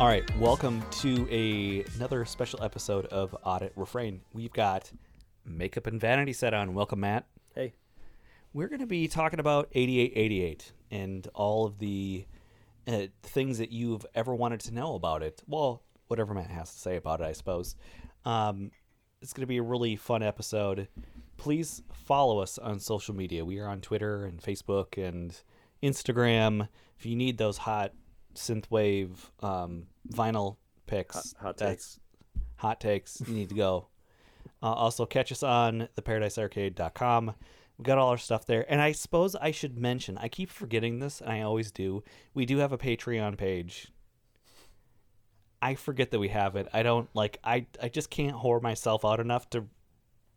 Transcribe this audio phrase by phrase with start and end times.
[0.00, 4.20] All right, welcome to a, another special episode of Audit Refrain.
[4.32, 4.92] We've got
[5.44, 6.72] makeup and vanity set on.
[6.72, 7.26] Welcome, Matt.
[7.52, 7.74] Hey.
[8.52, 12.26] We're going to be talking about 8888 and all of the
[12.86, 15.42] uh, things that you've ever wanted to know about it.
[15.48, 17.74] Well, whatever Matt has to say about it, I suppose.
[18.24, 18.70] Um,
[19.20, 20.86] it's going to be a really fun episode.
[21.38, 23.44] Please follow us on social media.
[23.44, 25.36] We are on Twitter and Facebook and
[25.82, 26.68] Instagram.
[26.96, 27.94] If you need those hot
[28.38, 29.10] synthwave
[29.42, 30.56] um, vinyl
[30.86, 32.00] picks, Hot- hot that's
[32.56, 33.88] hot takes, you need to go.
[34.62, 37.34] Uh, also, catch us on theparadisearcade.com.
[37.78, 38.66] We got all our stuff there.
[38.68, 42.02] And I suppose I should mention, I keep forgetting this, and I always do.
[42.34, 43.92] We do have a Patreon page.
[45.62, 46.68] I forget that we have it.
[46.72, 49.64] I don't like I I just can't whore myself out enough to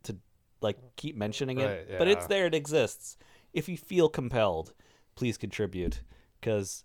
[0.03, 0.18] to
[0.62, 1.66] like keep mentioning it.
[1.90, 3.18] Right, But it's there, it exists.
[3.53, 4.73] If you feel compelled,
[5.16, 6.02] please contribute
[6.42, 6.84] cuz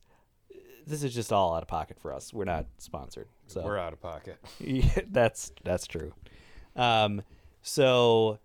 [0.86, 2.32] this is just all out of pocket for us.
[2.32, 3.28] We're not sponsored.
[3.46, 4.38] So We're out of pocket.
[4.60, 6.12] yeah, that's that's true.
[6.74, 7.22] Um,
[7.62, 8.38] so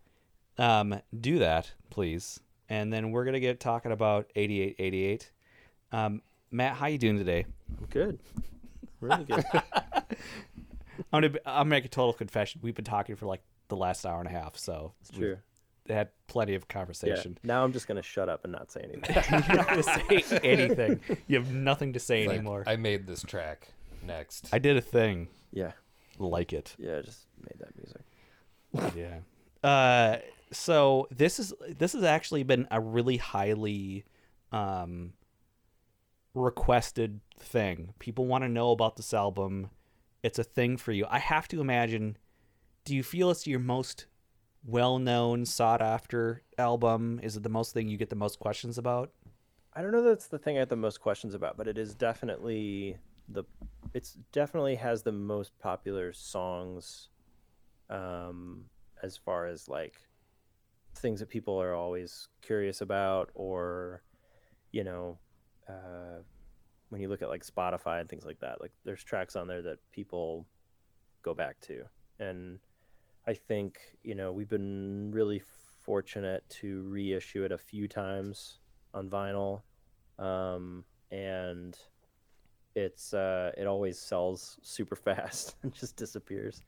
[0.57, 2.39] um, do that, please,
[2.69, 5.31] and then we're gonna get talking about eighty-eight, eighty-eight.
[5.91, 7.45] Um, Matt, how you doing today?
[7.79, 8.19] I'm good.
[8.99, 9.45] Really good.
[9.53, 12.61] I'm gonna I'm gonna make a total confession.
[12.63, 15.37] We've been talking for like the last hour and a half, so It's true.
[15.87, 16.73] We've had plenty of Yeah.
[16.73, 17.37] conversation.
[17.43, 19.15] Now I'm just gonna shut up and not say anything.
[19.47, 20.99] You're not gonna say anything.
[21.27, 22.63] You have nothing to say Like, anymore.
[22.67, 23.73] I made this track.
[24.03, 24.49] Next.
[24.51, 25.73] I did a thing yeah.
[26.17, 26.75] like it.
[26.79, 26.97] Yeah.
[26.97, 28.95] I Just made that music.
[28.95, 29.19] yeah.
[29.67, 30.17] Uh,
[30.51, 34.05] so this is this has actually been a really highly
[34.51, 35.13] um,
[36.33, 37.93] requested thing.
[37.99, 39.69] People want to know about this album.
[40.23, 41.05] It's a thing for you.
[41.09, 42.17] I have to imagine.
[42.85, 44.07] Do you feel it's your most
[44.65, 47.19] well-known, sought-after album?
[47.23, 49.11] Is it the most thing you get the most questions about?
[49.73, 51.95] I don't know that's the thing I have the most questions about, but it is
[51.95, 52.97] definitely
[53.29, 53.43] the.
[53.93, 57.09] It's definitely has the most popular songs.
[57.89, 58.65] Um,
[59.03, 59.95] as far as like
[60.95, 64.03] things that people are always curious about, or,
[64.71, 65.17] you know,
[65.67, 66.21] uh,
[66.89, 69.61] when you look at like Spotify and things like that, like there's tracks on there
[69.61, 70.45] that people
[71.23, 71.83] go back to,
[72.19, 72.59] and
[73.27, 75.41] I think you know we've been really
[75.81, 78.59] fortunate to reissue it a few times
[78.93, 79.61] on vinyl,
[80.19, 81.77] um, and
[82.75, 86.63] it's uh, it always sells super fast and just disappears.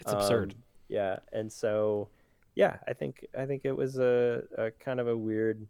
[0.00, 0.52] It's absurd.
[0.52, 2.08] Um, yeah, and so
[2.54, 5.66] yeah, I think I think it was a, a kind of a weird,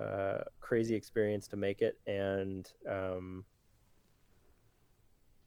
[0.00, 3.44] uh, crazy experience to make it, and um,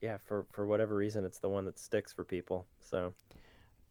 [0.01, 2.65] yeah, for for whatever reason, it's the one that sticks for people.
[2.81, 3.13] So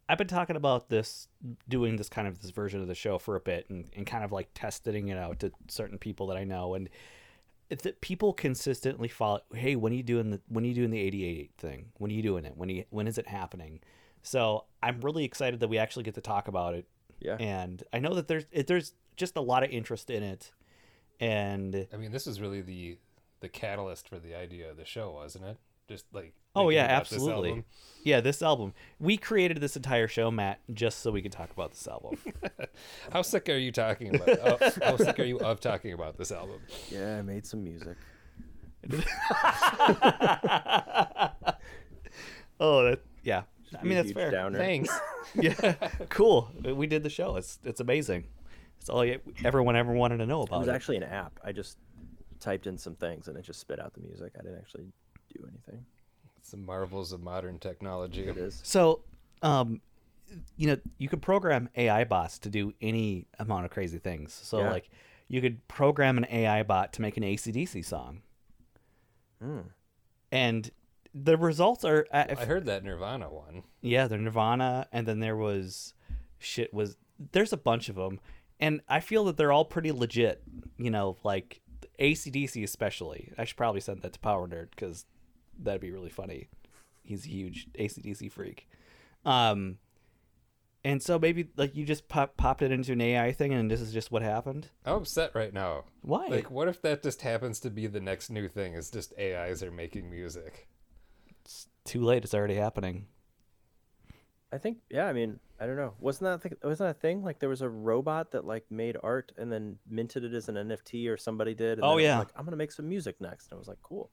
[0.09, 1.29] I've been talking about this,
[1.69, 4.25] doing this kind of this version of the show for a bit, and, and kind
[4.25, 6.89] of like testing it out to certain people that I know, and
[7.69, 9.41] that people consistently follow.
[9.53, 11.87] Hey, when are you doing the when are you doing the eighty eight thing?
[11.99, 12.57] When are you doing it?
[12.57, 13.81] When you, when is it happening?
[14.23, 16.87] So I'm really excited that we actually get to talk about it,
[17.21, 20.53] yeah, and I know that there's it, there's just a lot of interest in it,
[21.19, 22.99] and I mean, this is really the
[23.41, 25.57] the catalyst for the idea of the show, wasn't it?
[25.89, 26.35] Just like.
[26.55, 27.65] Oh, yeah, about this absolutely.
[28.03, 31.73] yeah, this album we created this entire show, Matt, just so we could talk about
[31.73, 32.17] this album.
[33.13, 34.39] How sick are you talking about?
[34.43, 36.61] oh, how sick are you of talking about this album?
[36.89, 37.19] yeah.
[37.19, 37.97] I made some music.
[42.61, 43.43] oh, that yeah.
[43.79, 44.31] I mean that's fair.
[44.31, 44.59] Downer.
[44.59, 44.97] Thanks.
[45.35, 45.75] yeah,
[46.09, 46.51] cool.
[46.65, 47.37] We did the show.
[47.37, 48.25] It's it's amazing.
[48.81, 50.57] It's all you- everyone ever wanted to know about.
[50.57, 50.75] It was it.
[50.75, 51.39] actually an app.
[51.45, 51.79] I just
[52.39, 54.33] typed in some things and it just spit out the music.
[54.39, 54.87] I didn't actually
[55.37, 55.85] do anything.
[56.43, 58.27] Some marvels of modern technology.
[58.27, 58.61] It is.
[58.63, 59.03] So,
[59.43, 59.81] um,
[60.57, 64.33] you know, you could program AI bots to do any amount of crazy things.
[64.33, 64.71] So, Yeah.
[64.71, 64.89] like,
[65.29, 68.23] you could program an AI bot to make an ACDC song,
[69.41, 69.61] Hmm.
[70.31, 70.71] and
[71.15, 72.07] the results are.
[72.13, 73.65] Uh, if- I heard that Nirvana one.
[73.81, 75.95] Yeah, the Nirvana, and then there was
[76.39, 76.97] shit was
[77.33, 78.21] there's a bunch of them,
[78.61, 80.43] and I feel that they're all pretty legit.
[80.77, 81.61] You know, like
[81.99, 83.33] ACDC especially.
[83.39, 85.07] I should probably send that to Power Nerd because
[85.63, 86.49] that'd be really funny.
[87.03, 88.69] He's a huge ACDC freak.
[89.25, 89.79] Um,
[90.85, 93.81] and so maybe like you just pop, popped it into an AI thing, and this
[93.81, 94.69] is just what happened.
[94.85, 95.85] I'm upset right now.
[96.03, 96.27] Why?
[96.29, 98.75] Like, what if that just happens to be the next new thing?
[98.75, 100.69] Is just AIs are making music.
[101.45, 102.25] it's too late.
[102.25, 103.07] It's already happening.
[104.53, 105.07] I think yeah.
[105.07, 105.95] I mean, I don't know.
[105.99, 107.25] Wasn't that th- wasn't that a thing?
[107.25, 110.55] Like there was a robot that like made art and then minted it as an
[110.55, 111.79] NFT or somebody did.
[111.79, 112.19] And Oh, then was yeah.
[112.21, 113.47] Like I'm gonna make some music next.
[113.51, 114.11] And I was like, cool.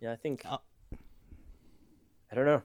[0.00, 0.42] Yeah, I think.
[0.44, 0.58] Uh,
[2.30, 2.62] I don't know.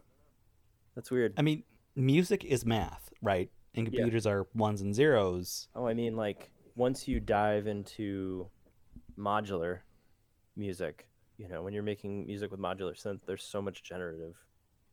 [0.95, 1.33] That's weird.
[1.37, 1.63] I mean,
[1.95, 3.49] music is math, right?
[3.73, 3.91] And Yeah.
[3.91, 5.67] computers are ones and zeros.
[5.75, 8.47] Oh, I mean, like once you dive into
[9.17, 9.79] modular
[10.55, 14.35] music, you know when you're making music with modular synth there's so much generative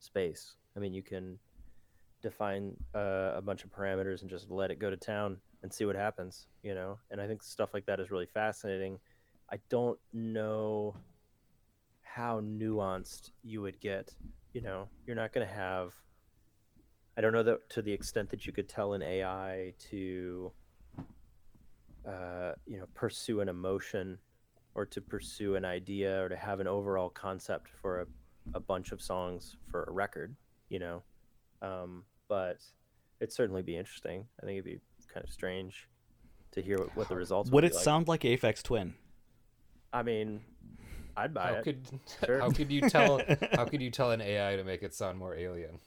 [0.01, 1.39] space i mean you can
[2.23, 5.85] define uh, a bunch of parameters and just let it go to town and see
[5.85, 8.99] what happens you know and i think stuff like that is really fascinating
[9.53, 10.97] i don't know
[12.15, 14.11] how nuanced you would get
[14.53, 15.95] you know you're not going to have
[17.17, 20.53] i don't know that to the extent that you could tell an ai to
[22.07, 24.19] uh, you know pursue an emotion
[24.75, 28.07] or to pursue an idea or to have an overall concept for a,
[28.55, 30.35] a bunch of songs for a record
[30.69, 31.03] you know
[31.63, 32.59] um, but
[33.21, 34.81] it'd certainly be interesting i think it'd be
[35.13, 35.89] kind of strange
[36.51, 37.85] to hear what, what the results Would be it like.
[37.85, 38.95] sound like Aphex Twin?
[39.93, 40.41] i mean
[41.17, 41.87] i'd buy How it could
[42.27, 42.41] Sure.
[42.41, 43.21] how could you tell
[43.53, 45.79] how could you tell an AI to make it sound more alien?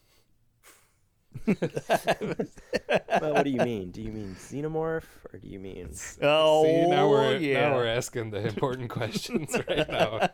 [1.47, 5.89] well, what do you mean do you mean xenomorph or do you mean
[6.21, 7.69] Oh, See, now we're yeah.
[7.69, 10.29] now we're asking the important questions right now.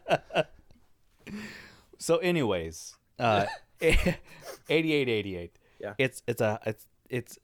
[1.98, 3.46] So, anyways, uh,
[3.82, 5.56] 8888.
[5.80, 5.94] Yeah.
[5.98, 7.38] It's it's a it's it's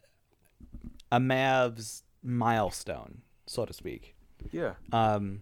[1.12, 4.16] a Mavs milestone, so to speak.
[4.52, 5.42] yeah Um,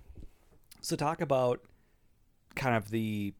[0.81, 1.61] so talk about
[2.55, 3.33] kind of the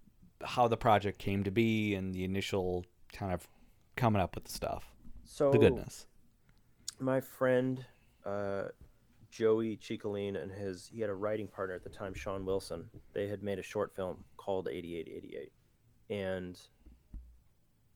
[0.44, 3.48] how the project came to be and the initial kind of
[3.96, 6.06] coming up with the stuff, so the goodness.
[7.00, 7.86] my friend
[8.26, 8.66] uh,
[9.32, 12.90] Joey Ciccoline and his he had a writing partner at the time, Sean Wilson.
[13.14, 15.52] They had made a short film called 8888,
[16.10, 16.60] and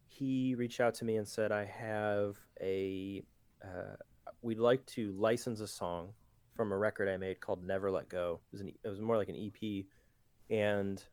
[0.08, 3.24] he reached out to me and said, "I have a
[3.64, 3.96] uh,
[4.42, 6.10] we'd like to license a song
[6.56, 8.42] from a record I made called Never Let Go.
[8.48, 9.86] It was an, it was more like an EP,
[10.50, 11.04] and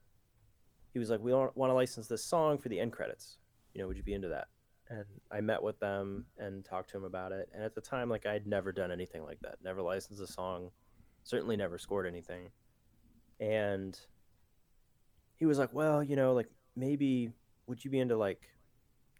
[0.92, 3.38] he was like, "We want to license this song for the end credits.
[3.74, 4.48] You know, would you be into that?"
[4.88, 7.48] and I met with them and talked to him about it.
[7.52, 10.26] And at the time, like I had never done anything like that, never licensed a
[10.26, 10.70] song,
[11.24, 12.50] certainly never scored anything.
[13.40, 13.98] And
[15.36, 17.32] he was like, "Well, you know, like maybe
[17.66, 18.42] would you be into like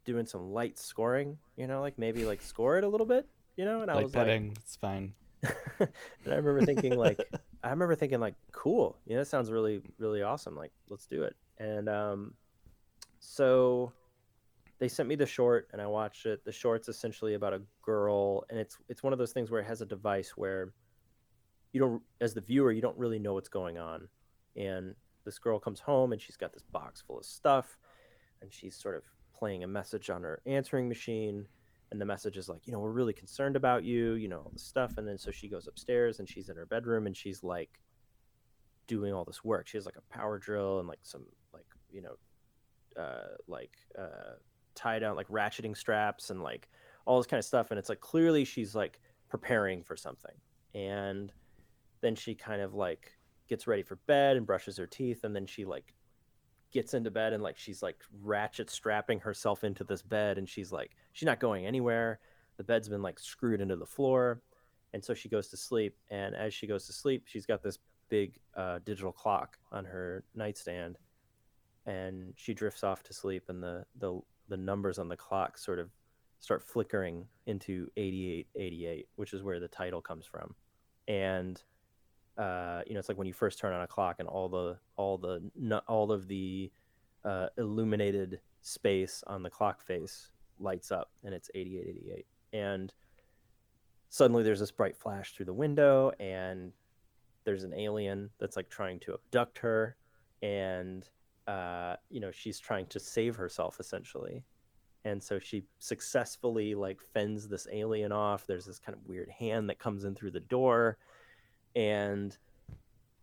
[0.05, 1.39] doing some light scoring?
[1.57, 3.27] You know, like maybe like score it a little bit,
[3.57, 5.15] you know?" And I Like was petting, it's fine.
[5.43, 5.89] and
[6.27, 7.19] I remember thinking like,
[7.67, 10.55] I remember thinking like, cool, you know, that sounds really really awesome.
[10.55, 11.35] Like, let's do it.
[11.59, 12.35] And um,
[13.19, 13.93] so
[14.79, 16.45] they sent me the short and I watched it.
[16.45, 19.67] The short's essentially about a girl and it's it's one of those things where it
[19.67, 20.73] has a device where
[21.73, 24.09] you don't as the viewer you don't really know what's going on.
[24.55, 27.77] And this girl comes home and she's got this box full of stuff
[28.43, 29.03] and she's sort of
[29.37, 31.47] playing a message on her answering machine
[31.91, 34.51] and the message is like, you know, we're really concerned about you, you know, all
[34.53, 37.43] this stuff and then so she goes upstairs and she's in her bedroom and she's
[37.43, 37.81] like
[38.87, 39.67] doing all this work.
[39.67, 42.17] She has like a power drill and like some like, you know,
[43.01, 44.35] uh like uh
[44.75, 46.69] tie down like ratcheting straps and like
[47.05, 50.35] all this kind of stuff and it's like clearly she's like preparing for something
[50.75, 51.33] and
[52.01, 53.13] then she kind of like
[53.49, 55.95] gets ready for bed and brushes her teeth and then she like
[56.73, 60.73] gets into bed and like she's like ratchet strapping herself into this bed and she's
[60.73, 62.19] like she's not going anywhere.
[62.57, 64.41] The bed's been like screwed into the floor.
[64.93, 65.97] And so she goes to sleep.
[66.11, 70.25] And as she goes to sleep she's got this big uh, digital clock on her
[70.35, 70.99] nightstand.
[71.87, 75.79] And she drifts off to sleep and the the the numbers on the clock sort
[75.79, 75.91] of
[76.39, 80.55] start flickering into 8888 which is where the title comes from.
[81.09, 81.63] And
[82.39, 84.77] uh, you know it's like when you first turn on a clock and all the
[84.97, 85.51] all the
[85.89, 86.71] all of the
[87.25, 92.93] uh, illuminated space on the clock face lights up and it's 8888 and
[94.09, 96.73] suddenly there's this bright flash through the window and
[97.45, 99.97] there's an alien that's like trying to abduct her
[100.43, 101.09] and
[101.47, 104.45] uh, you know she's trying to save herself essentially.
[105.05, 108.45] And so she successfully like fends this alien off.
[108.47, 110.99] There's this kind of weird hand that comes in through the door
[111.77, 112.37] and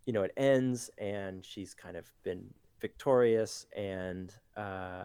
[0.06, 2.42] you know it ends and she's kind of been
[2.80, 5.04] victorious and uh,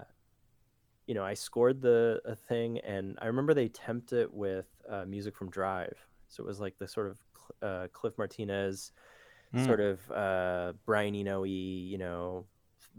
[1.07, 5.03] you know i scored the a thing and i remember they temped it with uh,
[5.05, 5.97] music from drive
[6.29, 7.17] so it was like the sort of
[7.61, 8.93] uh, cliff martinez
[9.53, 9.65] Mm.
[9.65, 12.45] sort of uh, Brian Eno you know,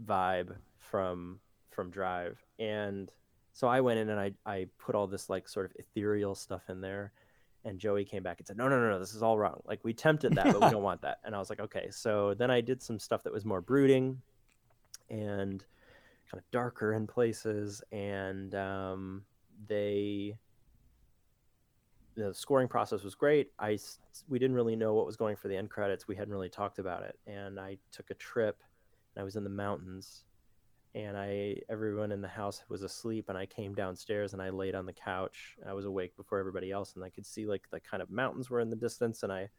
[0.05, 1.39] vibe from
[1.69, 2.43] from Drive.
[2.59, 3.09] And
[3.53, 6.63] so I went in and I, I put all this like sort of ethereal stuff
[6.69, 7.13] in there.
[7.63, 9.61] And Joey came back and said, No, no, no, no, this is all wrong.
[9.65, 11.19] Like we tempted that, but we don't want that.
[11.23, 11.89] And I was like, Okay.
[11.91, 14.21] So then I did some stuff that was more brooding
[15.09, 15.63] and
[16.29, 17.83] kind of darker in places.
[17.91, 19.23] And um,
[19.67, 20.37] they
[22.15, 23.51] the scoring process was great.
[23.59, 23.77] I
[24.27, 26.07] we didn't really know what was going for the end credits.
[26.07, 28.61] We hadn't really talked about it, and I took a trip.
[29.15, 30.23] And I was in the mountains,
[30.93, 34.75] and I everyone in the house was asleep, and I came downstairs and I laid
[34.75, 35.55] on the couch.
[35.67, 38.49] I was awake before everybody else, and I could see like the kind of mountains
[38.49, 39.49] were in the distance, and I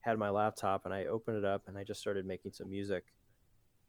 [0.00, 3.04] had my laptop and I opened it up and I just started making some music,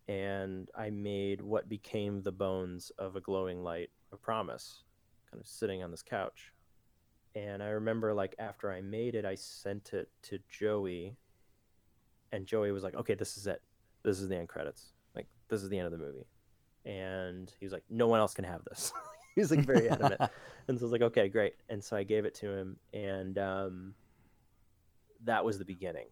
[0.08, 4.84] and I made what became the bones of a glowing light, a promise,
[5.30, 6.54] kind of sitting on this couch.
[7.36, 11.18] And I remember, like, after I made it, I sent it to Joey,
[12.32, 13.62] and Joey was like, "Okay, this is it.
[14.02, 14.94] This is the end credits.
[15.16, 16.26] Like, this is the end of the movie."
[16.88, 18.92] And he was like, "No one else can have this."
[19.36, 20.22] he was like very adamant,
[20.68, 23.38] and so I was like, "Okay, great." And so I gave it to him, and
[23.38, 23.94] um,
[25.26, 26.08] that was the beginning.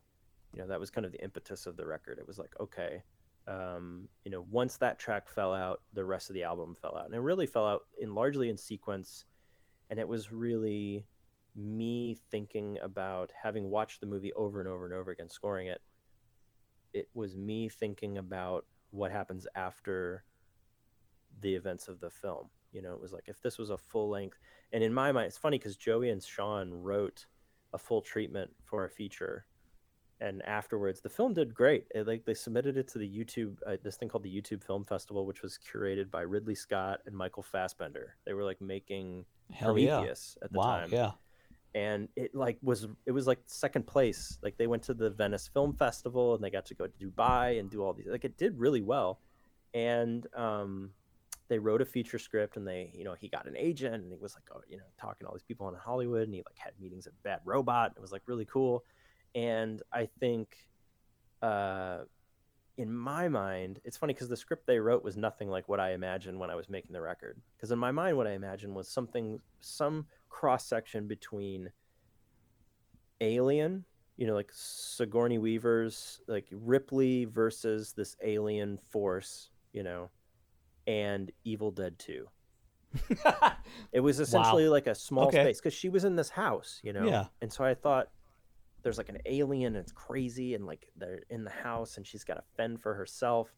[0.53, 2.19] You know, that was kind of the impetus of the record.
[2.19, 3.03] It was like, okay,
[3.47, 7.05] um, you know, once that track fell out, the rest of the album fell out,
[7.05, 9.25] and it really fell out in largely in sequence.
[9.89, 11.05] And it was really
[11.55, 15.81] me thinking about having watched the movie over and over and over again, scoring it.
[16.93, 20.23] It was me thinking about what happens after
[21.41, 22.49] the events of the film.
[22.71, 24.39] You know, it was like if this was a full length,
[24.73, 27.25] and in my mind, it's funny because Joey and Sean wrote
[27.73, 29.45] a full treatment for a feature
[30.21, 33.75] and afterwards the film did great it, like they submitted it to the youtube uh,
[33.83, 37.43] this thing called the youtube film festival which was curated by ridley scott and michael
[37.43, 40.45] fassbender they were like making Hell prometheus yeah.
[40.45, 41.11] at the wow, time yeah.
[41.73, 45.49] and it like was it was like second place like they went to the venice
[45.53, 48.37] film festival and they got to go to dubai and do all these like it
[48.37, 49.19] did really well
[49.73, 50.91] and um
[51.47, 54.17] they wrote a feature script and they you know he got an agent and he
[54.19, 56.57] was like oh, you know talking to all these people in hollywood and he like
[56.57, 58.83] had meetings at bad robot it was like really cool
[59.35, 60.55] and I think,
[61.41, 61.99] uh,
[62.77, 65.91] in my mind, it's funny because the script they wrote was nothing like what I
[65.91, 67.39] imagined when I was making the record.
[67.55, 71.69] Because in my mind, what I imagined was something, some cross section between
[73.21, 73.85] Alien,
[74.17, 80.09] you know, like Sigourney Weaver's, like Ripley versus this alien force, you know,
[80.87, 82.27] and Evil Dead 2.
[83.91, 84.71] it was essentially wow.
[84.71, 85.43] like a small okay.
[85.43, 87.05] space because she was in this house, you know?
[87.05, 87.25] Yeah.
[87.41, 88.09] And so I thought,
[88.85, 92.23] there's like an alien and it's crazy and like they're in the house and she's
[92.23, 93.49] got to fend for herself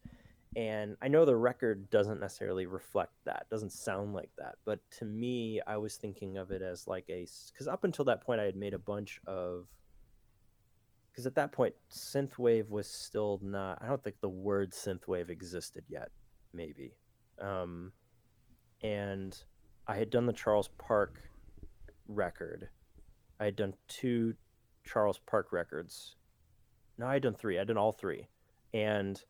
[0.55, 5.03] and i know the record doesn't necessarily reflect that doesn't sound like that but to
[5.03, 8.45] me i was thinking of it as like a because up until that point i
[8.45, 9.67] had made a bunch of
[11.11, 15.83] because at that point synthwave was still not i don't think the word synthwave existed
[15.89, 16.09] yet
[16.53, 16.93] maybe
[17.41, 17.91] um,
[18.83, 19.43] and
[19.87, 21.21] i had done the charles park
[22.07, 22.69] record
[23.39, 24.33] i had done two
[24.87, 26.15] Charles Park Records.
[26.97, 27.57] No, I had done three.
[27.57, 28.27] I had done all three,
[28.73, 29.21] and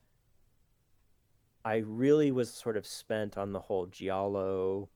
[1.66, 4.88] I really was sort of spent on the whole giallo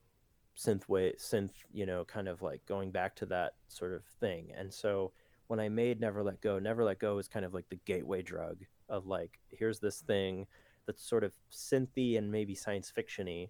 [0.57, 4.53] synth way synth, you know, kind of like going back to that sort of thing.
[4.55, 5.11] And so
[5.47, 8.21] when I made Never Let Go, Never Let Go is kind of like the gateway
[8.21, 10.47] drug of like, here's this thing
[10.87, 13.49] that's sort of synthy and maybe science fictiony.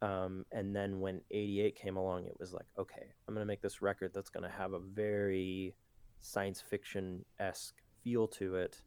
[0.00, 3.62] Um, and then when 88 came along, it was like, okay, I'm going to make
[3.62, 5.74] this record that's going to have a very
[6.20, 8.80] science fiction esque feel to it.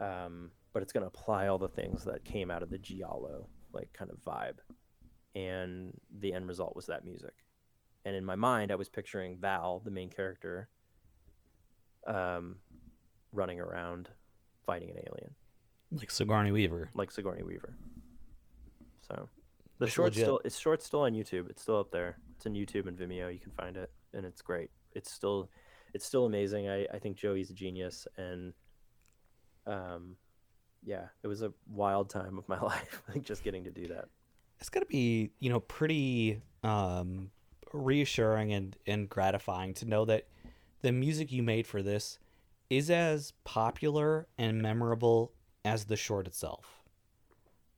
[0.00, 3.48] Um, but it's going to apply all the things that came out of the giallo
[3.76, 4.58] like kind of vibe,
[5.34, 7.34] and the end result was that music.
[8.04, 10.68] And in my mind, I was picturing Val, the main character,
[12.06, 12.56] um,
[13.32, 14.08] running around
[14.64, 15.34] fighting an alien,
[15.92, 16.90] like Sigourney Weaver.
[16.94, 17.74] like Sigourney Weaver.
[19.06, 19.28] So
[19.78, 21.50] the short still it's short still on YouTube.
[21.50, 22.16] It's still up there.
[22.36, 23.32] It's on YouTube and Vimeo.
[23.32, 24.70] You can find it, and it's great.
[24.92, 25.50] It's still
[25.94, 26.68] it's still amazing.
[26.68, 28.52] I, I think Joey's a genius, and
[29.66, 30.16] um,
[30.84, 34.06] yeah, it was a wild time of my life, like just getting to do that.
[34.60, 37.30] It's gonna be you know pretty um,
[37.72, 40.26] reassuring and and gratifying to know that
[40.82, 42.18] the music you made for this
[42.68, 45.32] is as popular and memorable
[45.66, 46.82] as the short itself.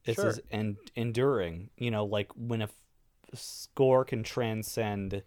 [0.04, 0.28] It's sure.
[0.30, 1.70] as and enduring.
[1.76, 2.74] You know, like when a f-
[3.34, 5.22] score can transcend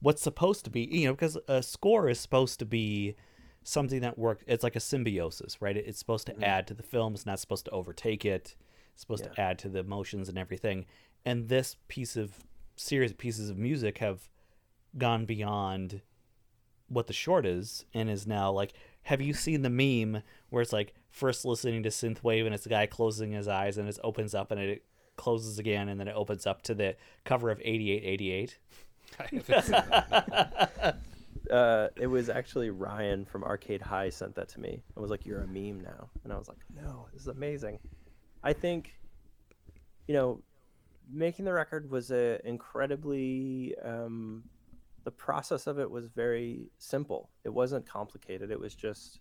[0.00, 3.14] what's supposed to be you know because a score is supposed to be
[3.62, 6.44] something that works it's like a symbiosis right it's supposed to mm-hmm.
[6.44, 8.56] add to the film it's not supposed to overtake it
[8.92, 9.32] it's supposed yeah.
[9.32, 10.84] to add to the emotions and everything
[11.24, 12.32] and this piece of
[12.74, 14.28] series of pieces of music have
[14.98, 16.00] gone beyond
[16.88, 20.72] what the short is and is now like have you seen the meme where it's
[20.72, 24.34] like first listening to synthwave and it's the guy closing his eyes and it opens
[24.34, 24.84] up and it
[25.16, 28.58] closes again and then it opens up to the cover of 8888
[31.50, 34.82] uh, it was actually Ryan from Arcade High sent that to me.
[34.96, 37.78] I was like, "You're a meme now," and I was like, "No, this is amazing."
[38.42, 38.94] I think,
[40.06, 40.42] you know,
[41.10, 43.74] making the record was a incredibly.
[43.84, 44.44] Um,
[45.04, 47.28] the process of it was very simple.
[47.44, 48.50] It wasn't complicated.
[48.50, 49.20] It was just.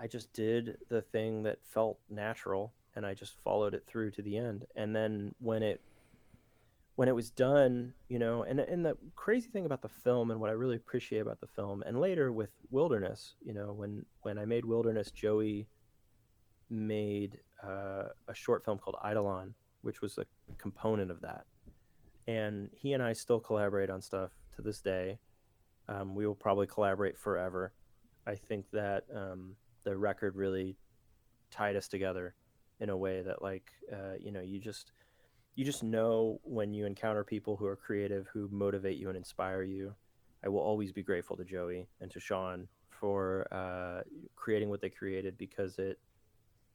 [0.00, 4.22] I just did the thing that felt natural, and I just followed it through to
[4.22, 4.64] the end.
[4.74, 5.80] And then when it
[6.96, 10.40] when it was done, you know, and and the crazy thing about the film and
[10.40, 14.38] what I really appreciate about the film, and later with Wilderness, you know, when when
[14.38, 15.68] I made Wilderness, Joey
[16.70, 20.24] made uh, a short film called Eidolon, which was a
[20.56, 21.44] component of that.
[22.26, 25.18] And he and I still collaborate on stuff to this day.
[25.88, 27.72] Um, we will probably collaborate forever.
[28.26, 30.76] I think that um, the record really
[31.50, 32.34] tied us together
[32.80, 34.92] in a way that, like, uh, you know, you just
[35.56, 39.62] you just know when you encounter people who are creative, who motivate you and inspire
[39.62, 39.94] you.
[40.44, 44.02] I will always be grateful to Joey and to Sean for uh,
[44.36, 45.98] creating what they created because it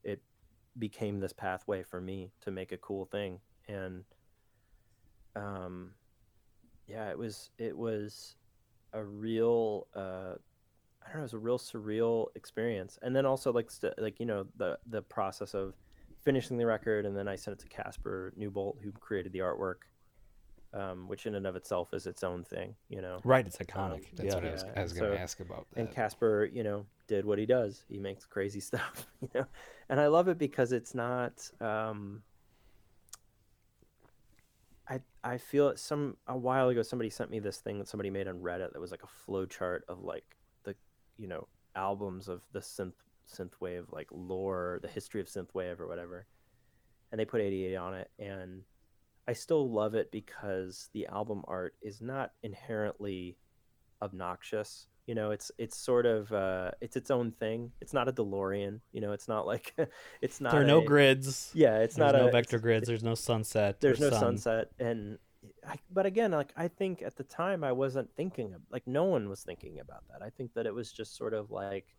[0.03, 0.21] it
[0.77, 4.03] became this pathway for me to make a cool thing and
[5.35, 5.91] um
[6.87, 8.35] yeah it was it was
[8.93, 10.33] a real uh
[11.05, 12.97] I don't know, it was a real surreal experience.
[13.01, 15.75] And then also like st- like you know the the process of
[16.23, 19.83] finishing the record and then I sent it to Casper Newbolt who created the artwork
[20.75, 23.19] um, which in and of itself is its own thing, you know.
[23.23, 24.07] Right, it's iconic.
[24.13, 24.35] That's yeah.
[24.35, 25.79] what I was, I was going to so- ask about that.
[25.79, 27.83] and Casper, you know, did what he does.
[27.87, 29.45] He makes crazy stuff, you know,
[29.89, 31.49] and I love it because it's not.
[31.61, 32.23] Um,
[34.87, 38.09] I I feel it some a while ago somebody sent me this thing that somebody
[38.09, 40.35] made on Reddit that was like a flow chart of like
[41.17, 42.93] you know albums of the synth
[43.31, 46.27] synthwave like lore, the history of synthwave or whatever,
[47.11, 48.61] and they put 88 on it and.
[49.27, 53.37] I still love it because the album art is not inherently
[54.01, 54.87] obnoxious.
[55.07, 57.71] You know, it's it's sort of uh, it's its own thing.
[57.79, 58.79] It's not a DeLorean.
[58.91, 59.75] You know, it's not like
[60.21, 60.51] it's not.
[60.51, 61.51] There are no grids.
[61.53, 62.87] Yeah, it's There's not no a vector grids.
[62.87, 63.81] There's no sunset.
[63.81, 64.19] There's no sun.
[64.19, 65.19] sunset, and
[65.67, 69.05] I, but again, like I think at the time I wasn't thinking of like no
[69.05, 70.21] one was thinking about that.
[70.21, 71.95] I think that it was just sort of like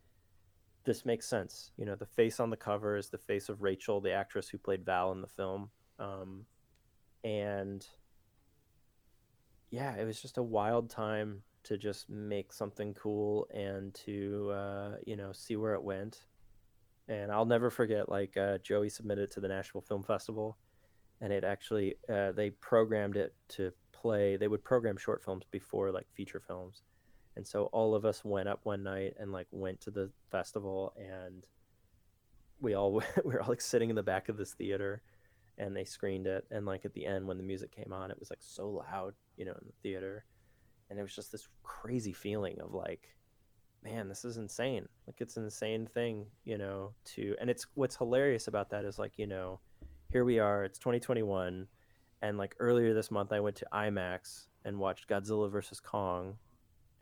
[0.84, 1.72] this makes sense.
[1.76, 4.58] You know, the face on the cover is the face of Rachel, the actress who
[4.58, 5.70] played Val in the film.
[5.98, 6.46] Um,
[7.24, 7.86] and
[9.70, 14.90] yeah, it was just a wild time to just make something cool and to uh,
[15.04, 16.24] you know see where it went.
[17.08, 20.56] And I'll never forget, like uh, Joey submitted it to the Nashville Film Festival,
[21.20, 24.36] and it actually uh, they programmed it to play.
[24.36, 26.82] They would program short films before like feature films,
[27.36, 30.94] and so all of us went up one night and like went to the festival,
[30.98, 31.44] and
[32.60, 32.92] we all
[33.24, 35.02] we were all like sitting in the back of this theater
[35.58, 36.44] and they screened it.
[36.50, 39.14] And like at the end when the music came on it was like so loud
[39.36, 40.24] you know in the theater.
[40.88, 43.08] And it was just this crazy feeling of like
[43.82, 44.88] man this is insane.
[45.06, 48.98] Like it's an insane thing you know to and it's what's hilarious about that is
[48.98, 49.60] like you know
[50.16, 51.66] here we are it's 2021
[52.22, 56.38] and like earlier this month i went to imax and watched godzilla versus kong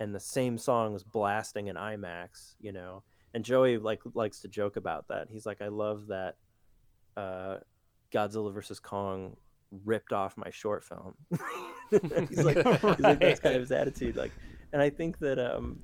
[0.01, 4.49] and the same song was blasting in imax you know and joey like likes to
[4.49, 6.35] joke about that he's like i love that
[7.17, 7.59] uh
[8.13, 9.37] Godzilla versus Kong
[9.85, 11.15] ripped off my short film.
[11.91, 14.17] he's like, he's like that's kind of his attitude.
[14.17, 14.31] Like,
[14.73, 15.81] and I think that, um,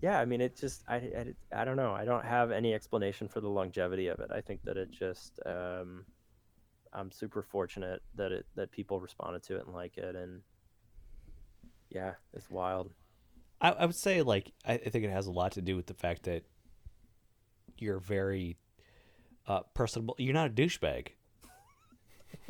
[0.00, 1.92] yeah, I mean, it just, I, I, I don't know.
[1.92, 4.30] I don't have any explanation for the longevity of it.
[4.32, 6.04] I think that it just, um,
[6.92, 10.42] I'm super fortunate that it that people responded to it and like it, and
[11.90, 12.90] yeah, it's wild.
[13.60, 15.86] I, I would say like I, I think it has a lot to do with
[15.86, 16.44] the fact that
[17.78, 18.56] you're very
[19.46, 20.14] uh, personable.
[20.18, 21.08] You're not a douchebag,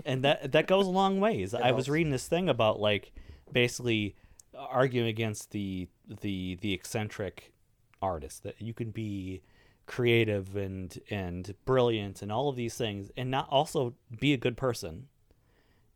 [0.04, 1.54] and that that goes a long ways.
[1.54, 3.12] I was reading this thing about like
[3.52, 4.16] basically
[4.54, 5.88] arguing against the
[6.22, 7.52] the the eccentric
[8.00, 9.42] artist that you can be
[9.88, 14.54] creative and and brilliant and all of these things and not also be a good
[14.56, 15.08] person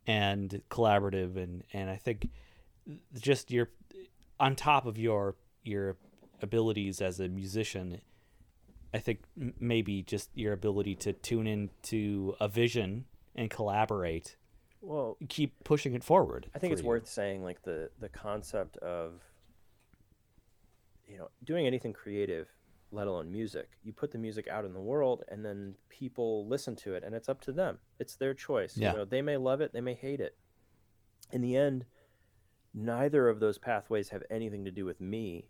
[0.06, 2.30] and collaborative and and I think
[3.20, 3.68] just your
[4.40, 5.96] on top of your your
[6.40, 8.00] abilities as a musician
[8.94, 13.04] I think m- maybe just your ability to tune into a vision
[13.36, 14.36] and collaborate
[14.80, 16.88] Well, keep pushing it forward I think for it's you.
[16.88, 19.20] worth saying like the the concept of
[21.06, 22.48] you know doing anything creative
[22.92, 23.70] let alone music.
[23.82, 27.14] You put the music out in the world and then people listen to it and
[27.14, 27.78] it's up to them.
[27.98, 28.76] It's their choice.
[28.76, 28.92] Yeah.
[28.92, 30.36] you know they may love it they may hate it.
[31.32, 31.86] In the end
[32.74, 35.48] neither of those pathways have anything to do with me.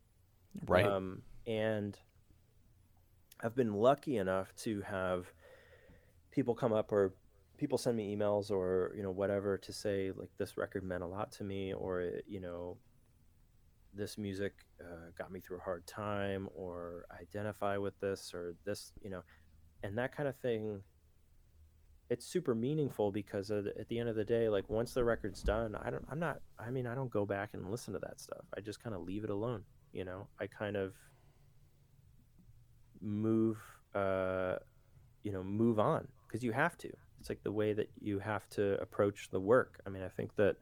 [0.67, 0.87] Right.
[0.87, 1.99] Um, and
[3.43, 5.33] I've been lucky enough to have
[6.31, 7.15] people come up or
[7.59, 11.07] people send me emails or you know whatever to say like this record meant a
[11.07, 12.77] lot to me or you know
[13.95, 18.93] this music uh, got me through a hard time or identify with this or this
[19.03, 19.23] you know
[19.83, 20.81] and that kind of thing
[22.11, 25.75] it's super meaningful because at the end of the day like once the record's done
[25.83, 28.45] i don't i'm not i mean i don't go back and listen to that stuff.
[28.57, 30.27] I just kind of leave it alone you know?
[30.41, 30.95] I kind of
[33.01, 33.59] move
[33.95, 34.55] uh
[35.25, 36.89] you know move on because you have to.
[37.21, 39.81] It's like the way that you have to approach the work.
[39.87, 40.57] I mean i think that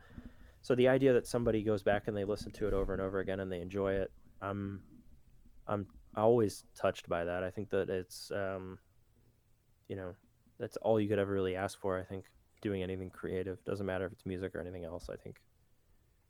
[0.62, 3.20] so the idea that somebody goes back and they listen to it over and over
[3.20, 4.10] again and they enjoy it
[4.42, 4.80] i'm
[5.66, 8.78] i'm always touched by that i think that it's um
[9.90, 10.14] you know,
[10.60, 11.98] that's all you could ever really ask for.
[11.98, 12.26] I think
[12.62, 15.10] doing anything creative doesn't matter if it's music or anything else.
[15.12, 15.42] I think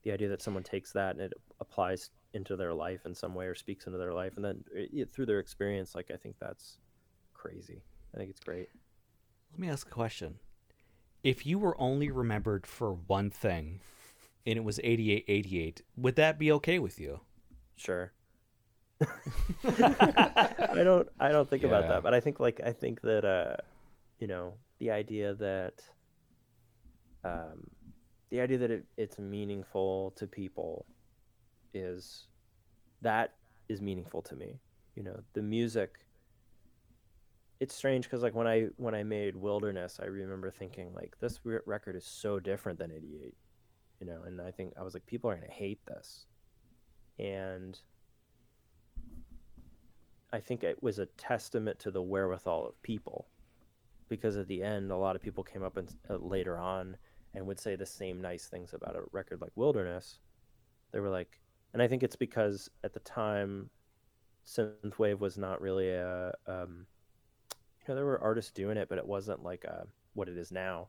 [0.02, 3.44] the idea that someone takes that and it applies into their life in some way
[3.44, 6.78] or speaks into their life and then it, through their experience, like I think that's
[7.34, 7.82] crazy.
[8.14, 8.68] I think it's great.
[9.52, 10.36] Let me ask a question.
[11.22, 13.80] If you were only remembered for one thing
[14.46, 17.20] and it was 8888, would that be okay with you?
[17.76, 18.12] Sure.
[19.64, 23.56] I don't I don't think about that, but I think like I think that uh
[24.18, 25.82] you know, the idea that
[27.24, 27.66] um
[28.30, 30.84] the idea that it, it's meaningful to people
[31.72, 32.26] is
[33.00, 33.34] that
[33.70, 34.60] is meaningful to me.
[34.94, 36.00] You know, the music
[37.60, 41.40] it's strange because like when I when I made Wilderness, I remember thinking like this
[41.44, 43.34] re- record is so different than 88.
[44.00, 46.26] You know, and I think I was like people are going to hate this.
[47.18, 47.78] And
[50.32, 53.26] I think it was a testament to the wherewithal of people,
[54.08, 56.96] because at the end, a lot of people came up and uh, later on
[57.34, 60.18] and would say the same nice things about a record like Wilderness.
[60.92, 61.40] They were like,
[61.74, 63.70] and I think it's because at the time,
[64.46, 66.86] synthwave was not really a, um,
[67.52, 70.50] you know, there were artists doing it, but it wasn't like a, what it is
[70.50, 70.88] now.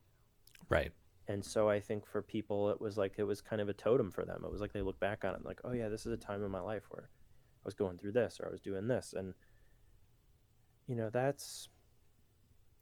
[0.69, 0.91] Right.
[1.27, 4.11] And so I think for people, it was like it was kind of a totem
[4.11, 4.41] for them.
[4.43, 6.43] It was like they look back on it like, oh yeah, this is a time
[6.43, 9.33] in my life where I was going through this or I was doing this, and
[10.87, 11.69] you know that's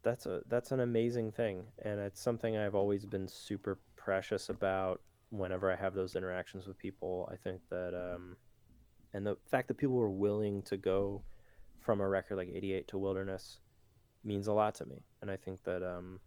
[0.02, 5.00] that's a that's an amazing thing, and it's something I've always been super precious about.
[5.30, 8.36] Whenever I have those interactions with people, I think that, um,
[9.14, 11.22] and the fact that people were willing to go
[11.78, 13.60] from a record like '88 to Wilderness
[14.24, 15.82] means a lot to me, and I think that.
[15.82, 16.20] Um,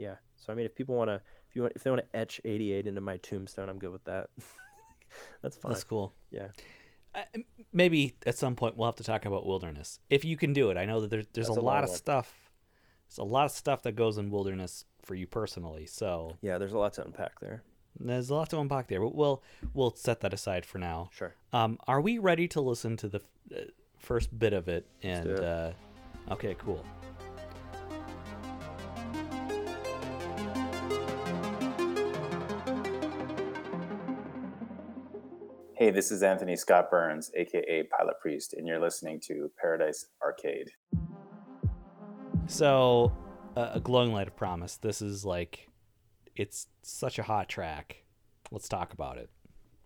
[0.00, 0.14] yeah.
[0.36, 2.40] So I mean, if people want to, if you want, if they want to etch
[2.44, 4.30] '88 into my tombstone, I'm good with that.
[5.42, 5.72] That's fine.
[5.72, 6.14] That's cool.
[6.30, 6.48] Yeah.
[7.14, 7.22] Uh,
[7.72, 10.76] maybe at some point we'll have to talk about wilderness if you can do it.
[10.76, 11.98] I know that there's there's a a lot of one.
[11.98, 12.50] stuff.
[13.08, 15.86] There's a lot of stuff that goes in wilderness for you personally.
[15.86, 16.58] So Yeah.
[16.58, 17.62] There's a lot to unpack there.
[17.98, 19.00] there's a lot to unpack there.
[19.00, 19.42] But we'll
[19.74, 21.10] we'll set that aside for now.
[21.12, 21.34] Sure.
[21.52, 23.64] Um, are we ready to listen to the f- uh,
[23.98, 24.86] first bit of it?
[25.02, 25.40] And it.
[25.42, 25.72] uh,
[26.30, 26.84] okay, cool.
[35.80, 40.68] Hey, this is Anthony Scott Burns, aka Pilot Priest, and you're listening to Paradise Arcade.
[42.48, 43.16] So,
[43.56, 44.76] uh, a glowing light of promise.
[44.76, 45.70] This is like,
[46.36, 48.04] it's such a hot track.
[48.50, 49.30] Let's talk about it.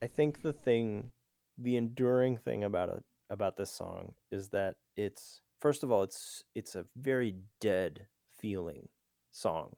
[0.03, 1.13] I think the thing,
[1.59, 6.43] the enduring thing about it about this song is that it's first of all it's
[6.57, 8.89] it's a very dead feeling
[9.31, 9.71] song.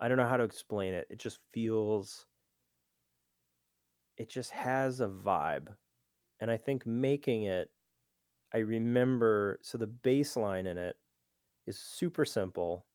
[0.00, 1.06] I don't know how to explain it.
[1.10, 2.26] It just feels
[4.18, 5.68] it just has a vibe.
[6.40, 7.70] And I think making it
[8.54, 10.96] I remember so the bass line in it
[11.66, 12.86] is super simple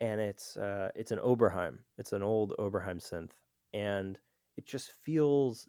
[0.00, 1.78] and it's uh it's an Oberheim.
[1.98, 3.30] It's an old Oberheim synth
[3.72, 4.18] and
[4.56, 5.68] it just feels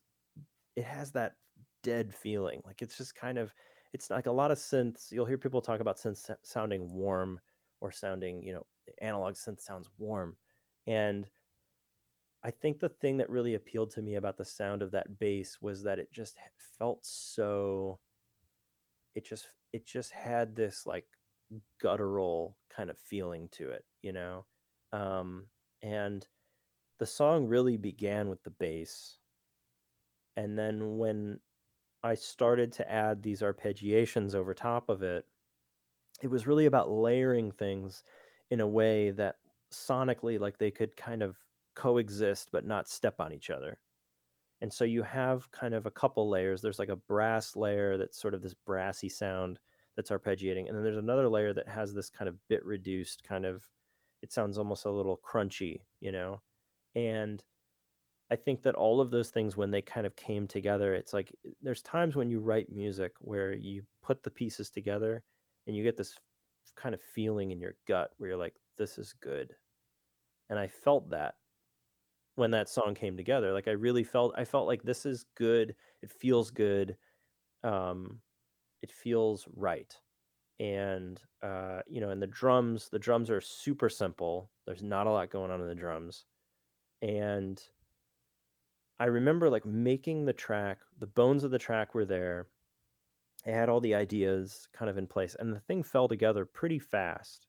[0.76, 1.34] it has that
[1.84, 3.54] dead feeling like it's just kind of
[3.94, 7.40] it's like a lot of synths you'll hear people talk about synths sounding warm
[7.82, 8.66] or sounding you know
[9.02, 10.36] analog synth sounds warm
[10.88, 11.28] and
[12.48, 15.58] i think the thing that really appealed to me about the sound of that bass
[15.62, 16.38] was that it just
[16.80, 18.00] felt so
[19.16, 21.06] it just it just had this like
[21.82, 24.46] guttural kind of feeling to it you know?
[24.94, 25.48] Um
[25.84, 26.26] and
[27.00, 29.18] the song really began with the bass.
[30.38, 31.40] And then when
[32.04, 35.26] i started to add these arpeggiations over top of it
[36.22, 38.04] it was really about layering things
[38.52, 39.36] in a way that
[39.74, 41.36] sonically like they could kind of
[41.78, 43.78] coexist but not step on each other.
[44.62, 46.62] And so you have kind of a couple layers.
[46.62, 49.60] There's like a brass layer that's sort of this brassy sound
[49.98, 53.46] that's arpeggiating and then there's another layer that has this kind of bit reduced kind
[53.46, 53.68] of
[54.22, 56.42] it sounds almost a little crunchy you know?
[56.96, 57.44] And
[58.30, 61.34] i think that all of those things when they kind of came together it's like
[61.62, 65.24] there's times when you write music where you put the pieces together
[65.66, 66.14] and you get this
[66.76, 69.56] kind of feeling in your gut where you're like this is good.
[70.50, 71.36] And i felt that
[72.38, 75.76] when that song came together like i really felt i felt like this is good
[76.02, 76.96] it feels good
[77.64, 78.20] um
[78.82, 79.96] it feels right.
[80.60, 85.12] And uh you know and the drums the drums are super simple there's not a
[85.12, 86.26] lot going on in the drums
[87.04, 87.62] and
[89.00, 92.48] i remember like making the track the bones of the track were there
[93.46, 96.80] i had all the ideas kind of in place and the thing fell together pretty
[96.80, 97.46] fast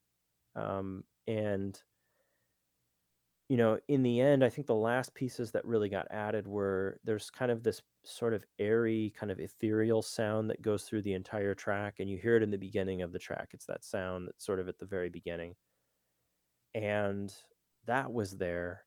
[0.55, 1.81] um and
[3.49, 6.99] you know, in the end, I think the last pieces that really got added were
[7.03, 11.13] there's kind of this sort of airy, kind of ethereal sound that goes through the
[11.13, 13.49] entire track, and you hear it in the beginning of the track.
[13.53, 15.55] It's that sound that's sort of at the very beginning.
[16.73, 17.33] And
[17.85, 18.85] that was there.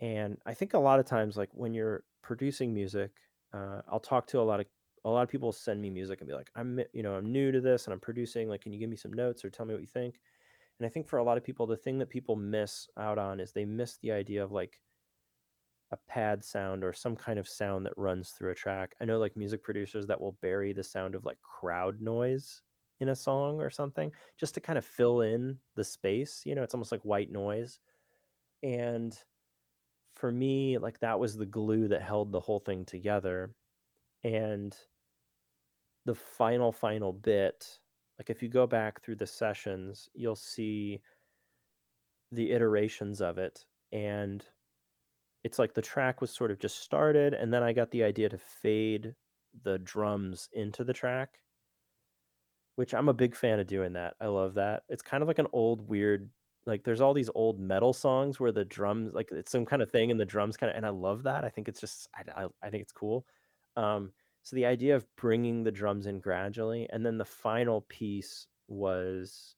[0.00, 3.12] And I think a lot of times, like when you're producing music,
[3.52, 4.66] uh, I'll talk to a lot of
[5.04, 7.52] a lot of people send me music and be like, I'm you know I'm new
[7.52, 8.48] to this and I'm producing.
[8.48, 10.20] Like, can you give me some notes or tell me what you think?
[10.78, 13.40] And I think for a lot of people, the thing that people miss out on
[13.40, 14.80] is they miss the idea of like
[15.90, 18.94] a pad sound or some kind of sound that runs through a track.
[19.00, 22.62] I know like music producers that will bury the sound of like crowd noise
[23.00, 26.42] in a song or something just to kind of fill in the space.
[26.44, 27.80] You know, it's almost like white noise.
[28.62, 29.16] And
[30.14, 33.52] for me, like that was the glue that held the whole thing together.
[34.24, 34.76] And
[36.04, 37.78] the final, final bit
[38.18, 41.00] like if you go back through the sessions, you'll see
[42.32, 44.44] the iterations of it and
[45.44, 48.28] it's like the track was sort of just started and then I got the idea
[48.28, 49.14] to fade
[49.62, 51.38] the drums into the track
[52.76, 54.14] which I'm a big fan of doing that.
[54.20, 54.84] I love that.
[54.88, 56.30] It's kind of like an old weird
[56.66, 59.90] like there's all these old metal songs where the drums like it's some kind of
[59.90, 61.44] thing and the drums kind of and I love that.
[61.44, 63.26] I think it's just I, I, I think it's cool.
[63.76, 64.12] Um
[64.48, 69.56] so the idea of bringing the drums in gradually, and then the final piece was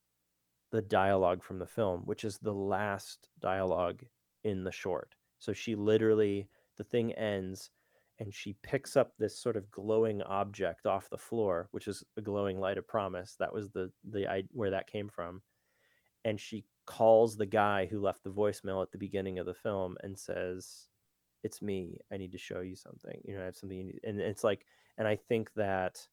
[0.73, 4.03] the dialogue from the film, which is the last dialogue
[4.43, 5.15] in the short.
[5.39, 7.71] So she literally, the thing ends
[8.19, 12.21] and she picks up this sort of glowing object off the floor, which is a
[12.21, 13.37] glowing light of promise.
[13.39, 15.41] That was the the where that came from,
[16.25, 19.97] and she calls the guy who left the voicemail at the beginning of the film
[20.03, 20.89] and says,
[21.45, 22.01] "It's me.
[22.13, 23.23] I need to show you something.
[23.25, 24.67] You know, I have something." And it's like
[25.01, 26.07] and I think that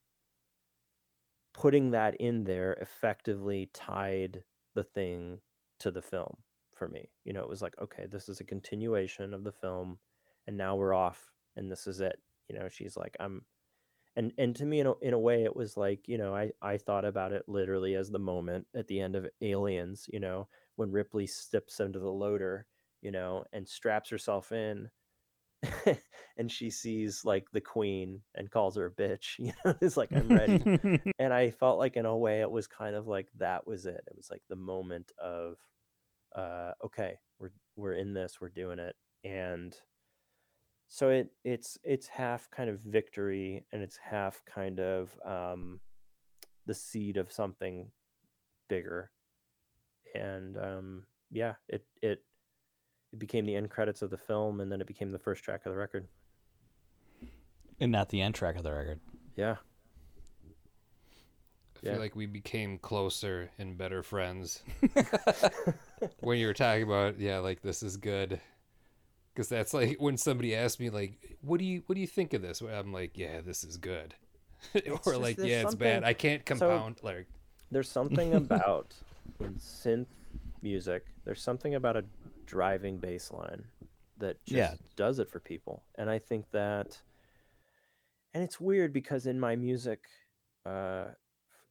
[1.53, 4.43] putting that in there effectively tied
[4.75, 5.39] the thing
[5.81, 6.37] to the film
[6.73, 7.09] for me.
[7.25, 9.99] You know, it was like, okay, this is a continuation of the film,
[10.47, 12.17] and now we're off, and this is it.
[12.47, 13.41] You know, she's like, I'm,
[14.15, 16.51] and and to me, in a, in a way, it was like, you know, I
[16.61, 20.05] I thought about it literally as the moment at the end of Aliens.
[20.13, 20.47] You know,
[20.77, 22.67] when Ripley steps into the loader,
[23.01, 24.89] you know, and straps herself in,
[26.37, 30.11] and she sees like the queen and calls her a bitch you know it's like
[30.13, 30.79] i'm ready.
[31.19, 34.01] And i felt like in a way it was kind of like that was it.
[34.07, 35.57] It was like the moment of
[36.35, 38.95] uh okay we're we're in this we're doing it.
[39.23, 39.75] And
[40.87, 45.79] so it it's it's half kind of victory and it's half kind of um
[46.65, 47.91] the seed of something
[48.69, 49.11] bigger.
[50.13, 52.23] And um yeah it it
[53.13, 55.65] it became the end credits of the film, and then it became the first track
[55.65, 56.07] of the record.
[57.79, 58.99] And not the end track of the record.
[59.35, 59.57] Yeah.
[61.75, 61.99] I feel yeah.
[61.99, 64.63] like we became closer and better friends
[66.21, 68.41] when you were talking about, yeah, like this is good.
[69.33, 72.33] Because that's like when somebody asks me, like, "What do you what do you think
[72.33, 74.15] of this?" I'm like, "Yeah, this is good,"
[74.75, 76.03] or just, like, "Yeah, it's bad.
[76.03, 77.27] I can't compound." So, like,
[77.69, 78.95] there's something about
[79.39, 80.07] in synth
[80.63, 81.05] music.
[81.23, 82.03] There's something about a
[82.47, 83.65] driving bass line
[84.17, 84.73] that just yeah.
[84.95, 85.83] does it for people.
[85.95, 86.99] And I think that,
[88.33, 90.05] and it's weird because in my music,
[90.65, 91.05] uh,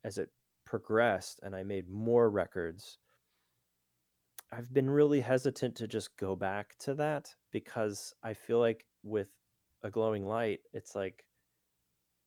[0.05, 0.31] as it
[0.65, 2.99] progressed and I made more records,
[4.53, 9.29] I've been really hesitant to just go back to that because I feel like with
[9.83, 11.25] a glowing light, it's like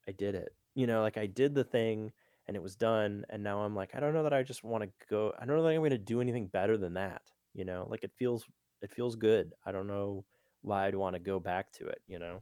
[0.08, 0.54] I did it.
[0.76, 2.12] You know, like I did the thing
[2.48, 3.26] and it was done.
[3.30, 5.34] And now I'm like, I don't know that I just want to go.
[5.40, 7.22] I don't know that I'm going to do anything better than that
[7.54, 8.46] you know like it feels
[8.82, 9.54] it feels good.
[9.66, 10.26] I don't know
[10.62, 12.42] why i'd want to go back to it you know?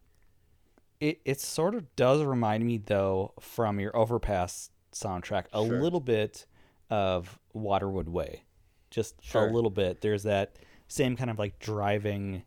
[1.00, 5.82] It it sort of does remind me though from your overpass soundtrack a sure.
[5.82, 6.48] little bit
[6.89, 8.43] of waterwood way.
[8.89, 9.48] Just sure.
[9.48, 10.02] a little bit.
[10.02, 12.43] There's that same kind of like driving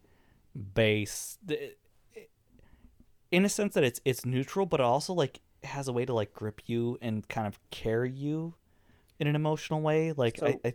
[0.75, 1.38] bass.
[3.31, 6.33] In a sense that it's it's neutral but also like has a way to like
[6.33, 8.55] grip you and kind of carry you
[9.20, 10.12] in an emotional way.
[10.12, 10.75] Like so, I, I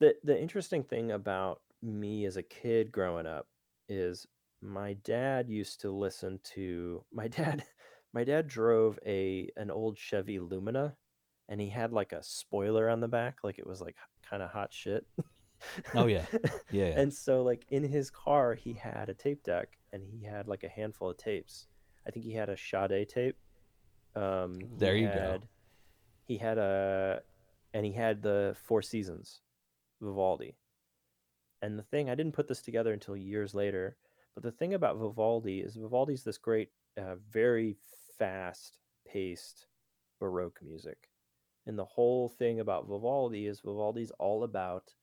[0.00, 3.46] the the interesting thing about me as a kid growing up
[3.88, 4.26] is
[4.60, 7.64] my dad used to listen to my dad
[8.12, 10.96] my dad drove a an old Chevy Lumina
[11.48, 13.96] and he had like a spoiler on the back like it was like
[14.28, 15.06] kind of hot shit.
[15.94, 16.24] oh yeah.
[16.32, 16.50] yeah.
[16.70, 17.00] Yeah.
[17.00, 20.64] And so like in his car he had a tape deck and he had like
[20.64, 21.66] a handful of tapes.
[22.06, 23.36] I think he had a Sade tape.
[24.16, 25.48] Um there you had, go.
[26.26, 27.20] He had a
[27.74, 29.40] and he had the Four Seasons
[30.00, 30.56] Vivaldi.
[31.62, 33.96] And the thing, I didn't put this together until years later,
[34.34, 37.76] but the thing about Vivaldi is Vivaldi's this great, uh, very
[38.18, 39.66] fast paced
[40.18, 41.08] Baroque music.
[41.66, 44.94] And the whole thing about Vivaldi is Vivaldi's all about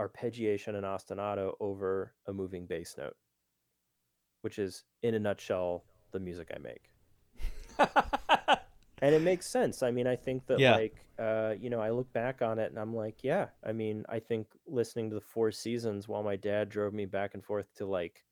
[0.00, 3.16] arpeggiation and ostinato over a moving bass note,
[4.40, 6.90] which is, in a nutshell, the music I make.
[9.02, 9.82] and it makes sense.
[9.82, 10.76] I mean, I think that Yeah.
[10.76, 13.48] like uh, you know, I look back on it and I'm like, yeah.
[13.64, 17.34] I mean, I think listening to the Four Seasons while my dad drove me back
[17.34, 18.24] and forth to like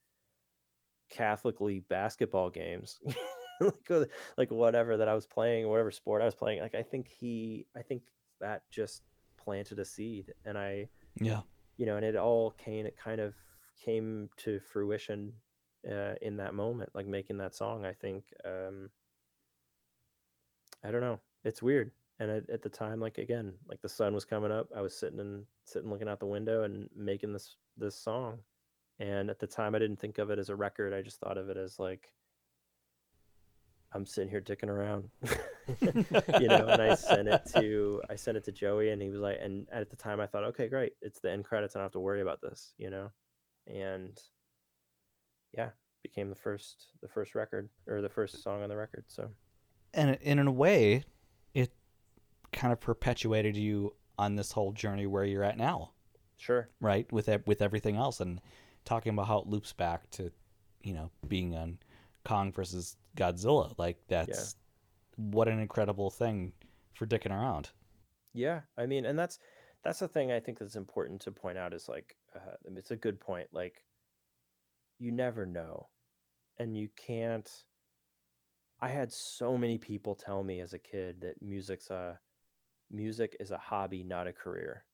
[1.11, 3.01] Catholic League basketball games,
[3.61, 6.61] like like whatever that I was playing, whatever sport I was playing.
[6.61, 8.03] Like I think he, I think
[8.41, 9.03] that just
[9.37, 10.89] planted a seed, and I,
[11.21, 11.41] Yeah.
[11.77, 13.35] you know, and it all came, it kind of
[13.85, 15.33] came to fruition
[15.91, 17.85] uh, in that moment, like making that song.
[17.85, 18.91] I think, um,
[20.85, 21.91] I don't know, it's weird.
[22.19, 25.21] And at, the time, like again, like the sun was coming up, I was sitting
[25.21, 28.41] and sitting looking out the window and making this this song.
[28.99, 30.93] And at the time, I didn't think of it as a record.
[30.93, 32.13] I just thought of it as like
[33.93, 35.09] I'm sitting here dicking around,
[35.81, 36.67] you know.
[36.69, 39.67] And I sent it to I sent it to Joey, and he was like, and
[39.73, 41.75] at the time, I thought, okay, great, it's the end credits.
[41.75, 43.11] I don't have to worry about this, you know.
[43.67, 44.19] And
[45.57, 45.71] yeah,
[46.03, 49.05] became the first the first record or the first song on the record.
[49.09, 49.31] So
[49.95, 51.05] and in a way,
[51.55, 51.73] it
[52.53, 55.93] kind of perpetuated you on this whole journey where you're at now,
[56.37, 57.11] sure, right?
[57.13, 58.41] With with everything else, and
[58.85, 60.31] talking about how it loops back to,
[60.83, 61.79] you know, being on
[62.25, 63.75] Kong versus Godzilla.
[63.79, 64.57] Like that's
[65.17, 66.53] what an incredible thing
[66.95, 67.71] for dicking around.
[68.33, 69.39] Yeah, I mean, and that's
[69.83, 72.97] that's the thing I think that's important to point out is like uh, it's a
[72.97, 73.49] good point.
[73.53, 73.85] Like
[74.99, 75.89] you never know,
[76.59, 77.51] and you can't.
[78.83, 82.19] I had so many people tell me as a kid that music's a
[82.91, 84.85] music is a hobby, not a career.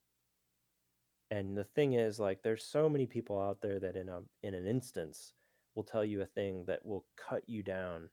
[1.30, 4.54] And the thing is, like, there's so many people out there that in a in
[4.54, 5.32] an instance
[5.74, 8.08] will tell you a thing that will cut you down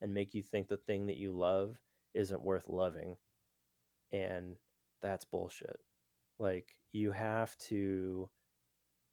[0.00, 1.76] and make you think the thing that you love
[2.14, 3.16] isn't worth loving
[4.12, 4.56] and
[5.02, 5.78] that's bullshit
[6.38, 8.28] like you have to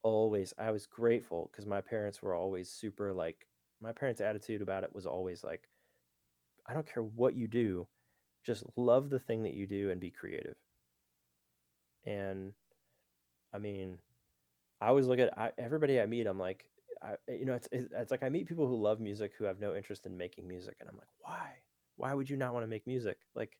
[0.04, 3.48] always i was grateful because my parents were always super like
[3.82, 5.68] my parents attitude about it was always like
[6.68, 7.88] i don't care what you do
[8.46, 10.56] just love the thing that you do and be creative.
[12.06, 12.54] And
[13.54, 13.98] i mean
[14.82, 16.66] i always look at I, everybody i meet i'm like
[17.02, 19.76] I, you know it's, it's like i meet people who love music who have no
[19.76, 21.52] interest in making music and i'm like why?
[21.98, 23.18] Why would you not want to make music?
[23.36, 23.58] Like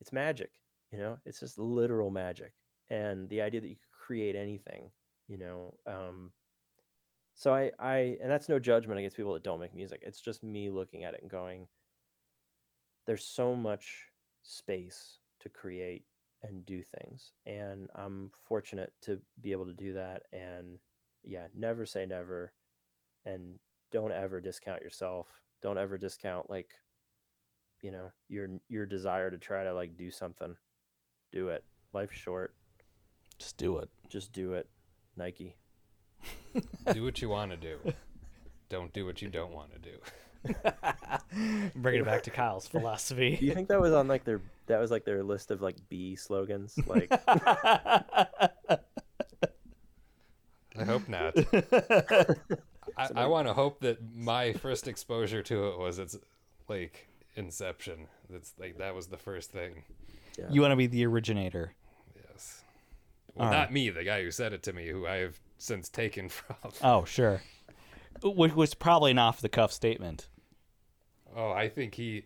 [0.00, 0.50] it's magic
[0.90, 1.18] you know?
[1.26, 2.52] It's just literal magic
[2.90, 4.90] and the idea that you could create anything
[5.28, 6.30] you know um
[7.34, 10.42] so i i and that's no judgment against people that don't make music it's just
[10.42, 11.66] me looking at it and going
[13.06, 14.06] there's so much
[14.42, 16.04] space to create
[16.42, 20.78] and do things and i'm fortunate to be able to do that and
[21.22, 22.52] yeah never say never
[23.24, 23.58] and
[23.90, 25.26] don't ever discount yourself
[25.62, 26.70] don't ever discount like
[27.82, 30.54] you know your your desire to try to like do something
[31.32, 31.64] do it
[31.94, 32.54] life's short
[33.38, 33.88] Just do it.
[34.10, 34.68] just do it
[35.16, 35.56] nike
[36.92, 37.78] do what you want to do.
[38.68, 40.54] Don't do what you don't want to do.
[41.76, 43.38] Bringing it back to Kyle's do philosophy.
[43.40, 46.16] you think that was on like their that was like their list of like b
[46.16, 47.08] slogans like
[50.76, 51.36] I hope not.
[52.96, 56.16] I, I want to hope that my first exposure to it was its
[56.68, 58.06] like Inception.
[58.30, 59.82] That's like that was the first thing.
[60.50, 61.74] you want to be the originator.
[62.30, 62.62] Yes.
[63.34, 63.72] Well, All not right.
[63.72, 66.56] me, the guy who said it to me, who I have since taken from.
[66.82, 67.42] Oh, sure.
[68.22, 70.28] Which was probably an off the cuff statement.
[71.36, 72.24] Oh, I think he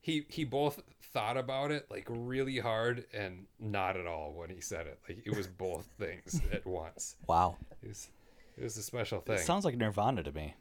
[0.00, 0.80] he he both
[1.12, 4.98] thought about it like really hard and not at all when he said it.
[5.08, 7.16] Like it was both things at once.
[7.26, 7.56] Wow.
[7.82, 8.08] It was
[8.56, 9.36] it was a special thing.
[9.36, 10.54] It sounds like Nirvana to me.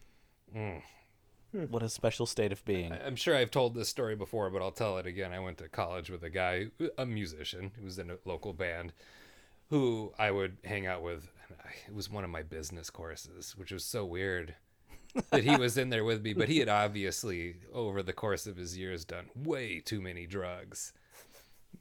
[0.56, 0.82] Mm.
[1.70, 2.92] What a special state of being.
[2.92, 5.32] I- I'm sure I've told this story before, but I'll tell it again.
[5.34, 8.92] I went to college with a guy, a musician, who was in a local band,
[9.70, 11.30] who I would hang out with.
[11.48, 11.58] And
[11.88, 14.56] it was one of my business courses, which was so weird
[15.32, 16.34] that he was in there with me.
[16.34, 20.94] But he had obviously, over the course of his years, done way too many drugs.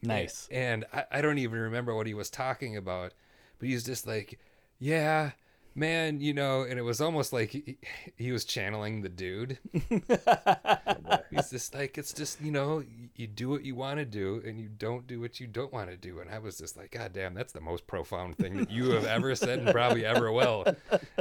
[0.02, 0.48] Nice.
[0.50, 3.12] And I, I don't even remember what he was talking about,
[3.58, 4.38] but he's just like,
[4.78, 5.32] yeah,
[5.76, 7.78] man, you know, and it was almost like he,
[8.16, 9.58] he was channeling the dude.
[11.30, 14.42] He's just like, it's just, you know, you, you do what you want to do
[14.44, 16.20] and you don't do what you don't want to do.
[16.20, 19.04] And I was just like, God damn, that's the most profound thing that you have
[19.04, 20.64] ever said and probably ever will.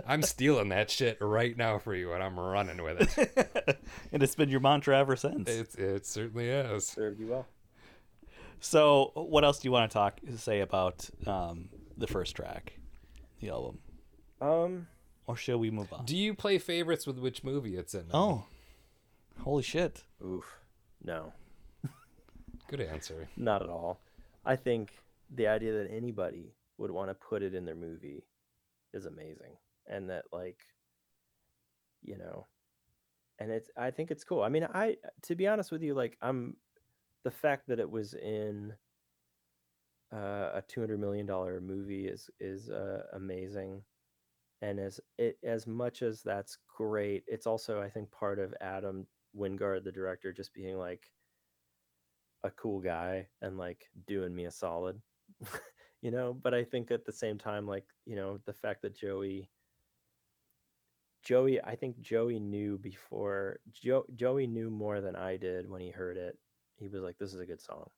[0.07, 3.79] I'm stealing that shit right now for you and I'm running with it.
[4.13, 5.49] and it's been your mantra ever since.
[5.49, 6.87] It, it certainly is.
[6.87, 7.47] served you well
[8.61, 12.79] So, what else do you want to talk say about um, the first track,
[13.41, 13.79] the album,
[14.41, 14.87] um
[15.27, 16.05] or shall we move on?
[16.05, 18.05] Do you play favorites with which movie it's in?
[18.13, 18.45] oh,
[19.39, 20.03] holy shit!
[20.23, 20.59] oof
[21.03, 21.33] no
[22.67, 23.27] Good answer.
[23.37, 23.99] Not at all.
[24.43, 24.97] I think
[25.33, 28.23] the idea that anybody would want to put it in their movie
[28.93, 29.57] is amazing
[29.87, 30.57] and that like
[32.01, 32.45] you know
[33.39, 36.17] and it's i think it's cool i mean i to be honest with you like
[36.21, 36.55] i'm
[37.23, 38.73] the fact that it was in
[40.13, 43.81] uh, a 200 million dollar movie is is uh, amazing
[44.61, 49.05] and as it as much as that's great it's also i think part of adam
[49.37, 51.11] wingard the director just being like
[52.43, 55.01] a cool guy and like doing me a solid
[56.01, 56.33] you know?
[56.33, 59.49] But i think at the same time like you know the fact that joey
[61.23, 65.89] joey i think joey knew before jo- joey knew more than i did when he
[65.89, 66.37] heard it.
[66.77, 67.89] He was like this is a good song.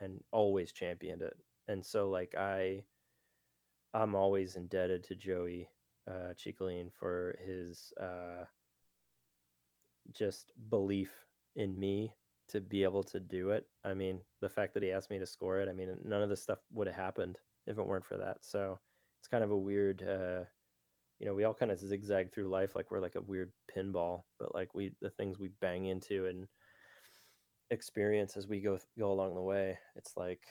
[0.00, 1.36] And always championed it.
[1.68, 2.82] And so like i
[3.94, 5.68] i'm always indebted to joey
[6.10, 6.32] uh
[6.98, 8.44] for his uh
[10.12, 11.12] just belief
[11.56, 12.14] in me
[12.48, 13.66] to be able to do it.
[13.84, 16.28] I mean, the fact that he asked me to score it, I mean, none of
[16.28, 18.38] this stuff would have happened if it weren't for that.
[18.40, 18.78] So
[19.20, 20.44] it's kind of a weird, uh,
[21.18, 24.22] you know, we all kind of zigzag through life like we're like a weird pinball,
[24.38, 26.48] but like we, the things we bang into and
[27.70, 30.42] experience as we go go along the way, it's like,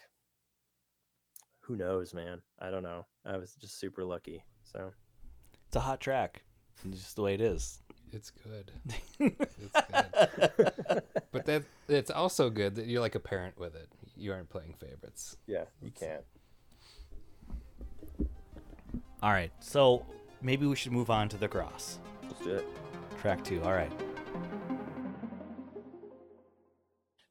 [1.62, 2.42] who knows, man?
[2.60, 3.06] I don't know.
[3.30, 4.44] I was just super lucky.
[4.64, 4.92] So
[5.68, 6.42] It's a hot track.
[6.88, 7.80] It's just the way it is.
[8.12, 8.72] It's good.
[9.20, 11.04] It's good.
[11.32, 13.88] but that it's also good that you're like a parent with it.
[14.18, 15.38] You aren't playing favorites.
[15.46, 16.24] yeah, you can't.
[19.22, 20.06] All right, so
[20.42, 22.00] maybe we should move on to the cross.
[22.24, 22.68] Let's do it.
[23.22, 23.62] Track two.
[23.64, 23.92] All right.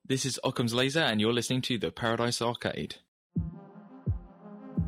[0.06, 2.96] This is Occam's Laser, and you're listening to the Paradise Arcade.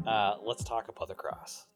[0.06, 1.66] Uh, let's talk about the cross.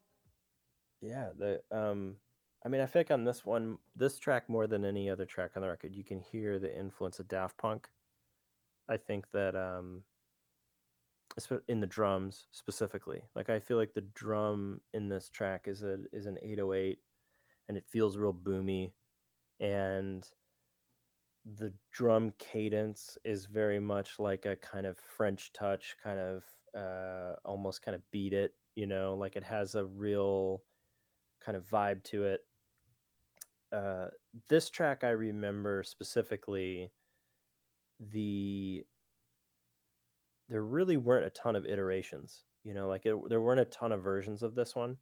[1.01, 2.17] Yeah, the um
[2.65, 5.63] I mean I think on this one this track more than any other track on
[5.63, 7.89] the record, you can hear the influence of Daft Punk.
[8.89, 10.03] I think that um
[11.69, 13.23] in the drums specifically.
[13.35, 16.99] Like I feel like the drum in this track is a is an 808
[17.69, 18.93] and it feels real boomy
[19.61, 20.27] and
[21.59, 26.43] the drum cadence is very much like a kind of French touch, kind of
[26.77, 30.63] uh, almost kind of beat it, you know, like it has a real
[31.45, 32.41] kind of vibe to it.
[33.73, 34.07] Uh,
[34.49, 36.91] this track I remember specifically
[38.01, 38.85] the
[40.49, 43.93] there really weren't a ton of iterations, you know, like it, there weren't a ton
[43.93, 44.97] of versions of this one.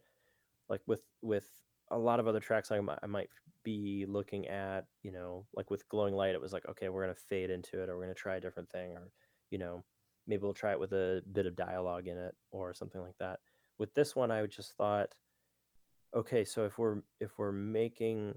[0.68, 1.48] Like with with
[1.90, 3.28] a lot of other tracks I might, I might
[3.64, 7.14] be looking at, you know, like with Glowing Light, it was like, okay, we're gonna
[7.14, 9.10] fade into it, or we're gonna try a different thing, or
[9.50, 9.84] you know,
[10.26, 13.40] maybe we'll try it with a bit of dialogue in it, or something like that.
[13.78, 15.08] With this one, I just thought,
[16.14, 18.34] okay, so if we're if we're making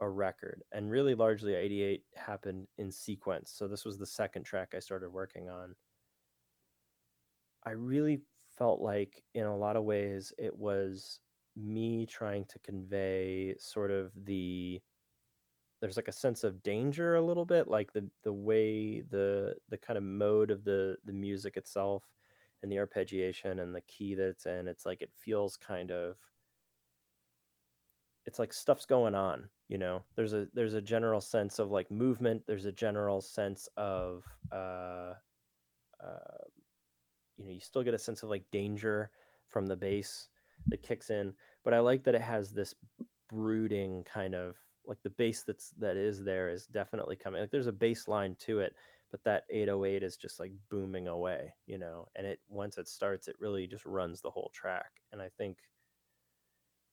[0.00, 4.74] a record, and really largely 88 happened in sequence, so this was the second track
[4.74, 5.74] I started working on.
[7.64, 8.20] I really
[8.58, 11.20] felt like, in a lot of ways, it was
[11.56, 14.80] me trying to convey sort of the
[15.84, 19.76] there's like a sense of danger a little bit like the the way the the
[19.76, 22.04] kind of mode of the the music itself
[22.62, 26.16] and the arpeggiation and the key that it's in it's like it feels kind of
[28.24, 30.02] it's like stuff's going on you know?
[30.14, 35.14] There's a there's a general sense of like movement there's a general sense of uh
[36.02, 36.44] uh
[37.36, 39.10] you know you still get a sense of like danger
[39.48, 40.28] from the bass
[40.68, 41.32] that kicks in
[41.64, 42.74] but i like that it has this
[43.28, 44.56] brooding kind of
[44.86, 48.36] like the bass that's that is there is definitely coming like there's a bass line
[48.38, 48.74] to it
[49.10, 53.28] but that 808 is just like booming away you know and it once it starts
[53.28, 55.58] it really just runs the whole track and i think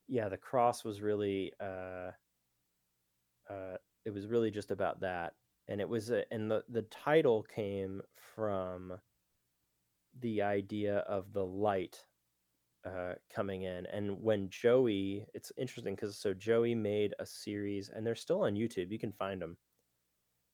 [0.07, 2.11] yeah the cross was really uh
[3.49, 5.33] uh it was really just about that
[5.67, 8.01] and it was a, and the the title came
[8.35, 8.93] from
[10.19, 12.03] the idea of the light
[12.85, 13.85] uh, coming in.
[13.87, 18.55] And when Joey, it's interesting because so Joey made a series, and they're still on
[18.55, 18.91] YouTube.
[18.91, 19.57] You can find them.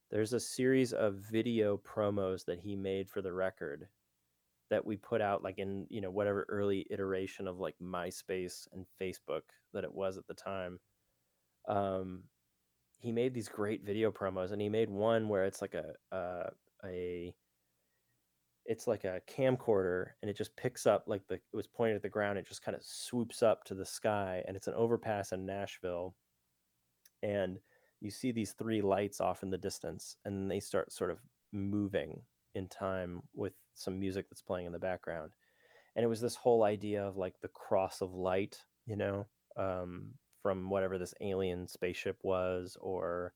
[0.10, 3.88] There's a series of video promos that he made for the record
[4.70, 8.86] that we put out, like in you know whatever early iteration of like MySpace and
[9.02, 10.80] Facebook that it was at the time.
[11.68, 12.24] Um,
[13.00, 16.50] he made these great video promos, and he made one where it's like a uh,
[16.86, 17.34] a
[18.68, 22.02] it's like a camcorder and it just picks up like the it was pointed at
[22.02, 25.32] the ground it just kind of swoops up to the sky and it's an overpass
[25.32, 26.14] in nashville
[27.24, 27.60] and
[28.02, 31.20] you see these three lights off in the distance and they start sort of
[31.52, 32.22] moving
[32.56, 35.32] in time with some music that's playing in the background
[35.96, 40.08] and it was this whole idea of like the cross of light you know um,
[40.44, 43.34] from whatever this alien spaceship was or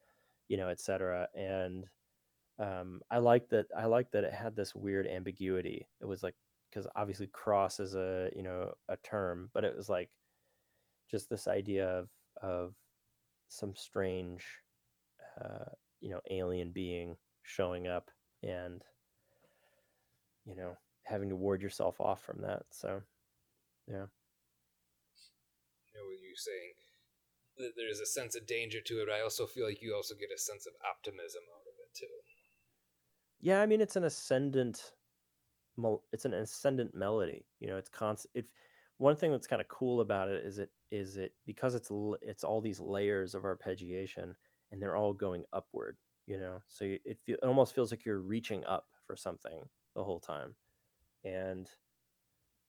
[0.49, 1.85] you know etc and
[2.61, 3.65] um, I like that.
[3.75, 5.87] I like that it had this weird ambiguity.
[5.99, 6.35] It was like
[6.69, 10.09] because obviously cross is a you know a term, but it was like
[11.09, 12.09] just this idea of
[12.41, 12.75] of
[13.47, 14.45] some strange
[15.43, 18.11] uh, you know alien being showing up
[18.43, 18.83] and
[20.45, 22.63] you know having to ward yourself off from that.
[22.69, 23.01] So
[23.87, 24.05] yeah.
[25.89, 26.73] You know what you're saying.
[27.57, 29.09] that There's a sense of danger to it.
[29.09, 32.30] I also feel like you also get a sense of optimism out of it too.
[33.41, 34.93] Yeah, I mean it's an ascendant
[36.11, 37.45] it's an ascendant melody.
[37.59, 38.45] You know, it's constant if
[38.97, 41.89] one thing that's kind of cool about it is it is it because it's
[42.21, 44.35] it's all these layers of arpeggiation
[44.71, 46.61] and they're all going upward, you know.
[46.67, 49.63] So it feel, it almost feels like you're reaching up for something
[49.95, 50.55] the whole time.
[51.25, 51.69] And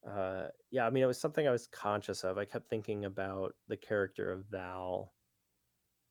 [0.09, 2.39] uh yeah, I mean it was something I was conscious of.
[2.39, 5.13] I kept thinking about the character of Val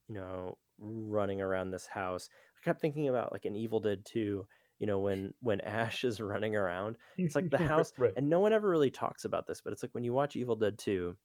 [0.08, 2.30] you know, running around this house.
[2.62, 4.48] I kept thinking about like an Evil Dead 2,
[4.80, 6.98] you know, when when Ash is running around.
[7.18, 8.14] It's like the house Right.
[8.16, 10.56] and no one ever really talks about this, but it's like when you watch Evil
[10.56, 11.18] Dead 2,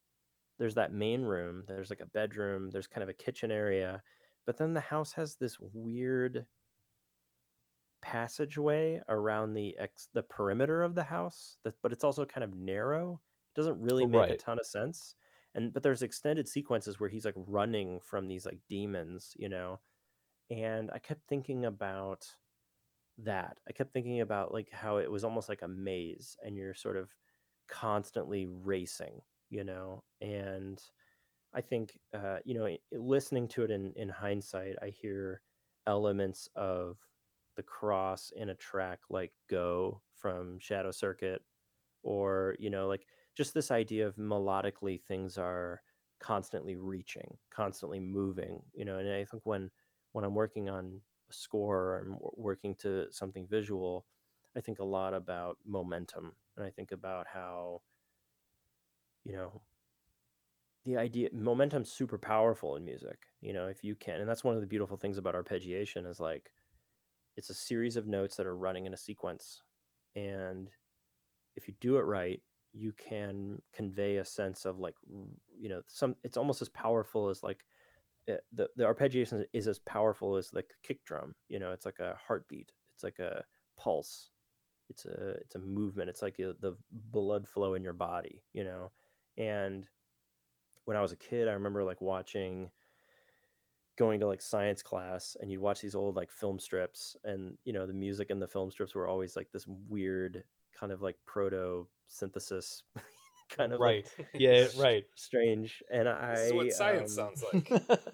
[0.59, 4.03] there's that main room, there's like a bedroom, there's kind of a kitchen area,
[4.47, 6.47] but then the house has this weird
[8.03, 12.55] passageway around the ex the perimeter of the house, that, but it's also kind of
[12.55, 13.21] narrow.
[13.55, 15.17] It doesn't really oh, make a ton of sense
[15.55, 19.81] and but there's extended sequences where he's like running from these like demons you know
[20.51, 22.27] and i kept thinking about
[23.19, 23.57] that.
[23.69, 26.97] I kept thinking about like how it was almost like a maze and you're sort
[26.97, 27.11] of
[27.69, 29.21] constantly racing
[29.51, 30.81] you know and
[31.55, 35.41] i think uh you know listening to it in in hindsight i hear
[35.87, 36.99] elements of
[37.57, 41.43] the cross in a track like go from shadow circuit
[42.03, 45.83] or you know like just this idea of melodically things are
[46.21, 49.71] constantly reaching constantly moving you know and i think when
[50.17, 50.99] when i'm working on
[51.29, 54.07] a score or i'm working to something visual
[54.57, 57.83] i think a lot about momentum and i think about how
[59.25, 59.61] you know
[60.87, 64.55] the idea momentum's super powerful in music you know if you can and that's one
[64.55, 66.51] of the beautiful things about arpeggiation is like
[67.37, 69.61] it's a series of notes that are running in a sequence
[70.15, 70.71] and
[71.57, 72.41] if you do it right
[72.73, 74.95] you can convey a sense of like
[75.61, 77.67] you know some it's almost as powerful as like
[78.29, 81.99] uh, the the arpeggiation is as powerful as like kick drum you know it's like
[81.99, 83.43] a heartbeat it's like a
[83.79, 84.31] pulse
[84.89, 86.77] it's a it's a movement it's like uh, the
[87.13, 88.91] blood flow in your body you know
[89.37, 89.87] and
[90.85, 92.71] when i was a kid i remember like watching
[93.97, 97.73] going to like science class and you'd watch these old like film strips and you
[97.73, 100.45] know the music in the film strips were always like this weird
[100.79, 102.83] kind of like proto synthesis
[103.57, 104.27] kind of like, right.
[104.35, 105.05] Yeah, right.
[105.15, 107.71] strange and i This is what science um, sounds like.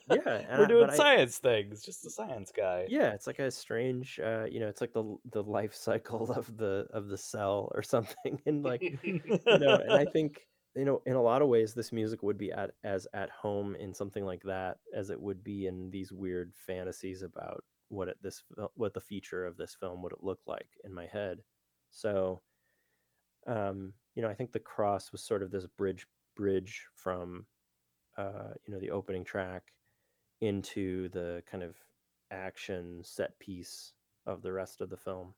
[0.09, 1.83] yeah and We're doing but I- science things.
[1.83, 2.87] Just a science guy.
[2.89, 6.57] yeah it's like a strange uh you know it's like the the life cycle of
[6.57, 9.21] the of the cell or something and like you
[9.59, 12.51] know and i think you know in a lot of ways this music would be
[12.53, 16.53] at as at home in something like that as it would be in these weird
[16.67, 18.43] fantasies about what it this
[18.75, 21.39] what the feature of this film would look like in my head
[21.91, 22.41] so
[23.47, 26.07] um you know i think the cross was sort of this bridge
[26.37, 27.47] bridge from
[28.19, 29.73] uh you know the opening track
[30.41, 31.77] into the kind of
[32.31, 33.93] action set piece
[34.27, 35.35] of the rest of the film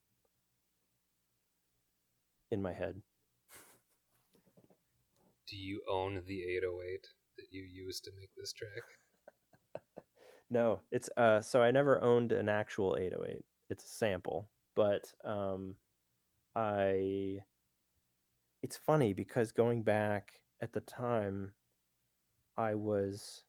[2.50, 3.02] in my head
[5.46, 7.06] Do you own the 808
[7.36, 8.82] that you used to make this track?
[10.50, 13.44] No, it's uh so I never owned an actual 808.
[13.70, 15.74] It's a sample, but um
[16.54, 17.38] I
[18.64, 21.52] it's funny because going back at the time
[22.56, 23.44] I was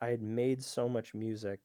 [0.00, 1.60] I had made so much music,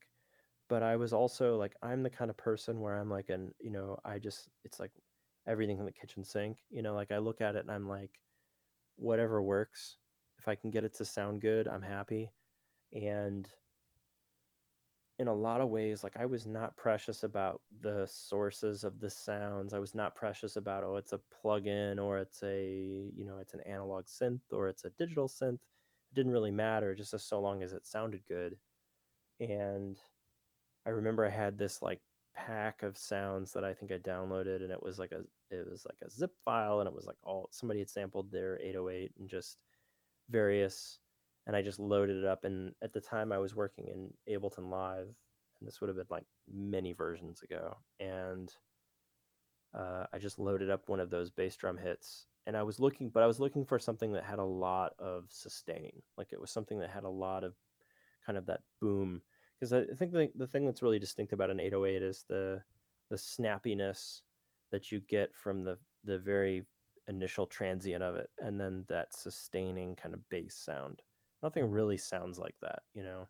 [0.67, 3.71] but I was also like I'm the kind of person where I'm like an, you
[3.71, 4.91] know, I just it's like
[5.47, 8.19] everything in the kitchen sink, you know, like I look at it and I'm like
[8.97, 9.95] whatever works.
[10.37, 12.29] If I can get it to sound good, I'm happy.
[12.91, 13.47] And
[15.17, 19.09] in a lot of ways like i was not precious about the sources of the
[19.09, 23.37] sounds i was not precious about oh it's a plug-in or it's a you know
[23.39, 27.23] it's an analog synth or it's a digital synth it didn't really matter just as
[27.23, 28.57] so long as it sounded good.
[29.39, 29.97] And
[30.85, 32.01] i remember i had this like
[32.35, 35.85] pack of sounds that i think i downloaded and it was like a it was
[35.85, 39.29] like a zip file and it was like all somebody had sampled their 808 and
[39.29, 39.57] just
[40.29, 40.99] various
[41.47, 42.43] and I just loaded it up.
[42.43, 45.07] And at the time, I was working in Ableton Live,
[45.59, 47.77] and this would have been like many versions ago.
[47.99, 48.51] And
[49.73, 53.09] uh, I just loaded up one of those bass drum hits, and I was looking,
[53.09, 56.51] but I was looking for something that had a lot of sustain, like it was
[56.51, 57.53] something that had a lot of
[58.25, 59.21] kind of that boom.
[59.59, 62.61] Because I think the, the thing that's really distinct about an 808 is the
[63.09, 64.21] the snappiness
[64.71, 66.63] that you get from the the very
[67.07, 71.03] initial transient of it and then that sustaining kind of bass sound
[71.43, 73.27] nothing really sounds like that you know?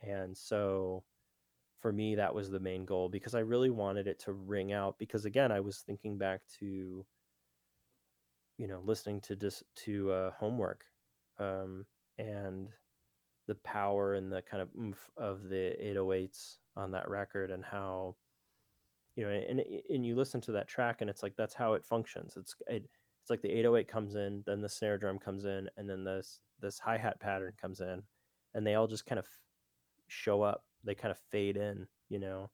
[0.00, 1.04] And so
[1.80, 4.96] for me that was the main goal because i really wanted it to ring out
[5.00, 7.04] because again i was thinking back to
[8.56, 10.84] you know listening to dis- to uh, homework
[11.40, 11.84] um,
[12.18, 12.68] and
[13.48, 18.14] the power and the kind of oomph of the 808s on that record and how
[19.16, 19.60] you know and
[19.90, 22.34] and you listen to that track and it's like that's how it functions.
[22.36, 22.88] It's it,
[23.20, 26.40] it's like the 808 comes in then the snare drum comes in and then this
[26.62, 28.02] this hi-hat pattern comes in
[28.54, 29.26] and they all just kind of
[30.08, 32.50] show up they kind of fade in you know?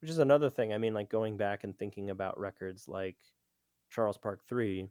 [0.00, 3.16] Which is another thing i mean like going back and thinking about records like
[3.90, 4.88] charles park 3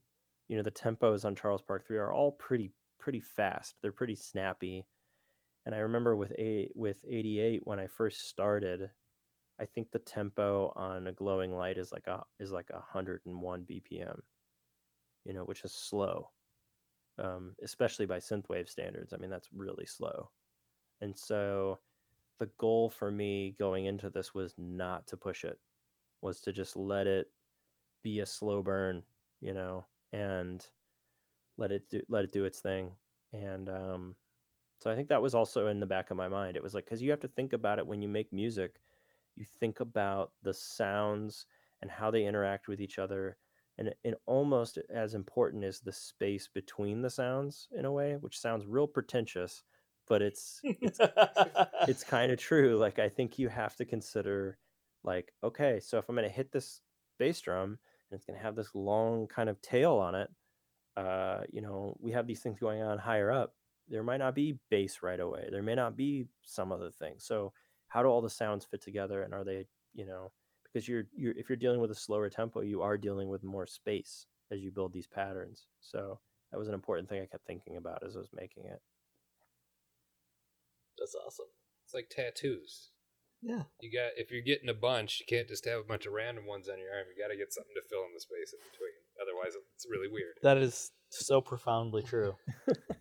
[0.47, 4.15] you know the tempos on charles park 3 are all pretty pretty fast they're pretty
[4.15, 4.85] snappy
[5.65, 8.89] and i remember with a with 88 when i first started
[9.59, 13.65] i think the tempo on a glowing light is like a is like a 101
[13.69, 14.19] bpm
[15.25, 16.29] you know which is slow
[17.19, 20.29] um, especially by synthwave standards i mean that's really slow.
[21.01, 21.79] And so
[22.39, 25.59] the goal for me going into this was not to push it
[26.21, 27.27] was to just let it
[28.03, 29.03] be a slow burn
[29.41, 30.65] you know and
[31.57, 32.91] let it do let it do its thing.
[33.33, 34.15] And um,
[34.79, 36.55] so i think that was also in the back of my mind.
[36.55, 38.79] It was like because you have to think about it when you make music
[39.35, 41.45] you think about the sounds
[41.81, 43.37] and how they interact with each other
[43.87, 48.39] and, and almost as important is the space between the sounds in a way which
[48.39, 49.63] sounds real pretentious
[50.07, 50.99] but it's it's,
[51.87, 54.57] it's kind of true like i think you have to consider
[55.03, 56.81] like okay so if i'm going to hit this
[57.19, 57.77] bass drum
[58.09, 60.29] and it's going to have this long kind of tail on it
[60.97, 63.53] uh you know we have these things going on higher up
[63.87, 67.15] there might not be bass right away there may not be some other thing.
[67.17, 67.53] So
[67.87, 70.31] how do all the sounds fit together and are they you know
[70.71, 73.67] because you're you're if you're dealing with a slower tempo you are dealing with more
[73.67, 76.19] space as you build these patterns so
[76.51, 78.81] that was an important thing i kept thinking about as i was making it
[80.99, 81.47] That's awesome.
[81.83, 82.91] It's like tattoos.
[83.41, 83.63] Yeah.
[83.79, 86.45] You got if you're getting a bunch, you can't just have a bunch of random
[86.45, 87.07] ones on your arm.
[87.09, 88.93] You got to get something to fill in the space in between.
[89.19, 90.35] Otherwise, it's really weird.
[90.43, 92.35] That is so profoundly true.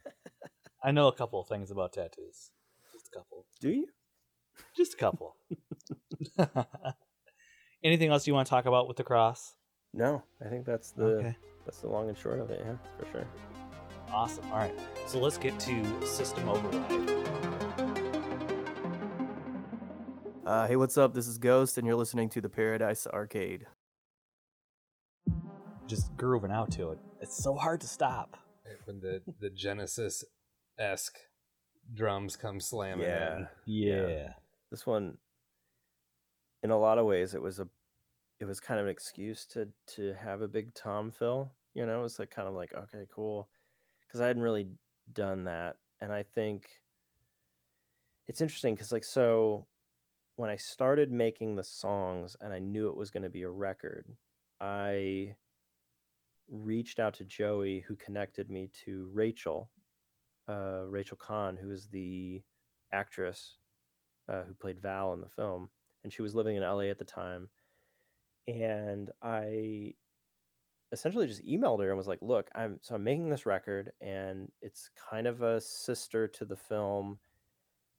[0.83, 2.51] I know a couple of things about tattoos.
[2.93, 3.45] Just a couple.
[3.61, 3.87] do you
[4.75, 5.37] Just a couple.
[7.83, 9.55] Anything else you want to talk about with the cross?
[9.93, 11.37] no i think that's the Okay.
[11.65, 13.27] that's the long and short of it yeah for sure
[14.13, 14.45] Awesome.
[14.51, 14.77] All right.
[15.07, 17.09] So let's get to system override.
[20.45, 21.15] Uh, hey, what's up?
[21.15, 23.67] This is Ghost, and you're listening to the Paradise Arcade.
[25.87, 26.99] Just grooving out to it.
[27.21, 28.37] It's so hard to stop.
[28.85, 30.25] When the the Genesis
[30.77, 31.19] esque
[31.95, 33.49] drums come slamming yeah in.
[33.67, 34.29] Yeah.
[34.73, 35.19] this one
[36.63, 37.69] in a lot of ways it was a
[38.39, 42.05] it was kind of an excuse to to have a big tom fill you know?
[42.05, 43.49] It's like kind of like okay cool.
[44.07, 44.67] Because i hadn't really
[45.13, 46.69] done that and i think
[48.29, 49.67] it's interesting because like so
[50.37, 53.51] when i started making the songs and i knew it was going to be a
[53.51, 54.07] record
[54.61, 55.35] i
[56.49, 59.71] reached out to joey who connected me to rachel
[60.49, 62.43] uh, rachel kahn who is the
[62.93, 63.57] actress
[64.29, 65.69] uh, who played Val in the film,
[66.05, 67.51] and she was living in LA at the time.
[68.49, 69.95] And I
[70.93, 74.51] essentially just emailed her and was like, "Look, I'm so I'm making this record, and
[74.63, 77.21] it's kind of a sister to the film,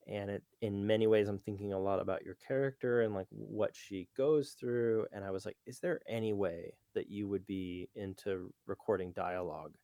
[0.08, 3.76] and it in many ways I'm thinking a lot about your character and like what
[3.76, 7.89] she goes through." And I was like, "Is there any way that you would be
[7.95, 9.78] into recording dialogue?"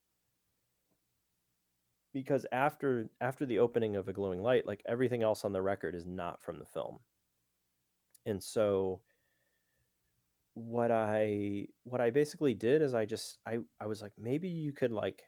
[2.14, 5.96] because after after the opening of a glowing light like everything else on the record
[5.96, 7.00] is not from the film
[8.28, 9.02] and so
[10.54, 14.72] what i what i basically did is i just i i was like maybe you
[14.72, 15.24] could like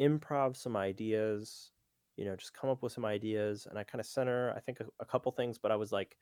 [0.00, 1.70] improv some ideas
[2.16, 4.60] you know just come up with some ideas and i kind of sent her i
[4.60, 6.16] think a, a couple things but i was like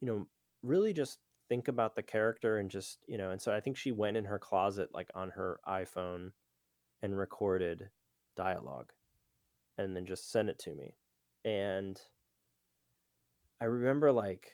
[0.00, 0.26] you know
[0.62, 1.18] really just
[1.48, 4.24] think about the character and just you know and so i think she went in
[4.24, 6.30] her closet like on her iphone
[7.02, 7.90] and recorded
[8.36, 8.92] dialogue
[9.78, 10.94] and then just sent it to me.
[11.44, 12.00] And
[13.60, 14.52] I remember like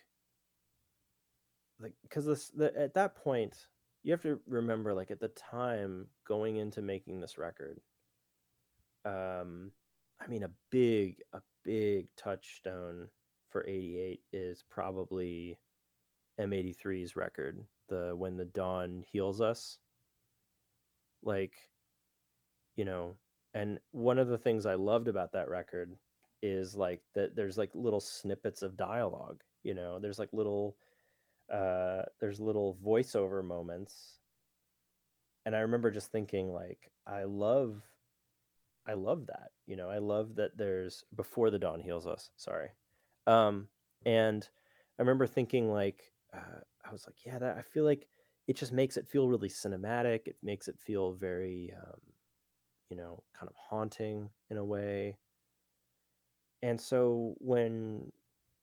[1.81, 3.67] like because this the, at that point
[4.03, 7.81] you have to remember like at the time going into making this record
[9.05, 9.71] um
[10.21, 13.09] i mean a big a big touchstone
[13.51, 15.59] for 88 is probably
[16.41, 19.79] m83's record the when the dawn heals us.
[21.23, 21.55] Like
[22.77, 23.17] you know
[23.55, 25.97] and one of the things i loved about that record
[26.43, 29.99] is like that there's like little snippets of dialogue you know?
[29.99, 30.77] There's like little
[31.53, 34.19] uh there's little voiceover moments
[35.45, 37.83] and I remember just thinking like I love
[38.89, 39.51] I love that.
[39.67, 42.31] You know, I love that there's before the dawn heals us.
[42.37, 42.71] Sorry.
[43.27, 43.69] Um
[44.05, 44.49] and
[44.99, 48.09] I remember thinking like uh, I was like, yeah, that I feel like
[48.47, 50.27] it just makes it feel really cinematic.
[50.27, 52.01] It makes it feel very um
[52.91, 55.17] you know, kind of haunting in a way.
[56.63, 58.13] And so when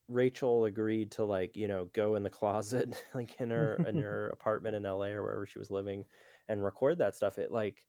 [0.08, 4.30] Rachel agreed to like, you know, go in the closet like in her in her
[4.30, 6.06] apartment in LA or wherever she was living
[6.48, 7.84] and record that stuff, it like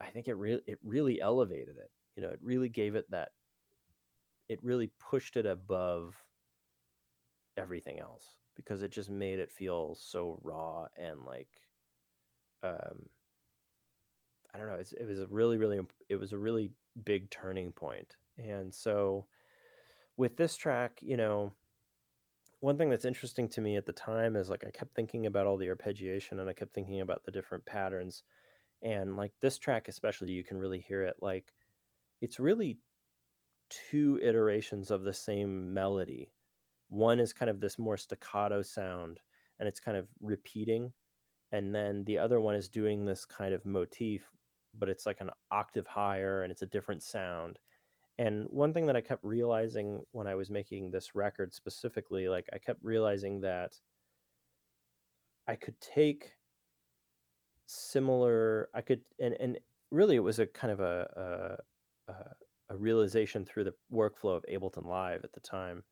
[0.00, 1.90] I think it really it really elevated it.
[2.16, 3.32] You know, it really gave it that
[4.48, 6.14] it really pushed it above
[7.56, 11.62] everything else because it just made it feel so raw and like
[12.62, 13.08] um
[14.54, 16.70] I don't know, it's, it was a really really it was a really
[17.04, 17.72] big turning.
[18.38, 19.26] And so
[20.16, 21.52] with this track, you know,
[22.60, 25.46] one thing that's interesting to me at the time is like I kept thinking about
[25.46, 28.22] all the arpeggiation and I kept thinking about the different patterns.
[28.82, 31.16] And like this track, especially, you can really hear it.
[31.20, 31.52] Like
[32.20, 32.78] it's really
[33.68, 36.32] two iterations of the same melody.
[36.88, 39.20] One is kind of this more staccato sound
[39.58, 40.92] and it's kind of repeating.
[41.52, 44.22] And then the other one is doing this kind of motif,
[44.78, 47.58] but it's like an octave higher and it's a different sound
[48.18, 52.46] and one thing that I kept realizing when I was making this record specifically, like
[52.52, 53.72] I kept realizing that
[55.46, 56.32] I could take
[57.66, 59.58] similar, I could, and, and
[59.90, 61.58] really it was a kind of a,
[62.08, 62.14] a,
[62.70, 65.82] a realization through the workflow of Ableton Live at the time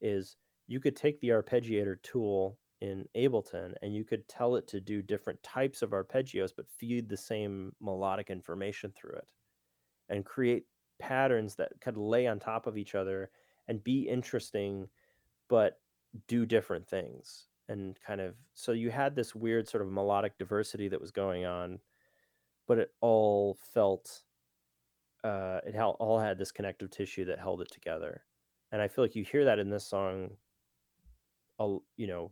[0.00, 0.36] is
[0.68, 5.02] you could take the arpeggiator tool in Ableton and you could tell it to do
[5.02, 9.26] different types of arpeggios, but feed the same melodic information through it
[10.08, 10.64] and create
[10.98, 13.30] patterns that could lay on top of each other
[13.68, 14.88] and be interesting
[15.48, 15.80] but
[16.28, 20.88] do different things and kind of so you had this weird sort of melodic diversity
[20.88, 21.78] that was going on
[22.66, 24.22] but it all felt
[25.24, 28.22] uh it all had this connective tissue that held it together.
[28.72, 30.30] And i feel like you hear that in this song
[31.58, 32.30] you know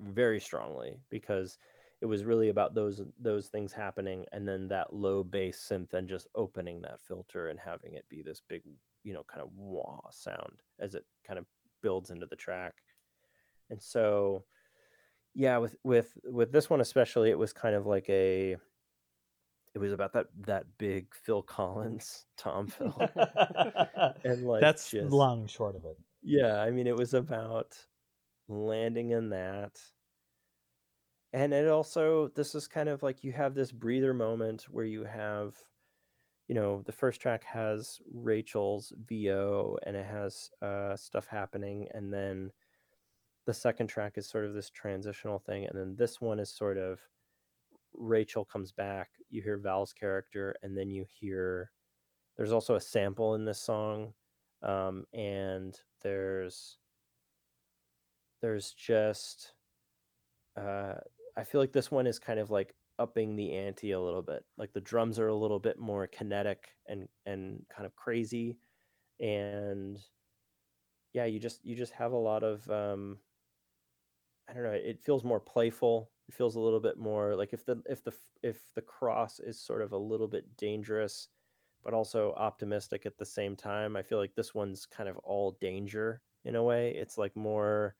[0.00, 1.58] very strongly because
[2.04, 6.06] it was really about those those things happening and then that low bass synth and
[6.06, 8.60] just opening that filter and having it be this big
[9.04, 11.46] you know kind of wah sound as it kind of
[11.80, 12.74] builds into the track.
[13.70, 14.44] And so
[15.34, 18.54] yeah with with with this one especially it was kind of like a
[19.74, 23.00] it was about that that big fill collins tom phil
[24.24, 25.98] and like that's just, long short of it.
[26.22, 27.76] Yeah i mean it was about
[28.46, 29.80] landing in that
[31.34, 35.02] and it also this is kind of like you have this breather moment where you
[35.04, 35.56] have
[36.46, 42.12] you know the first track has rachel's vo and it has uh, stuff happening and
[42.12, 42.50] then
[43.46, 46.78] the second track is sort of this transitional thing and then this one is sort
[46.78, 47.00] of
[47.94, 51.70] rachel comes back you hear val's character and then you hear
[52.36, 54.12] there's also a sample in this song
[54.62, 56.78] um, and there's
[58.40, 59.54] there's just
[60.56, 60.94] uh,
[61.36, 64.44] I feel like this one is kind of like upping the ante a little bit.
[64.56, 68.58] Like the drums are a little bit more kinetic and and kind of crazy,
[69.20, 69.98] and
[71.12, 73.18] yeah, you just you just have a lot of um,
[74.48, 74.72] I don't know.
[74.72, 76.10] It feels more playful.
[76.28, 78.12] It feels a little bit more like if the if the
[78.42, 81.28] if the cross is sort of a little bit dangerous,
[81.82, 83.96] but also optimistic at the same time.
[83.96, 86.94] I feel like this one's kind of all danger in a way.
[86.94, 87.96] It's like more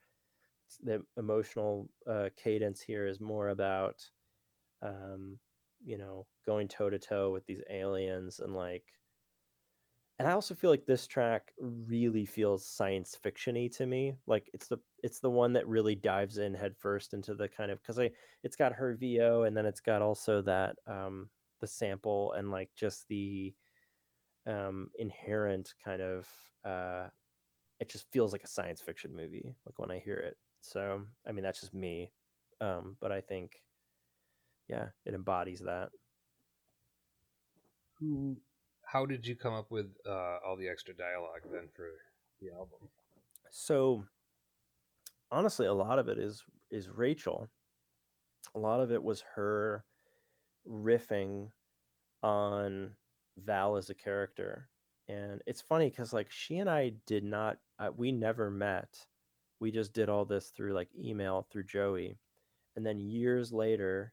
[0.83, 4.03] the emotional uh, cadence here is more about
[4.83, 5.39] um,
[5.85, 8.85] you know going toe to toe with these aliens and like
[10.19, 14.69] and i also feel like this track really feels science fictiony to me like it's
[14.69, 18.11] the it's the one that really dives in headfirst into the kind of because i
[18.43, 21.29] it's got her vo and then it's got also that um
[21.61, 23.53] the sample and like just the
[24.47, 26.29] um inherent kind of
[26.65, 27.07] uh
[27.81, 31.33] it just feels like a science fiction movie like when i hear it so, I
[31.33, 32.11] mean, that's just me.
[32.61, 33.63] Um, but I think,
[34.67, 35.91] yeah, it embodies that.
[38.01, 38.39] Who,
[38.83, 41.89] how did you come up with uh, all the extra dialogue then for
[42.41, 42.89] the album?
[43.51, 44.05] So,
[45.31, 47.49] honestly, a lot of it is is Rachel.
[48.55, 49.85] A lot of it was her
[50.69, 51.51] riffing
[52.23, 52.93] on
[53.37, 54.69] Val as a character,
[55.09, 59.07] and it's funny because like she and I did not, uh, we never met
[59.61, 62.19] we just did all this through like email through Joey.
[62.77, 64.13] And then years later,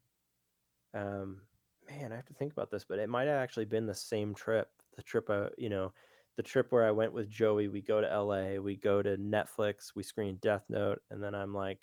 [0.94, 1.42] um,
[1.90, 4.34] man, I have to think about this, but it might have actually been the same
[4.36, 4.70] trip.
[4.96, 5.94] The trip, uh, you know,
[6.38, 7.68] the trip where I went with Joey.
[7.68, 11.54] We go to LA, we go to Netflix, we screen Death Note, and then I'm
[11.54, 11.80] like,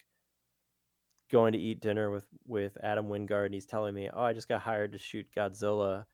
[1.31, 4.49] going to eat dinner with with Adam Wingard, and he's telling me, "Oh, I just
[4.49, 6.05] got hired to shoot Godzilla,"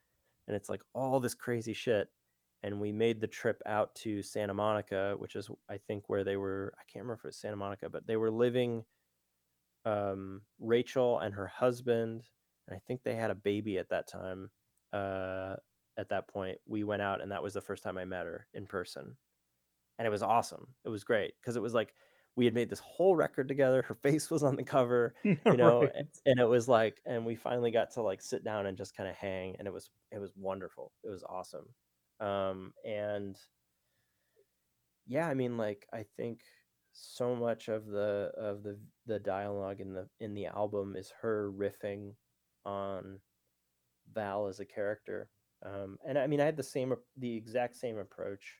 [0.46, 2.08] and it's like all this crazy shit.
[2.64, 6.36] And we made the trip out to Santa Monica, which is I think where they
[6.36, 6.72] were.
[6.78, 8.84] I can't remember if it was Santa Monica, but they were living.
[9.84, 12.22] Um, Rachel and her husband,
[12.66, 14.50] and I think they had a baby at that time.
[14.94, 15.56] Uh,
[15.98, 18.46] at that point, we went out, and that was the first time I met her
[18.54, 19.14] in person,
[19.98, 20.68] and it was awesome.
[20.86, 21.92] It was great because it was like
[22.34, 23.82] we had made this whole record together.
[23.82, 25.92] Her face was on the cover, you know, right.
[25.94, 28.96] and, and, it was like, and we finally got to like sit down and just
[28.96, 30.92] kind of hang, and it was it was wonderful.
[31.02, 31.66] It was awesome,
[32.24, 33.36] um, and
[35.06, 36.40] yeah, I mean, like I think
[36.92, 41.52] so much of the of the the dialogue in the in the album is her
[41.52, 42.14] riffing
[42.64, 43.20] on
[44.14, 45.30] Val as a character,
[45.64, 48.58] um, and I mean, I had the same the exact same approach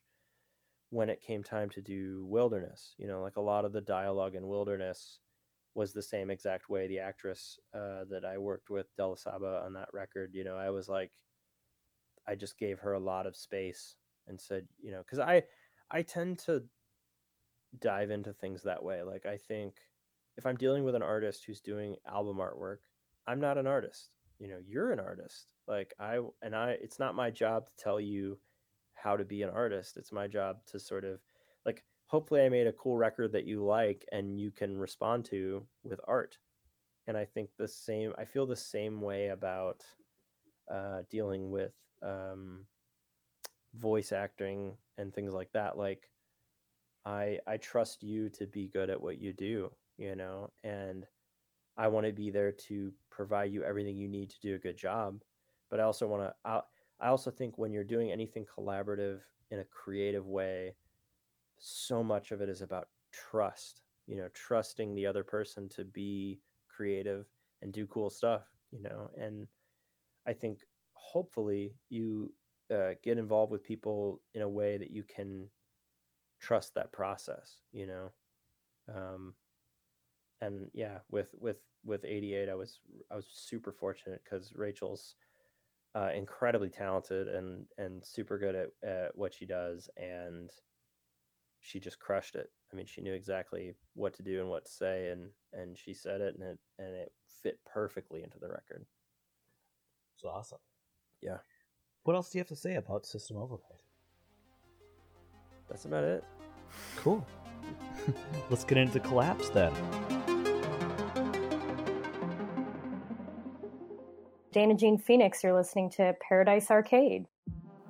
[0.90, 4.34] when it came time to do wilderness you know like a lot of the dialogue
[4.34, 5.18] in wilderness
[5.74, 6.86] was the same exact way.
[6.86, 10.70] The actress uh, that i worked with della saba on that record you know i
[10.70, 11.10] was like
[12.26, 13.96] i just gave her a lot of space
[14.26, 15.42] and said you know because i
[15.90, 16.62] i tend to
[17.80, 19.74] dive into things that way like i think
[20.36, 22.78] if i'm dealing with an artist who's doing album artwork
[23.26, 27.14] i'm not an artist you know you're an artist like i and i it's not
[27.14, 28.38] my job to tell you
[28.94, 29.96] how to be an artist.
[29.96, 31.20] It's my job to sort of
[31.66, 35.62] like hopefully I made a cool record that you like and you can respond to
[35.82, 36.38] with art.
[37.06, 39.84] And I think the same I feel the same way about
[40.72, 41.72] uh, dealing with
[42.04, 42.66] um,
[43.74, 45.76] voice acting and things like that.
[45.76, 46.10] Like
[47.04, 51.06] I I trust you to be good at what you do, you know, and
[51.76, 54.76] I want to be there to provide you everything you need to do a good
[54.76, 55.22] job.
[55.70, 56.62] But I also want to
[57.00, 60.74] I also think when you're doing anything collaborative in a creative way,
[61.58, 66.40] so much of it is about trust, you know, trusting the other person to be
[66.68, 67.26] creative
[67.62, 69.10] and do cool stuff, you know.
[69.18, 69.46] And
[70.26, 70.60] I think
[71.04, 72.32] hopefully you
[72.72, 75.48] uh, get involved with people in a way that you can
[76.40, 78.10] trust that process, you know.
[78.94, 79.34] Um,
[80.40, 82.80] and yeah, with with with 88, I was
[83.10, 85.14] I was super fortunate because Rachel's
[85.94, 90.50] uh, incredibly talented and and super good at, at what she does and
[91.60, 92.50] she just crushed it.
[92.72, 95.94] I mean she knew exactly what to do and what to say and and she
[95.94, 98.84] said it and it and it fit perfectly into the record.
[100.16, 100.58] It's awesome
[101.24, 101.38] yeah
[102.04, 103.82] what else do you have to say about system override
[105.68, 106.24] that's about it
[106.96, 107.26] cool
[108.50, 109.72] let's get into collapse then
[114.54, 115.42] Dana Jean Phoenix.
[115.42, 117.26] You're listening to Paradise Arcade.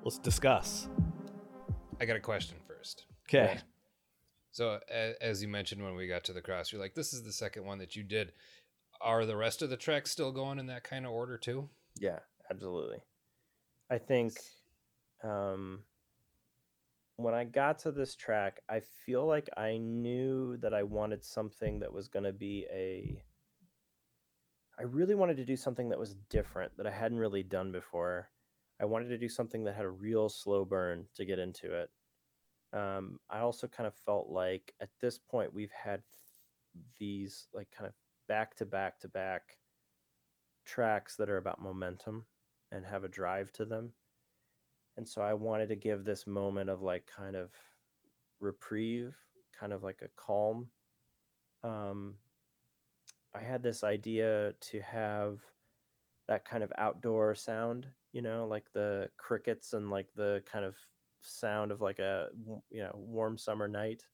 [0.03, 0.89] Let's discuss.
[2.01, 3.05] I got a question first.
[3.29, 3.59] Okay.
[4.51, 4.81] So,
[5.21, 7.67] as you mentioned when we got to the cross, you're like, this is the second
[7.67, 8.33] one that you did.
[9.03, 11.69] Are the rest of the tracks still going in that kind of order too?
[11.99, 12.21] Yeah,
[12.51, 13.03] absolutely.
[13.91, 14.33] I think
[15.23, 15.81] um,
[17.17, 21.81] when I got to this track, I feel like I knew that I wanted something
[21.81, 23.23] that was going to be a
[24.77, 28.31] I really wanted to do something that was different that I hadn't really done before.
[28.81, 31.91] I wanted to do something that had a real slow burn to get into it.
[32.73, 36.03] Um, I also kind of felt like at this point we've had
[36.99, 37.95] these like kind of
[38.27, 39.59] back to back to back
[40.65, 42.27] tracks that are about momentum
[42.75, 43.93] and have a drive to them.
[44.97, 47.51] And so I wanted to give this moment of like kind of
[48.41, 49.17] reprieve,
[49.59, 50.69] kind of like a calm.
[51.63, 52.15] Um,
[53.35, 55.41] I had this idea to have
[56.29, 60.77] that kind of outdoor sound, you know, like the crickets and like the kind of
[61.21, 62.29] sound of like a
[62.71, 64.05] you know warm summer night.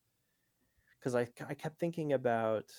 [0.98, 2.72] Because I I kept thinking about,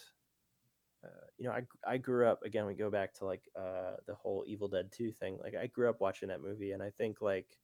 [1.04, 2.66] uh, you know, I I grew up again.
[2.66, 5.38] We go back to like uh, the whole Evil Dead Two thing.
[5.42, 7.58] Like I grew up watching that movie, and I think like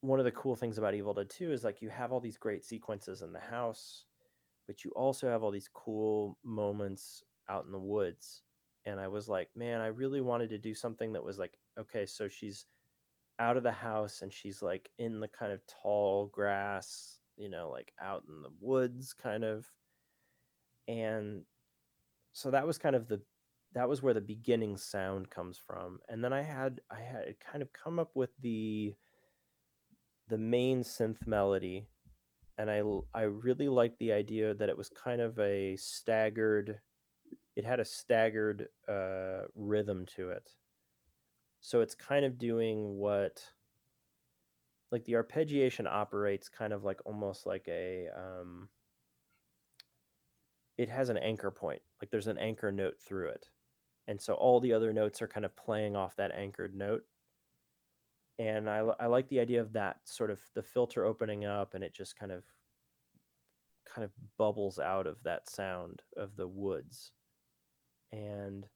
[0.00, 2.36] one of the cool things about Evil Dead 2 is like you have all these
[2.36, 4.04] great sequences in the house
[4.66, 8.42] but you also have all these cool moments out in the woods.
[8.86, 12.06] And I was like, man, I really wanted to do something that was like, okay,
[12.06, 12.66] so she's
[13.38, 17.70] out of the house and she's like in the kind of tall grass, you know,
[17.70, 19.66] like out in the woods kind of.
[20.88, 21.42] And
[22.32, 23.20] so that was kind of the
[23.74, 25.98] that was where the beginning sound comes from.
[26.08, 28.94] And then I had I had kind of come up with the
[30.28, 31.86] the main synth melody
[32.58, 32.82] and I
[33.12, 36.80] I really liked the idea that it was kind of a staggered.
[37.56, 40.50] It had a staggered uh, rhythm to it,
[41.60, 43.42] so it's kind of doing what,
[44.90, 48.68] like the arpeggiation operates kind of like almost like a um,
[50.76, 51.80] it has an anchor point.
[52.00, 53.46] Like there's an anchor note through it.
[54.06, 57.04] And so all the other notes are kind of playing off that anchored note.
[58.38, 61.84] And I, I like the idea of that sort of the filter opening up and
[61.84, 62.44] it just kind of
[63.92, 67.12] kind of bubbles out of that sound of the woods.
[68.12, 68.66] And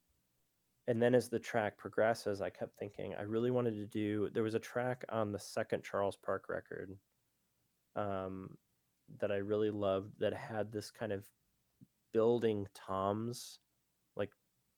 [0.87, 4.31] and then as the track progresses, I kept thinking I really wanted to do.
[4.33, 6.97] There was a track on the second Charles Park record
[7.95, 8.57] um,
[9.21, 11.27] that I really loved that had this kind of
[12.13, 13.59] building toms,
[14.17, 14.31] like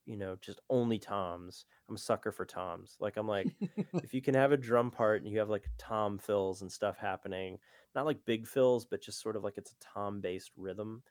[0.06, 1.64] you know, just only toms.
[1.88, 2.96] I'm a sucker for toms.
[3.00, 3.48] Like I'm like,
[3.94, 6.96] if you can have a drum part and you have like tom fills and stuff
[6.98, 7.58] happening,
[7.94, 11.02] not like big fills, but just sort of like it's a tom based rhythm.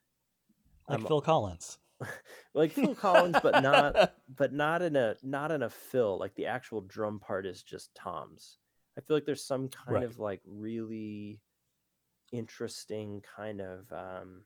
[0.88, 1.78] Like Phil Collins.
[2.54, 6.18] like Phil Collins, but not but not in a not in a fill.
[6.18, 8.58] Like the actual drum part is just toms.
[8.98, 10.04] I feel like there's some kind right.
[10.04, 11.40] of like really
[12.32, 14.42] interesting kind of um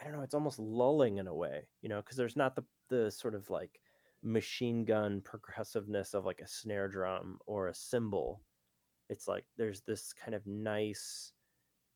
[0.00, 2.64] I don't know, it's almost lulling in a way, you know, because there's not the
[2.90, 3.80] the sort of like
[4.22, 8.40] machine gun progressiveness of like a snare drum or a cymbal.
[9.08, 11.32] It's like there's this kind of nice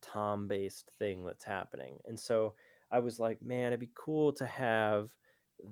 [0.02, 1.98] tom based thing that's happening.
[2.06, 2.54] And so
[2.90, 5.10] I was like, man, it'd be cool to have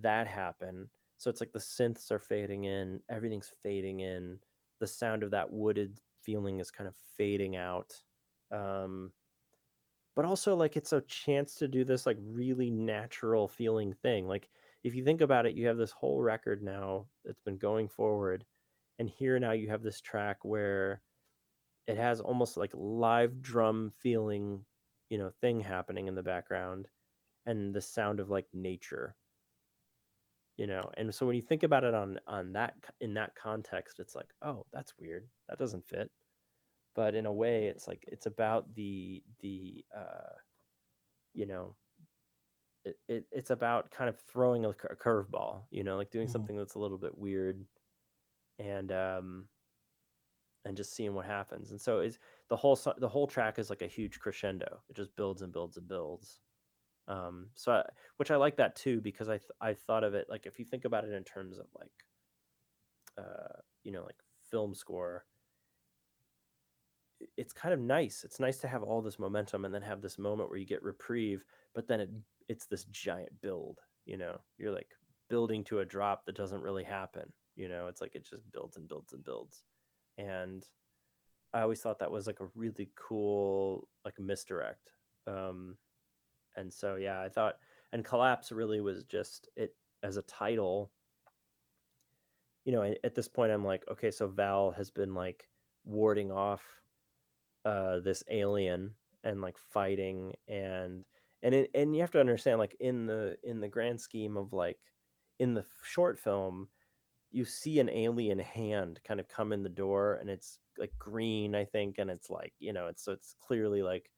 [0.03, 0.89] that happen.
[1.19, 4.39] So it's like the synths are fading in, everything's fading in,
[4.81, 7.93] the sound of that wooded feeling is kind of fading out.
[8.53, 9.13] Um,
[10.17, 14.27] but also like it's a chance to do this like really natural feeling thing.
[14.29, 14.51] Like
[14.85, 18.47] if you think about it, you have this whole record now that's been going forward,
[18.99, 21.03] and here now you have this track where
[21.87, 24.65] it has almost like live drum feeling,
[25.11, 26.89] you know, thing happening in the background
[27.47, 29.17] and the sound of like nature
[30.57, 34.01] you know and so when you think about it on on that in that context
[34.01, 36.11] it's like oh that's weird that doesn't fit
[36.97, 40.35] but in a way it's like it's about the the uh
[41.35, 41.77] you know
[42.85, 46.33] it, it it's about kind of throwing a, a curveball you know like doing mm-hmm.
[46.33, 47.65] something that's a little bit weird
[48.59, 49.45] and um
[50.65, 52.19] and just seeing what happens and so it's
[52.49, 55.77] the whole the whole track is like a huge crescendo it just builds and builds
[55.77, 56.41] and builds
[57.09, 57.83] um, so, I,
[58.17, 60.65] which I like that too because I th- I thought of it like if you
[60.65, 61.91] think about it in terms of like,
[63.19, 64.17] uh, you know, like
[64.51, 65.25] film score.
[67.37, 68.25] It's kind of nice.
[68.25, 70.83] It's nice to have all this momentum and then have this moment where you get
[70.83, 71.45] reprieve,
[71.75, 72.11] but then it
[72.49, 73.81] it's this giant build.
[74.05, 74.91] You know, you're like
[75.29, 77.33] building to a drop that doesn't really happen.
[77.57, 79.65] You know, it's like it just builds and builds and builds,
[80.19, 80.65] and
[81.55, 84.91] I always thought that was like a really cool like misdirect.
[85.27, 85.77] Um,
[86.57, 87.57] and so yeah i thought
[87.93, 90.91] and collapse really was just it as a title
[92.65, 95.49] you know at this point i'm like okay so val has been like
[95.85, 96.65] warding off
[97.67, 98.95] uh this alien
[99.25, 101.05] and like fighting and
[101.43, 104.53] and it, and you have to understand like in the in the grand scheme of
[104.53, 104.79] like
[105.39, 106.69] in the short film
[107.31, 111.55] you see an alien hand kind of come in the door and it's like green
[111.55, 114.11] i think and it's like you know it's so it's clearly like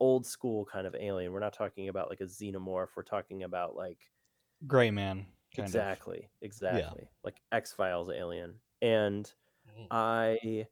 [0.00, 1.32] old school kind of alien.
[1.32, 2.88] We're not talking about like a xenomorph.
[2.96, 3.98] We're talking about like
[4.66, 5.26] Gray Man.
[5.56, 6.18] Exactly.
[6.18, 6.30] Of.
[6.42, 7.02] Exactly.
[7.02, 7.08] Yeah.
[7.24, 8.54] Like X Files alien.
[8.82, 9.30] And
[9.78, 9.86] mm.
[9.90, 10.66] I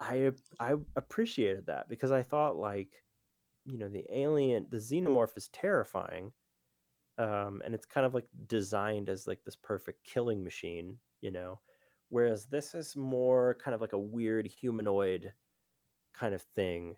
[0.00, 3.04] I I appreciated that because I thought like,
[3.66, 6.32] you know, the alien the xenomorph is terrifying.
[7.18, 11.60] Um, and it's kind of like designed as like this perfect killing machine, you know.
[12.10, 15.34] Whereas this is more kind of like a weird humanoid
[16.14, 16.96] kind of thing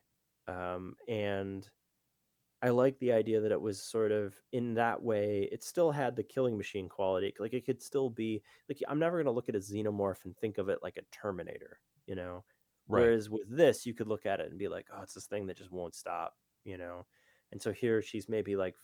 [0.48, 1.70] um, and
[2.62, 5.48] I like the idea that it was sort of in that way.
[5.50, 7.34] It still had the killing machine quality.
[7.38, 10.36] Like it could still be like I'm never going to look at a xenomorph and
[10.36, 12.44] think of it like a Terminator, you know.
[12.88, 13.02] Right.
[13.02, 15.46] Whereas with this, you could look at it and be like, oh, it's this thing
[15.46, 17.06] that just won't stop, you know.
[17.52, 18.74] And so here she's maybe like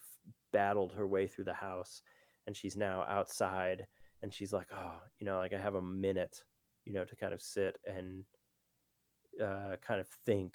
[0.52, 2.02] battled her way through the house,
[2.46, 3.86] and she's now outside,
[4.22, 6.42] and she's like, oh, you know, like I have a minute,
[6.84, 8.24] you know, to kind of sit and
[9.42, 10.54] uh, kind of think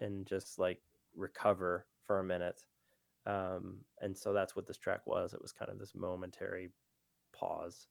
[0.00, 0.78] and just like
[1.14, 2.62] recover for a minute.
[3.26, 5.34] Um, and so that's what this track was.
[5.34, 6.70] It was kind of this momentary
[7.34, 7.86] pause.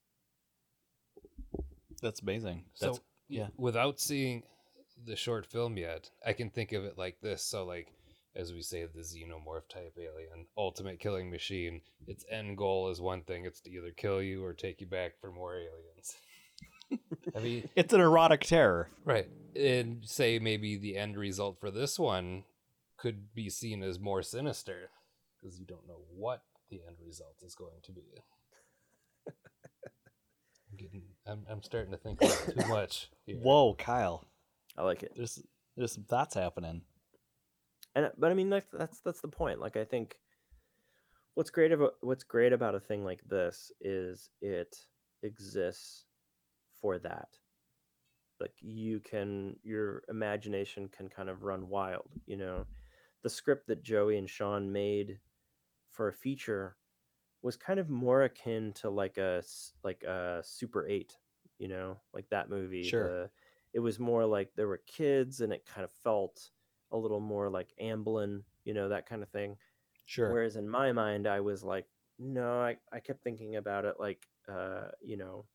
[2.02, 2.66] That's amazing.
[2.80, 4.44] That's, so yeah, without seeing
[5.06, 7.44] the short film yet, I can think of it like this.
[7.44, 7.94] So like
[8.36, 11.82] as we say, the xenomorph type alien, ultimate killing machine.
[12.08, 15.20] Its end goal is one thing: it's to either kill you or take you back
[15.20, 16.16] for more aliens.
[17.36, 19.28] I mean, it's an erotic terror, right?
[19.56, 22.44] And say maybe the end result for this one
[22.98, 24.90] could be seen as more sinister
[25.40, 28.02] because you don't know what the end result is going to be.
[29.28, 33.10] I'm getting, I'm, I'm starting to think too much.
[33.26, 33.38] Here.
[33.38, 34.28] Whoa, Kyle!
[34.80, 35.12] I like it.
[35.16, 35.44] There's
[35.76, 36.82] there's some thoughts happening.
[37.96, 39.60] And uh, but I mean that's that's that's the point.
[39.60, 40.16] Like I think
[41.36, 44.76] what's great about what's great about a thing like this is it
[45.24, 46.06] exists
[46.82, 47.30] for that
[48.40, 52.66] like you can your imagination can kind of run wild you know
[53.24, 55.20] the script that joey and sean made
[55.92, 56.76] for a feature
[57.42, 59.42] was kind of more akin to like a
[59.84, 61.14] like a super 8
[61.58, 63.30] you know like that movie sure the,
[63.74, 66.50] it was more like there were kids and it kind of felt
[66.92, 69.56] a little more like amblin you know that kind of thing
[70.10, 70.32] Sure.
[70.32, 71.86] Whereas in my mind, I was like,
[72.18, 75.46] no, I, I kept thinking about it like, uh, you know,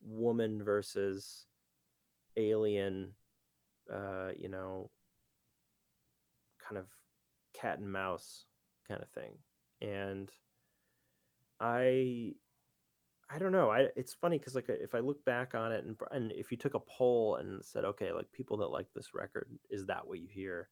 [0.00, 1.44] woman versus
[2.34, 3.12] alien,
[3.92, 4.90] uh, you know,
[6.66, 6.86] kind of
[7.52, 8.46] cat and mouse
[8.88, 9.36] kind of thing.
[9.82, 10.30] And
[11.60, 12.32] I,
[13.30, 13.70] I don't know.
[13.70, 16.56] I it's funny because like if I look back on it and and if you
[16.56, 20.18] took a poll and said, okay, like people that like this record, is that what
[20.18, 20.68] you hear?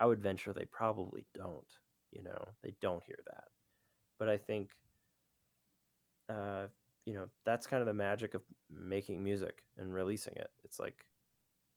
[0.00, 1.66] I would venture they probably don't
[2.14, 3.44] you know they don't hear that
[4.18, 4.70] but i think
[6.30, 6.66] uh
[7.04, 11.04] you know that's kind of the magic of making music and releasing it it's like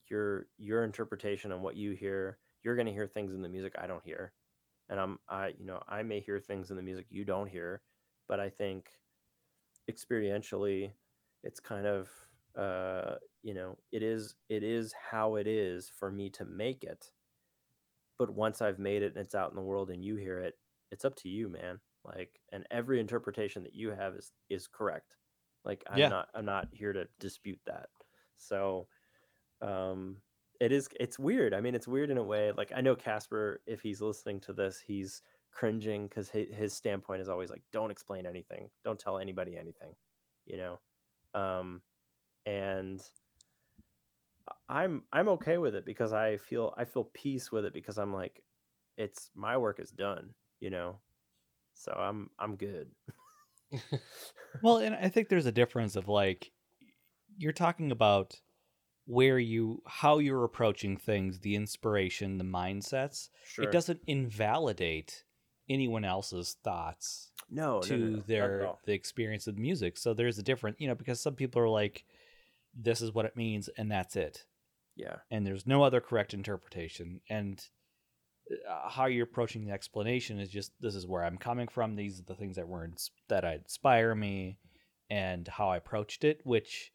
[0.09, 3.73] your your interpretation on what you hear you're going to hear things in the music
[3.79, 4.31] i don't hear
[4.89, 7.81] and i'm i you know i may hear things in the music you don't hear
[8.27, 8.85] but i think
[9.89, 10.91] experientially
[11.43, 12.09] it's kind of
[12.57, 17.11] uh you know it is it is how it is for me to make it
[18.17, 20.55] but once I've made it and it's out in the world and you hear it,
[20.91, 21.79] it's up to you, man.
[22.03, 25.15] Like, and every interpretation that you have is is correct.
[25.65, 26.09] Like, I'm yeah.
[26.09, 27.89] not I'm not here to dispute that.
[28.37, 28.87] So,
[29.61, 30.17] um,
[30.61, 31.53] it is it's weird.
[31.53, 32.51] I mean, it's weird in a way.
[32.55, 35.21] Like, I know Casper, if he's listening to this, he's
[35.57, 39.95] cringing because his, his standpoint is always like, don't explain anything, don't tell anybody anything,
[40.45, 40.79] you know.
[41.33, 41.81] Um,
[42.45, 43.01] and
[44.69, 48.13] I'm I'm okay with it because I feel I feel peace with it because I'm
[48.13, 48.43] like
[48.97, 50.29] it's my work is done,
[50.59, 50.99] you know.
[51.73, 52.89] So I'm I'm good.
[54.63, 56.51] well, and I think there's a difference of like
[57.37, 58.39] you're talking about
[59.05, 63.29] where you how you're approaching things, the inspiration, the mindsets.
[63.43, 63.65] Sure.
[63.65, 65.23] It doesn't invalidate
[65.69, 69.97] anyone else's thoughts no to no, no, their the experience of music.
[69.97, 72.03] So there's a different, you know, because some people are like
[72.75, 74.45] this is what it means and that's it.
[74.95, 75.17] Yeah.
[75.31, 77.21] And there's no other correct interpretation.
[77.29, 77.63] And
[78.51, 81.95] uh, how you're approaching the explanation is just this is where i'm coming from.
[81.95, 82.89] These are the things that were
[83.29, 84.57] that inspire me
[85.09, 86.91] and how i approached it which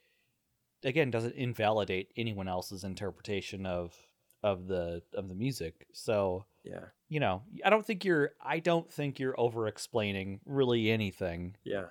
[0.84, 3.94] again doesn't invalidate anyone else's interpretation of
[4.42, 5.86] of the of the music.
[5.92, 10.90] So yeah you know i don't think you're i don't think you're over explaining really
[10.90, 11.86] anything yeah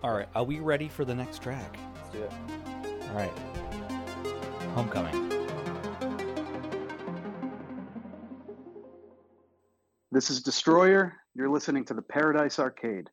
[0.00, 1.76] all right, are we ready for the next track?
[1.96, 2.32] Let's do it.
[3.08, 3.32] All right.
[4.76, 5.28] Homecoming.
[10.12, 11.14] This is Destroyer.
[11.34, 13.10] You're listening to the Paradise Arcade.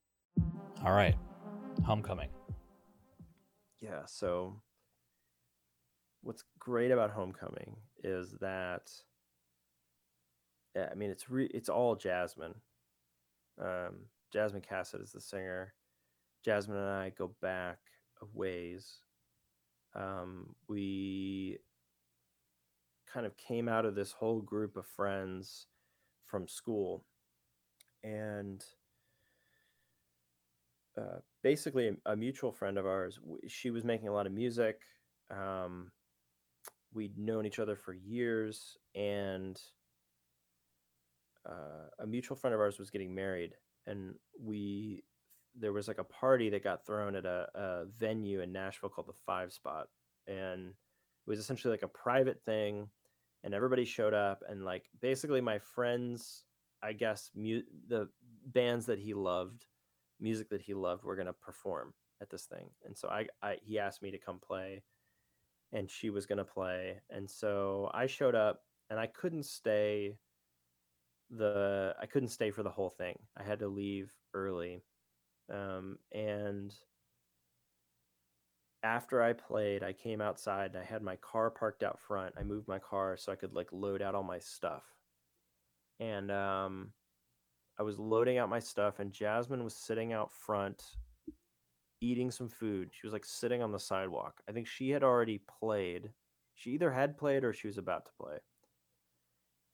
[0.85, 1.15] All right.
[1.83, 2.29] Homecoming.
[3.81, 4.61] Yeah, so
[6.21, 8.91] what's great about Homecoming is that
[10.75, 12.55] yeah, I mean it's re- it's all Jasmine.
[13.61, 15.73] Um, Jasmine Kaset is the singer.
[16.43, 17.79] Jasmine and I go back
[18.21, 18.99] a ways.
[19.95, 21.59] Um, we
[23.11, 25.67] kind of came out of this whole group of friends
[26.25, 27.05] from school
[28.03, 28.63] and
[30.97, 34.81] uh, basically a, a, mutual friend of ours she was making a lot of music
[35.31, 35.91] um,
[36.93, 39.61] we'd known each other for years and
[41.45, 43.53] uh, a mutual friend of ours was getting married
[43.87, 45.03] and we
[45.57, 49.07] there was like a party that got thrown at a, a venue in Nashville called
[49.07, 49.87] the Five Spot,
[50.27, 52.89] and it was essentially like a private thing,
[53.43, 56.43] and everybody showed up, and like basically my friends,
[56.83, 58.09] I guess, mu- the
[58.47, 59.65] bands that he loved,
[60.19, 63.79] music that he loved, were gonna perform at this thing, and so I, I he
[63.79, 64.83] asked me to come play,
[65.71, 70.17] and she was gonna play, and so I showed up, and I couldn't stay
[71.29, 73.17] the I couldn't stay for the whole thing.
[73.37, 74.83] I had to leave early
[75.51, 76.73] um, and
[78.83, 82.35] after I played, I came outside and I had my car parked out front.
[82.37, 84.83] I moved my car so I could like load out all my stuff.
[85.99, 86.91] And um,
[87.79, 90.83] I was loading out my stuff, and Jasmine was sitting out front
[92.01, 92.89] eating some food.
[92.91, 94.41] She was like sitting on the sidewalk.
[94.47, 96.11] I think she had already played.
[96.53, 98.37] She either had played or she was about to play.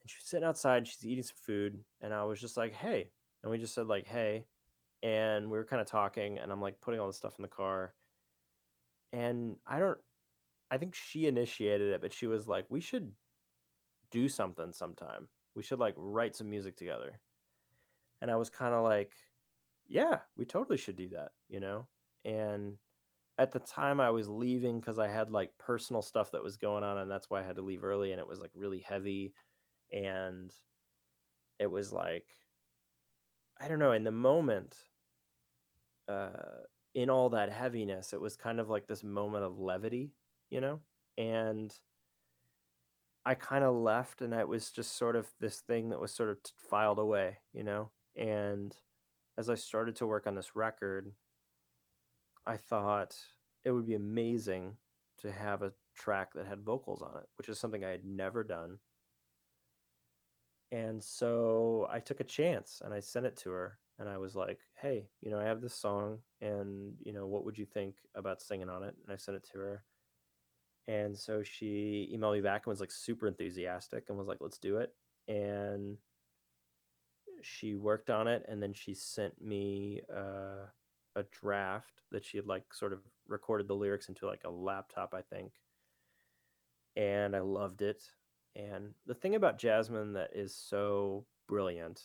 [0.04, 3.12] And she was sitting outside, she's eating some food, and I was just like, hey.
[3.44, 4.46] And we just said, like, hey
[5.04, 7.50] and we were kind of talking and i'm like putting all the stuff in the
[7.50, 7.94] car
[9.14, 9.98] and i don't
[10.72, 13.12] i think she initiated it but she was like we should
[14.12, 17.20] do something sometime we should like write some music together
[18.22, 19.14] And I was kind of like,
[19.88, 21.88] yeah, we totally should do that, you know?
[22.24, 22.78] And
[23.38, 26.84] at the time I was leaving because I had like personal stuff that was going
[26.84, 29.34] on, and that's why I had to leave early, and it was like really heavy.
[29.92, 30.52] And
[31.60, 32.26] it was like,
[33.60, 34.76] I don't know, in the moment,
[36.08, 36.64] uh,
[36.96, 40.12] in all that heaviness, it was kind of like this moment of levity,
[40.50, 40.80] you know?
[41.18, 41.74] And
[43.26, 46.30] I kind of left, and it was just sort of this thing that was sort
[46.30, 46.38] of
[46.70, 47.92] filed away, you know?
[48.16, 48.76] And
[49.38, 51.12] as I started to work on this record,
[52.46, 53.16] I thought
[53.64, 54.78] it would be amazing
[55.20, 58.44] to have a track that had vocals on it, which is something I had never
[58.44, 58.80] done.
[60.72, 64.36] And so I took a chance and I sent it to her and I was
[64.36, 67.98] like, "Hey, you know, I have this song and, you know, what would you think
[68.16, 69.86] about singing on it?" And I sent it to her.
[70.88, 74.58] And so she emailed me back and was like super enthusiastic and was like, "Let's
[74.60, 74.96] do it."
[75.28, 76.00] And
[77.42, 80.68] she worked on it and then she sent me uh,
[81.16, 85.14] a draft that she had like sort of recorded the lyrics into like a laptop,
[85.14, 85.54] I think.
[86.96, 88.12] And I loved it.
[88.56, 92.02] And the thing about Jasmine that is so brilliant,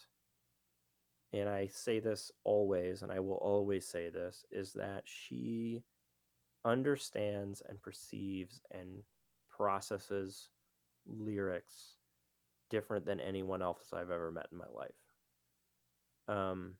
[1.33, 5.83] and I say this always, and I will always say this, is that she
[6.65, 9.03] understands and perceives and
[9.49, 10.51] processes
[11.07, 11.97] lyrics
[12.71, 14.91] different than anyone else I've ever met in my life.
[16.29, 16.75] Um,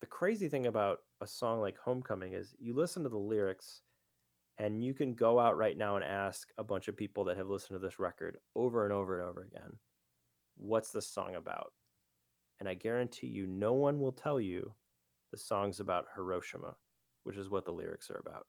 [0.00, 3.82] the crazy thing about a song like Homecoming is you listen to the lyrics
[4.58, 7.48] and you can go out right now and ask a bunch of people that have
[7.48, 9.78] listened to this record over and over and over again,
[10.56, 11.72] what's the song about?
[12.60, 14.72] And I guarantee you, no one will tell you
[15.32, 16.76] the song's about Hiroshima,
[17.24, 18.46] which is what the lyrics are about.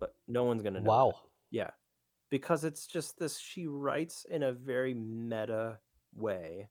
[0.00, 0.90] But no one's going to know.
[0.90, 1.12] Wow.
[1.12, 1.56] That.
[1.56, 1.70] Yeah.
[2.30, 5.78] Because it's just this, she writes in a very meta
[6.14, 6.68] way.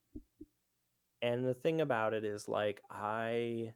[1.22, 3.74] And the thing about it is like I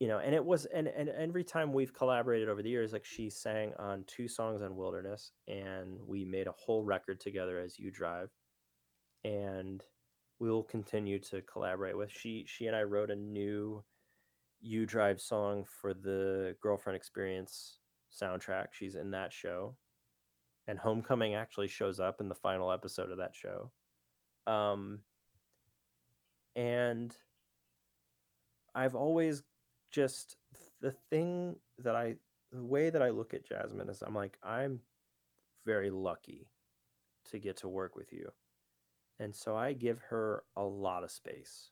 [0.00, 3.04] you know, and it was and and every time we've collaborated over the years like
[3.04, 7.78] she sang on two songs on Wilderness and we made a whole record together as
[7.78, 8.30] You Drive.
[9.24, 9.82] And
[10.38, 13.82] we will continue to collaborate with she she and I wrote a new
[14.60, 17.78] You Drive song for the Girlfriend Experience
[18.12, 18.68] soundtrack.
[18.72, 19.74] She's in that show
[20.68, 23.72] and Homecoming actually shows up in the final episode of that show.
[24.46, 25.00] Um,
[26.54, 27.16] and
[28.74, 29.42] I've always
[29.90, 30.36] just
[30.80, 32.16] the thing that I
[32.52, 34.80] the way that I look at Jasmine is I'm like I'm
[35.66, 36.48] very lucky
[37.30, 38.30] to get to work with you.
[39.20, 41.70] And so I give her a lot of space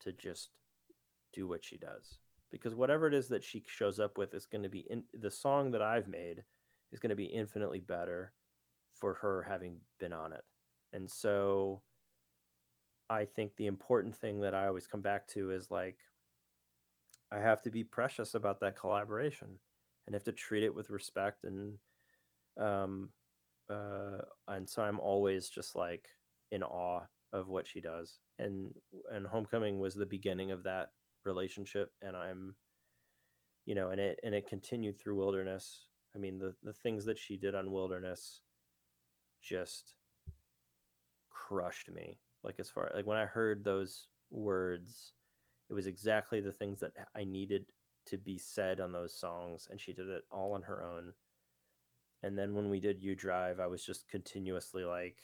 [0.00, 0.50] to just
[1.32, 2.18] do what she does
[2.50, 5.30] because whatever it is that she shows up with is going to be in the
[5.30, 6.44] song that I've made
[6.92, 8.32] is going to be infinitely better
[8.94, 10.44] for her having been on it.
[10.92, 11.80] And so
[13.08, 15.96] I think the important thing that I always come back to is like,
[17.32, 19.48] I have to be precious about that collaboration
[20.06, 21.78] and have to treat it with respect and,
[22.58, 23.08] um,
[23.70, 24.18] uh,
[24.48, 26.06] and so I'm always just like
[26.50, 27.02] in awe
[27.32, 28.18] of what she does.
[28.38, 28.74] And,
[29.10, 30.90] and Homecoming was the beginning of that
[31.24, 31.90] relationship.
[32.02, 32.54] And I'm,
[33.64, 37.18] you know, and it, and it continued through Wilderness I mean, the the things that
[37.18, 38.40] she did on Wilderness
[39.42, 39.94] just
[41.30, 42.18] crushed me.
[42.44, 45.12] Like as far like when I heard those words,
[45.72, 47.64] it was exactly the things that I needed
[48.04, 51.14] to be said on those songs, and she did it all on her own.
[52.22, 55.16] And then when we did You Drive, I was just continuously like,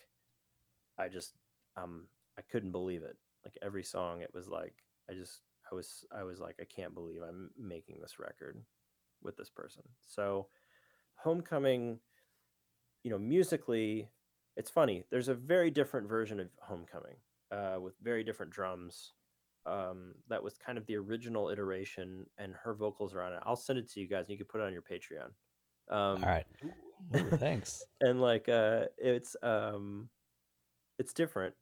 [0.99, 1.35] I just
[1.77, 2.07] um
[2.39, 3.19] I couldn't believe it.
[3.45, 4.73] Like every song, it was like
[5.11, 8.59] I just I was I was like I can't believe I'm making this record
[9.23, 9.83] with this person.
[10.01, 10.47] So
[11.17, 11.99] Homecoming,
[13.05, 14.09] you know, musically,
[14.57, 15.05] it's funny.
[15.11, 17.17] There's a very different version of Homecoming
[17.53, 19.13] uh, with very different drums.
[19.69, 23.41] Um, that was kind of the original iteration, and her vocals are on it.
[23.45, 25.31] I'll send it to you guys, and you can put it on your Patreon.
[25.91, 26.47] Um, All right.
[27.17, 27.85] Ooh, thanks.
[28.01, 30.09] and like, uh, it's um,
[30.99, 31.55] it's different.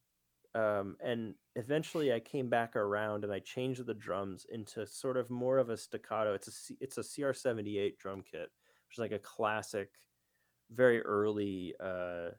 [0.55, 5.29] Um, and eventually, I came back around and I changed the drums into sort of
[5.29, 6.33] more of a staccato.
[6.33, 8.51] It's a C- it's a CR78 drum kit,
[8.89, 9.91] which is like a classic,
[10.71, 12.31] very early uh,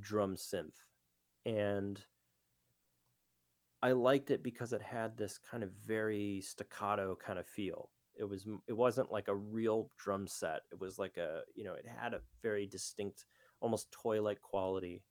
[0.00, 0.74] drum synth,
[1.46, 2.00] and
[3.82, 7.90] I liked it because it had this kind of very staccato kind of feel.
[8.16, 10.62] It was it wasn't like a real drum set.
[10.72, 13.24] It was like a you know it had a very distinct,
[13.60, 15.04] almost toy like quality,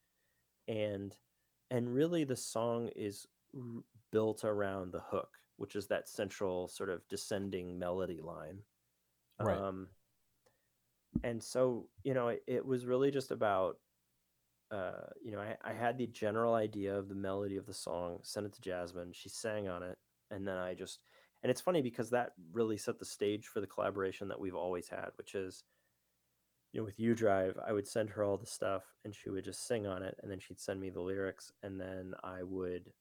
[0.67, 1.15] and
[1.71, 3.25] and really the song is
[3.55, 8.59] r- built around the hook, which is that central sort of descending melody line
[9.39, 9.57] Right.
[9.57, 9.87] Um,
[11.23, 13.77] and so, you know, it, it was really just about
[14.71, 18.19] uh, you know, I, I had the general idea of the melody of the song,
[18.23, 19.11] sent it to Jasmine.
[19.13, 19.97] She sang on it,
[20.29, 20.99] and then I just,
[21.43, 24.89] and it's funny because that really set the stage for the collaboration that we've always
[24.89, 25.63] had, which is,
[26.73, 29.45] you know, with U Drive, I would send her all the stuff, and she would
[29.45, 32.91] just sing on it, and then she'd send me the lyrics, and then I would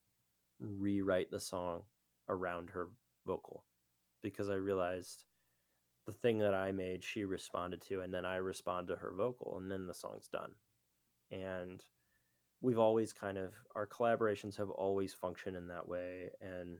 [0.60, 1.82] rewrite the song
[2.28, 2.88] around her
[3.26, 3.64] vocal,
[4.22, 5.24] because I realized
[6.06, 9.58] the thing that I made, she responded to, and then I respond to her vocal,
[9.58, 10.52] and then the song's done
[11.30, 11.84] and
[12.60, 16.78] we've always kind of our collaborations have always functioned in that way and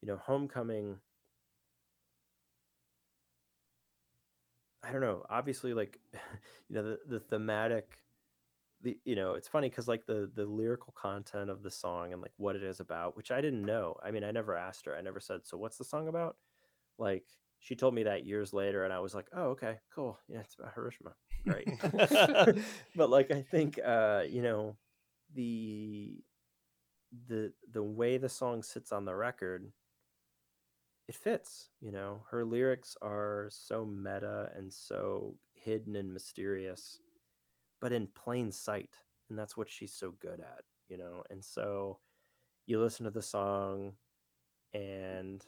[0.00, 0.96] you know homecoming
[4.82, 5.98] i don't know obviously like
[6.68, 7.98] you know the, the thematic
[8.82, 12.22] the you know it's funny because like the the lyrical content of the song and
[12.22, 14.96] like what it is about which i didn't know i mean i never asked her
[14.96, 16.36] i never said so what's the song about?
[16.98, 17.24] Like
[17.60, 20.54] she told me that years later and i was like oh okay cool yeah it's
[20.54, 21.12] about hiroshima
[21.48, 21.68] great
[22.96, 24.76] but like i think uh you know
[25.34, 26.16] the
[27.28, 29.70] the the way the song sits on the record
[31.08, 32.22] it fits you know?
[32.30, 37.00] Her lyrics are so meta and so hidden and mysterious
[37.80, 38.94] but in plain sight
[39.30, 41.22] and that's what she's so good at you know?
[41.30, 41.98] And so
[42.66, 43.92] you listen to the song
[44.74, 45.44] and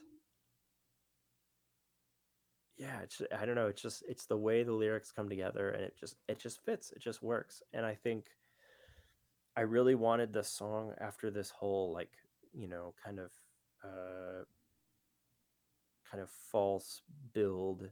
[2.81, 5.82] yeah it's i don't know it's just it's the way the lyrics come together and
[5.82, 8.24] it just it just fits it just works and i think
[9.55, 12.11] i really wanted the song after this whole like
[12.55, 13.31] you know kind of
[13.85, 14.44] uh
[16.11, 17.02] kind of false
[17.35, 17.86] build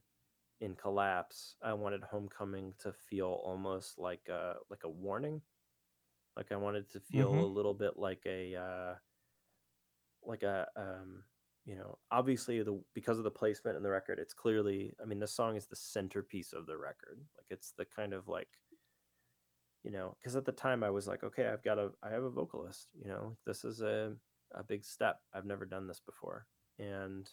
[0.60, 5.43] in collapse i wanted homecoming to feel almost like a like a warning
[6.35, 7.40] like i wanted to feel mm-hmm.
[7.40, 8.94] a little bit like a uh
[10.24, 11.23] like a um
[11.69, 15.20] you know obviously the because of the placement in the record it's clearly i mean
[15.20, 17.20] this song is the centerpiece of the record.
[17.36, 18.49] Like it's the kind of like
[19.85, 22.24] you know because at the time i was like okay i've got a i have
[22.24, 24.15] a vocalist you know this is a,
[24.55, 25.20] a big step.
[25.35, 26.47] I've never done this before.
[26.78, 27.28] And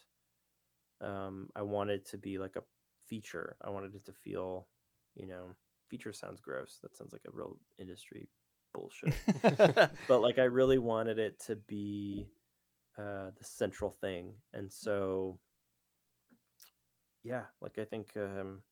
[1.00, 2.62] um i wanted to be like a
[3.06, 3.56] feature.
[3.64, 4.68] I wanted it to feel
[5.14, 5.56] you know
[5.88, 6.78] feature sounds gross.
[6.82, 8.28] That sounds like a real industry
[8.74, 9.14] bullshit.
[10.08, 12.28] But like i really wanted it to be
[12.98, 14.32] uh, the central thing.
[14.52, 15.38] And so,
[17.22, 18.62] yeah, like I think um,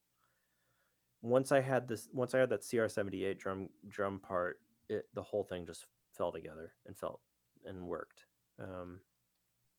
[1.22, 5.44] once I had this, once I had that CR78 drum drum part, it the whole
[5.44, 7.20] thing just fell together and felt
[7.64, 8.26] and worked.
[8.60, 9.00] Um,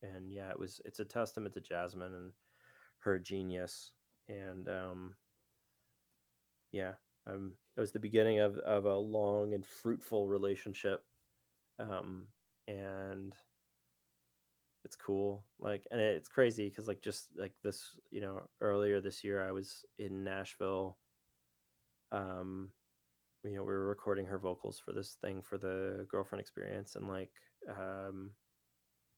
[0.04, 2.32] and yeah, it was it's a testament to Jasmine and
[3.00, 3.92] her genius.
[4.28, 5.16] And um,
[6.72, 6.94] yeah,
[7.28, 11.04] um, it was the beginning of of a long and fruitful relationship.
[11.80, 12.28] Um,
[12.68, 13.34] and
[14.86, 19.24] it's cool like and it's crazy because like just like this you know earlier this
[19.24, 20.98] year i was in nashville
[22.12, 22.70] um
[23.44, 27.07] you know we were recording her vocals for this thing for the girlfriend experience and
[27.07, 27.32] like
[27.68, 28.30] um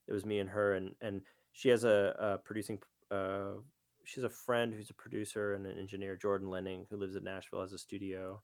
[0.07, 1.21] it was me and her and and
[1.51, 2.79] she has a, a producing
[3.11, 3.51] uh
[4.05, 7.61] she's a friend who's a producer and an engineer jordan lehning who lives in nashville
[7.61, 8.41] has a studio.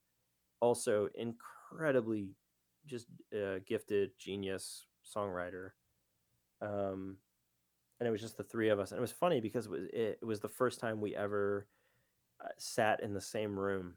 [0.60, 2.28] Also incredibly
[2.86, 5.70] just uh, gifted genius songwriter
[6.60, 7.16] um,
[7.98, 8.90] and it was just the three of us.
[8.90, 11.66] And it was funny because it was, it, it was the first time we ever
[12.42, 13.94] uh, sat in the same room.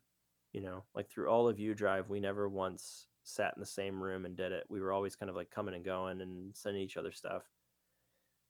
[0.54, 4.02] You know, like through all of U Drive, we never once sat in the same
[4.02, 4.64] room and did it.
[4.70, 7.44] We were always kind of like coming and going and sending each other stuff.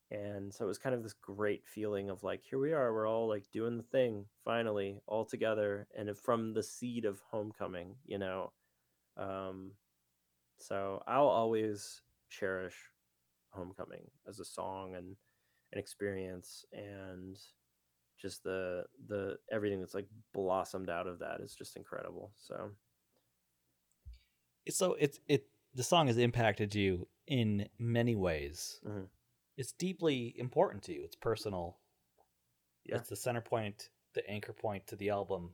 [0.10, 3.10] And so it was kind of this great feeling of like, here we are, we're
[3.10, 8.20] all like doing the thing finally, all together, and from the seed of homecoming, you
[8.20, 8.54] know.
[9.18, 9.72] Um,
[10.60, 12.76] so I'll always cherish
[13.58, 15.16] homecoming as a song and
[15.74, 17.38] an experience and
[18.20, 22.72] just the the everything that's like blossomed out of that is just incredible so.
[24.66, 28.80] It's so it's it the song has impacted you in many ways.
[28.88, 29.06] Mm-hmm.
[29.58, 31.02] it's deeply important to you.
[31.04, 31.78] It's personal.
[32.86, 32.98] Yeah.
[32.98, 35.52] it's the center point the anchor point to the album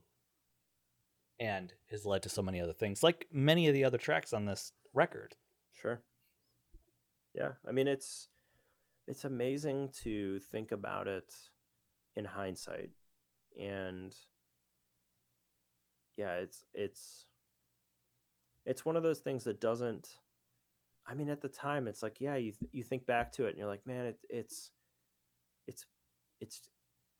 [1.39, 4.45] and has led to so many other things like many of the other tracks on
[4.45, 5.35] this record.
[5.73, 6.01] Sure
[7.33, 8.29] yeah i mean it's
[9.07, 11.33] it's amazing to think about it
[12.15, 12.91] in hindsight
[13.59, 14.15] and
[16.17, 17.25] yeah it's it's
[18.65, 20.09] it's one of those things that doesn't
[21.07, 23.49] i mean at the time it's like yeah you th- you think back to it
[23.49, 24.71] and you're like man it, it's
[25.67, 25.85] it's
[26.39, 26.61] it's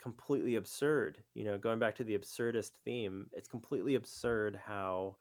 [0.01, 5.15] completely absurd you know going back to the absurdist theme it's completely absurd how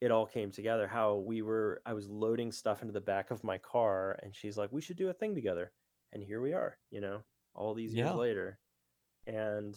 [0.00, 3.44] it all came together how we were i was loading stuff into the back of
[3.44, 5.72] my car and she's like we should do a thing together
[6.12, 7.20] and here we are you know
[7.54, 8.14] all these years yeah.
[8.14, 8.58] later
[9.26, 9.76] and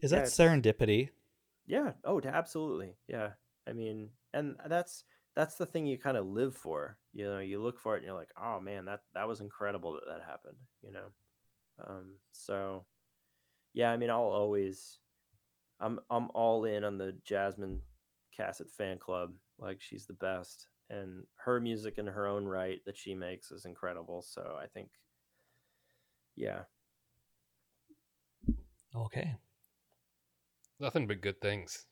[0.00, 1.10] is that serendipity
[1.66, 3.30] yeah oh absolutely yeah
[3.68, 5.04] i mean and that's
[5.34, 6.96] that's the thing you kind of live for.
[7.12, 9.92] You know, you look for it and you're like, oh man, that that was incredible
[9.94, 10.56] that that happened.
[10.82, 11.06] You know,
[11.86, 12.84] um, so
[13.72, 14.98] yeah, I mean, I'll always,
[15.80, 17.80] I'm I'm all in on the Jasmine
[18.38, 19.32] Kaset fan club.
[19.58, 23.64] Like she's the best, and her music in her own right that she makes is
[23.64, 24.22] incredible.
[24.22, 24.88] So I think,
[26.36, 26.60] yeah.
[28.96, 29.36] Okay.
[30.80, 31.86] Nothing but good things.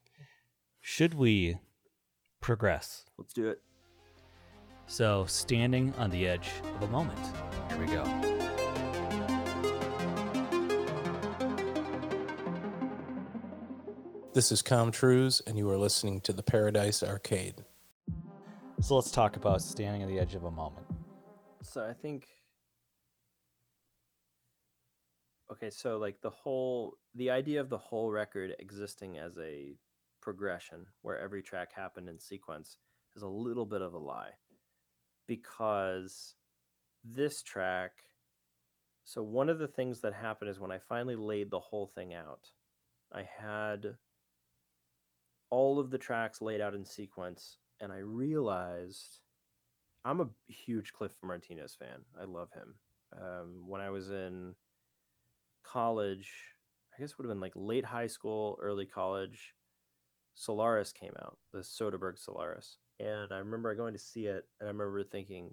[0.81, 1.59] Should we
[2.41, 3.05] progress?
[3.17, 3.61] Let's do it.
[4.87, 7.21] So, standing on the edge of a moment.
[7.71, 8.52] Here we go.
[14.35, 17.67] This is Com Truise, and you are listening to the Paradise Arcade.
[18.81, 20.87] So let's talk about standing on the edge of a moment.
[21.63, 22.27] So I think
[25.53, 29.77] okay, so like the whole the idea of the whole record existing as a
[30.23, 32.79] progression where every track happened in sequence
[33.15, 34.33] is a little bit of a lie
[35.27, 36.37] because
[37.05, 37.93] this track
[39.05, 42.15] so one of the things that happened is when I finally laid the whole thing
[42.15, 42.49] out,
[43.13, 43.97] I had
[45.53, 49.21] all of the tracks laid out in sequence and I realized
[50.03, 52.01] I'm a huge Cliff Martinez fan.
[52.19, 52.75] I love him.
[53.15, 54.55] Um, when I was in
[55.63, 56.33] college,
[56.97, 59.53] I guess it would have been like late high school, early college.
[60.35, 64.73] Solaris came out, the Soderbergh Solaris, and I remember going to see it, and I
[64.73, 65.53] remember thinking,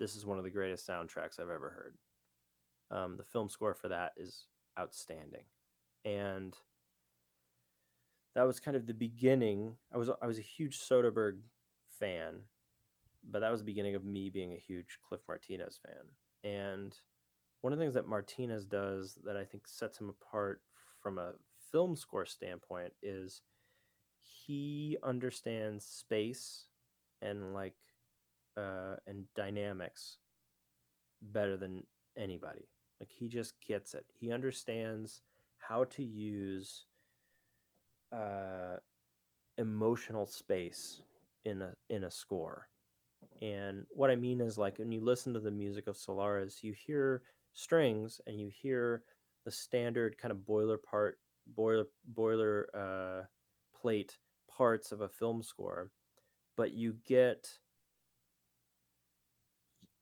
[0.00, 1.98] "This is one of the greatest soundtracks I've ever heard."
[2.90, 4.46] Um, the film score for that is
[4.80, 5.44] outstanding,
[6.06, 6.56] and
[8.34, 9.76] that was kind of the beginning.
[9.92, 11.38] I was I was a huge Soderbergh
[12.00, 12.40] fan,
[13.28, 16.50] but that was the beginning of me being a huge Cliff Martinez fan.
[16.52, 16.94] And
[17.60, 20.60] one of the things that Martinez does that I think sets him apart
[21.00, 21.32] from a
[21.70, 23.42] film score standpoint is
[24.20, 26.66] he understands space
[27.22, 27.74] and like
[28.56, 30.18] uh, and dynamics
[31.22, 31.82] better than
[32.16, 32.68] anybody.
[33.00, 34.04] Like he just gets it.
[34.12, 35.22] He understands
[35.58, 36.86] how to use
[38.12, 38.76] uh,
[39.58, 41.02] emotional space
[41.44, 42.68] in a in a score.
[43.42, 46.72] And what I mean is like when you listen to the music of Solaris, you
[46.72, 47.22] hear
[47.54, 49.02] strings and you hear
[49.44, 51.18] the standard kind of boiler part
[51.54, 53.26] boiler boiler uh,
[53.80, 54.18] plate
[54.48, 55.90] parts of a film score,
[56.56, 57.48] but you get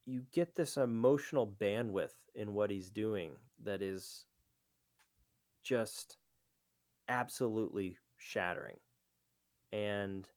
[0.05, 4.27] you get this emotional bandwidth in what he's doing that is
[5.63, 6.17] just
[7.09, 8.79] absolutely shattering.
[9.73, 10.29] And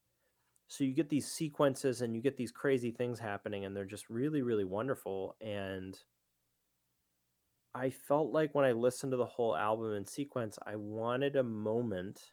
[0.68, 4.10] so you get these sequences and you get these crazy things happening and they're just
[4.10, 5.98] really really wonderful and
[7.74, 11.44] i felt like when i listened to the whole album in sequence i wanted a
[11.44, 12.32] moment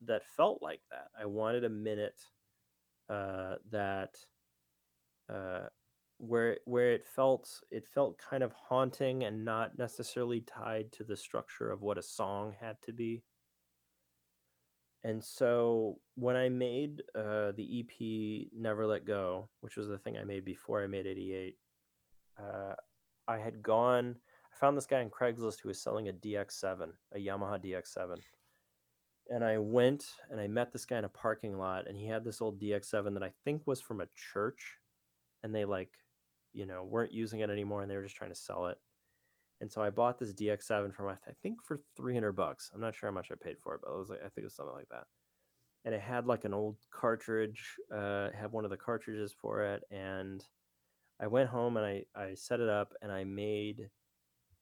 [0.00, 2.20] that felt like that i wanted a minute
[3.10, 4.14] uh, that
[5.32, 5.66] uh,
[6.18, 11.16] where where it felt it felt kind of haunting and not necessarily tied to the
[11.16, 13.22] structure of what a song had to be
[15.04, 20.18] and so when I made uh, the EP Never Let Go, which was the thing
[20.18, 21.56] I made before I made 88,
[22.38, 22.74] uh,
[23.28, 24.16] I had gone,
[24.52, 28.16] I found this guy on Craigslist who was selling a DX7, a Yamaha DX7.
[29.30, 32.24] And I went and I met this guy in a parking lot, and he had
[32.24, 34.78] this old DX7 that I think was from a church.
[35.44, 35.92] And they, like,
[36.58, 38.78] you know, weren't using it anymore and they were just trying to sell it.
[39.60, 42.72] And so I bought this DX7 from I think for 300 bucks.
[42.74, 44.38] I'm not sure how much I paid for it, but it was like I think
[44.38, 45.04] it was something like that.
[45.84, 49.84] And it had like an old cartridge, uh, had one of the cartridges for it,
[49.92, 50.44] and
[51.20, 53.88] I went home and I I set it up and I made,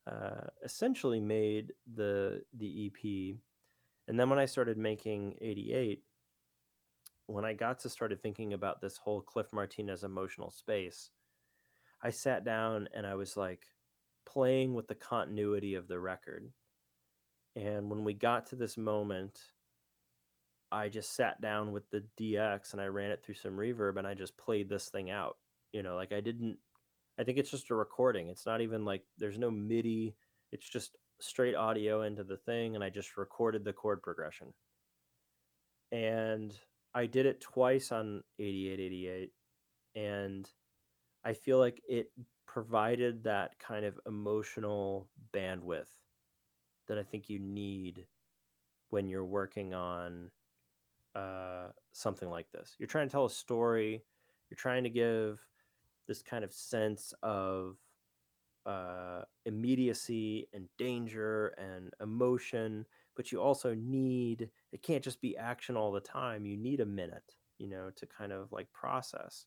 [0.07, 3.39] uh, essentially made the the EP,
[4.07, 6.03] and then when I started making 88,
[7.27, 11.11] when I got to started thinking about this whole Cliff Martinez emotional space,
[12.03, 13.63] I sat down and I was like
[14.27, 16.51] playing with the continuity of the record.
[17.55, 19.39] And when we got to this moment,
[20.71, 24.07] I just sat down with the DX and I ran it through some reverb and
[24.07, 25.37] I just played this thing out.
[25.73, 26.59] You know, like I didn't,
[27.19, 28.29] I think it's just a recording.
[28.29, 30.15] It's not even like there's no MIDI,
[30.53, 32.75] it's just straight audio into the thing.
[32.75, 34.53] And I just recorded the chord progression.
[35.93, 36.55] And
[36.95, 39.33] I did it twice on 8888.
[39.95, 40.49] And
[41.27, 42.13] I feel like it
[42.47, 45.91] provided that kind of emotional bandwidth
[46.89, 48.07] that I think you need
[48.91, 50.31] when you're working on
[51.15, 52.77] uh, something like this.
[52.79, 54.05] You're trying to tell a story,
[54.51, 55.41] you're trying to give
[56.09, 57.77] this kind of sense of
[58.67, 62.87] uh, immediacy and danger and emotion,
[63.17, 66.47] but you also need, it can't just be action all the time.
[66.47, 67.37] You need a minute.
[67.59, 69.47] you know, to kind of like process.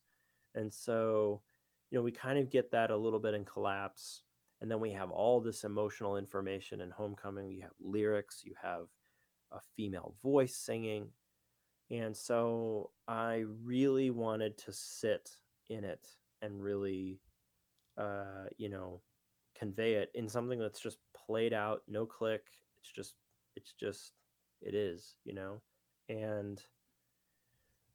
[0.56, 1.41] And so,
[1.90, 4.24] you know, we kind of get that a little bit in collapse.
[4.61, 7.49] And then we have all this emotional information in Homecoming.
[7.49, 8.88] You have lyrics, you have
[9.52, 11.07] a female voice singing.
[11.91, 15.30] And so I really wanted to sit
[15.70, 16.07] in it
[16.41, 17.20] and really,
[17.98, 19.02] uh, you know,
[19.57, 22.44] convey it in something that's just played out, no click.
[22.82, 23.16] It's just,
[23.56, 24.11] it's just,
[24.61, 25.61] it is, you know?
[26.10, 26.61] And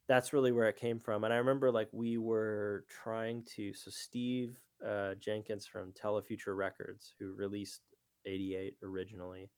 [0.08, 1.24] that's really where it came from.
[1.24, 4.56] And I remember like we were trying to, so Steve
[4.86, 7.80] uh, Jenkins from Telefuture Records, who released
[8.26, 9.50] 88 originally,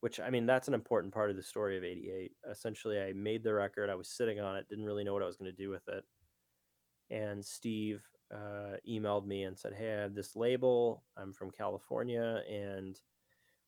[0.00, 2.32] which I mean, that's an important part of the story of 88.
[2.50, 5.26] Essentially, I made the record, I was sitting on it, didn't really know what I
[5.26, 6.04] was going to do with it.
[7.10, 11.02] And Steve uh, emailed me and said, Hey, I have this label.
[11.16, 12.42] I'm from California.
[12.50, 12.96] And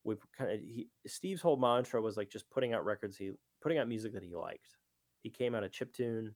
[0.04, 3.78] we kind of, he, Steve's whole mantra was like just putting out records, he putting
[3.78, 4.76] out music that he liked.
[5.22, 6.34] He came out of chiptune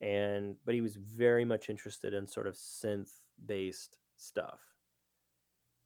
[0.00, 3.10] and, but he was very much interested in sort of synth
[3.46, 4.60] based stuff.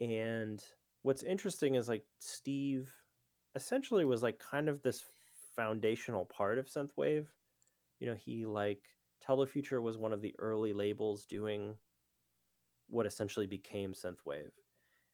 [0.01, 0.63] And
[1.03, 2.91] what's interesting is like Steve
[3.55, 5.05] essentially was like kind of this
[5.57, 7.27] foundational part of synthwave.
[7.99, 8.83] You know, he like
[9.27, 11.75] Telefuture was one of the early labels doing
[12.89, 14.51] what essentially became synthwave,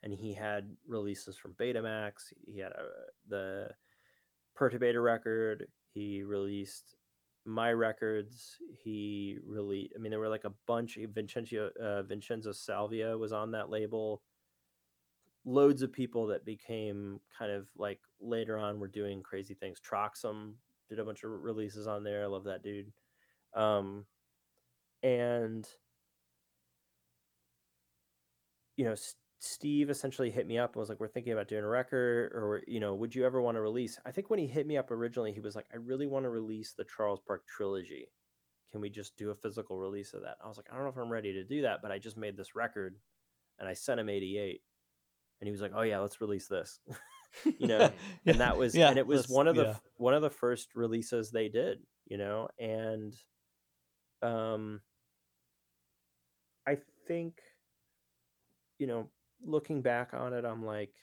[0.02, 2.32] and he had releases from Betamax.
[2.46, 2.86] He had a,
[3.28, 3.70] the
[4.58, 5.66] Perturbator record.
[5.92, 6.96] He released
[7.46, 8.56] my records.
[8.82, 10.98] He really, I mean, there were like a bunch.
[11.14, 14.22] Vincenzo uh, Vincenzo Salvia was on that label
[15.46, 19.78] loads of people that became kind of like later on were doing crazy things.
[19.80, 20.54] Troxum
[20.88, 22.24] did a bunch of releases on there.
[22.24, 22.92] I love that dude.
[23.54, 24.04] Um,
[25.02, 25.66] and
[28.76, 31.64] you know, S- Steve essentially hit me up and was like, "We're thinking about doing
[31.64, 34.46] a record, or you know, would you ever want to release?" I think when he
[34.46, 37.46] hit me up originally, he was like, "I really want to release the Charles Park
[37.46, 38.08] trilogy.
[38.72, 40.90] Can we just do a physical release of that?" I was like, "I don't know
[40.90, 42.96] if I'm ready to do that, but I just made this record,
[43.58, 44.62] and I sent him 88."
[45.40, 46.80] and he was like, "Oh yeah, let's release this,"
[47.58, 47.78] you know.
[48.24, 48.32] yeah.
[48.32, 49.74] And that was, yeah, and it was one of the yeah.
[49.96, 52.48] one of the first releases they did, you know.
[52.58, 53.14] And,
[54.22, 54.80] um,
[56.66, 57.40] I think,
[58.78, 59.08] you know,
[59.44, 60.94] looking back on it, I'm like,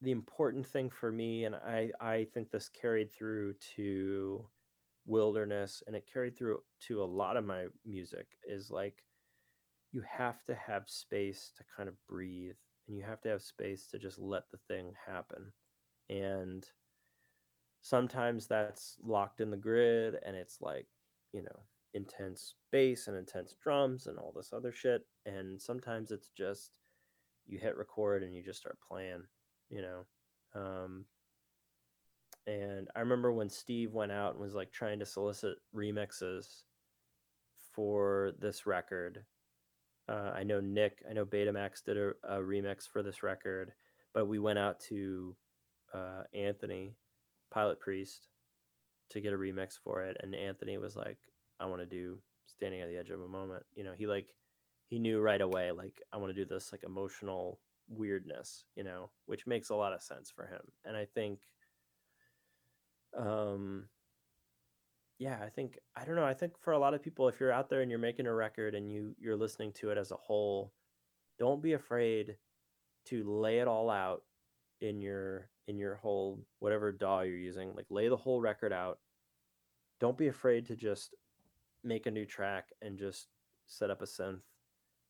[0.00, 4.48] the important thing for me, and I I think this carried through to
[5.06, 9.02] wilderness, and it carried through to a lot of my music, is like
[9.92, 12.56] you have to have space to kind of breathe
[12.86, 15.52] and you have to have space to just let the thing happen.
[16.10, 16.66] And
[17.82, 20.86] sometimes that's locked in the grid and it's like,
[21.32, 21.60] you know,
[21.94, 25.02] intense bass and intense drums and all this other shit.
[25.26, 26.72] And sometimes it's just
[27.48, 29.22] you hit record and you just start playing,
[29.70, 30.06] you know.
[30.54, 31.04] Um,
[32.46, 36.46] and I remember when Steve went out and was like trying to solicit remixes
[37.74, 39.24] for this record
[40.08, 43.72] uh, I know Nick, I know Betamax did a, a, remix for this record,
[44.14, 45.36] but we went out to
[45.92, 46.94] uh, Anthony,
[47.50, 48.28] Pilot Priest,
[49.10, 51.18] to get a remix for it, and Anthony was like,
[51.60, 54.28] "I want to do Standing at the Edge of a Moment." You know, he like
[54.88, 59.10] he knew right away, like I want to do this like emotional weirdness, you know,
[59.26, 61.40] which makes a lot of sense for him, and I think,
[63.16, 63.84] um,
[65.18, 66.24] yeah, I think I don't know.
[66.24, 68.34] I think for a lot of people, if you're out there and you're making a
[68.34, 70.72] record and you you're listening to it as a whole,
[71.38, 72.36] don't be afraid
[73.06, 74.22] to lay it all out
[74.80, 77.74] in your in your whole whatever DAW you're using.
[77.74, 78.98] Like lay the whole record out.
[80.00, 81.14] Don't be afraid to just
[81.84, 83.26] make a new track and just
[83.66, 84.40] set up a synth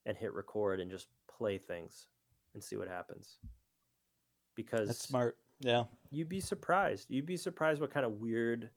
[0.09, 2.09] and hit record and just play things
[2.55, 3.37] and see what happens.
[4.57, 5.37] Because that's smart.
[5.61, 5.85] Yeah.
[6.11, 7.07] You'd be surprised.
[7.09, 8.71] You'd be surprised what kind of weird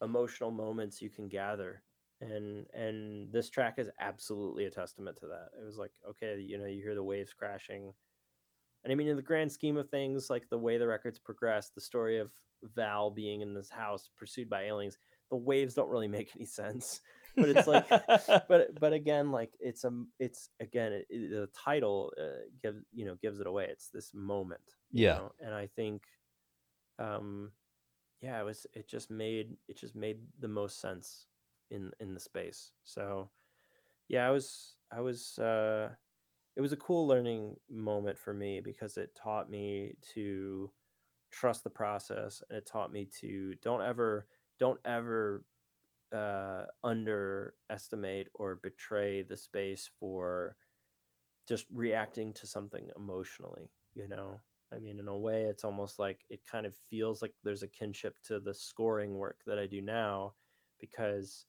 [0.00, 1.82] emotional moments you can gather
[2.20, 6.58] and and this track is absolutely a testament to that it was like okay you
[6.58, 7.92] know you hear the waves crashing
[8.84, 11.70] and i mean in the grand scheme of things like the way the records progress
[11.74, 12.30] the story of
[12.74, 14.98] val being in this house pursued by aliens
[15.30, 17.00] the waves don't really make any sense
[17.36, 17.88] but it's like
[18.48, 23.04] but but again like it's a it's again it, it, the title uh, gives you
[23.04, 24.60] know gives it away it's this moment
[24.92, 25.32] yeah know?
[25.40, 26.02] and i think
[26.98, 27.50] um
[28.24, 31.26] yeah, it was it just made it just made the most sense
[31.70, 32.72] in in the space.
[32.84, 33.28] So
[34.08, 35.90] yeah, I was I was uh
[36.56, 40.70] it was a cool learning moment for me because it taught me to
[41.30, 44.26] trust the process and it taught me to don't ever
[44.58, 45.44] don't ever
[46.14, 50.56] uh, underestimate or betray the space for
[51.48, 54.40] just reacting to something emotionally you know
[54.74, 57.68] I mean, in a way, it's almost like it kind of feels like there's a
[57.68, 60.34] kinship to the scoring work that I do now,
[60.80, 61.46] because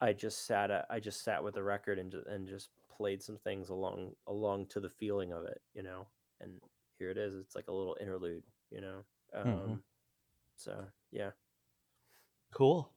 [0.00, 3.38] I just sat at, I just sat with the record and and just played some
[3.38, 6.06] things along along to the feeling of it, you know.
[6.40, 6.52] And
[6.98, 7.34] here it is.
[7.34, 9.04] It's like a little interlude, you know.
[9.34, 9.74] Um, mm-hmm.
[10.56, 11.30] So yeah,
[12.52, 12.90] cool.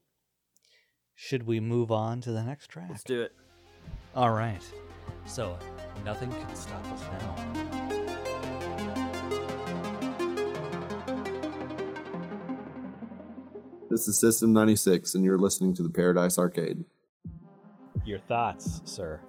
[1.21, 2.87] Should we move on to the next track?
[2.89, 3.33] Let's do it.
[4.15, 4.63] All right.
[5.25, 5.59] So
[6.05, 7.35] nothing can stop us now.
[13.89, 16.85] This is System 96, and you're listening to the Paradise Arcade.
[18.05, 19.19] Your thoughts, sir?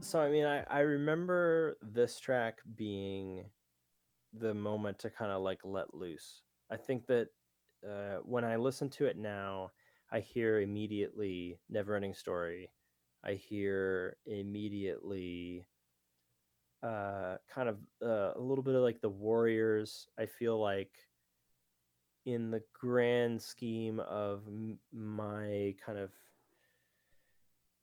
[0.00, 3.46] So, I mean, I, I remember this track being
[4.38, 6.42] the moment to kind of like let loose.
[6.70, 7.28] I think that
[7.88, 9.70] uh, when I listen to it now,
[10.12, 12.70] I hear immediately Neverending Story.
[13.24, 15.66] I hear immediately
[16.82, 20.08] uh, kind of uh, a little bit of like the Warriors.
[20.18, 20.90] I feel like
[22.26, 24.42] in the grand scheme of
[24.92, 26.10] my kind of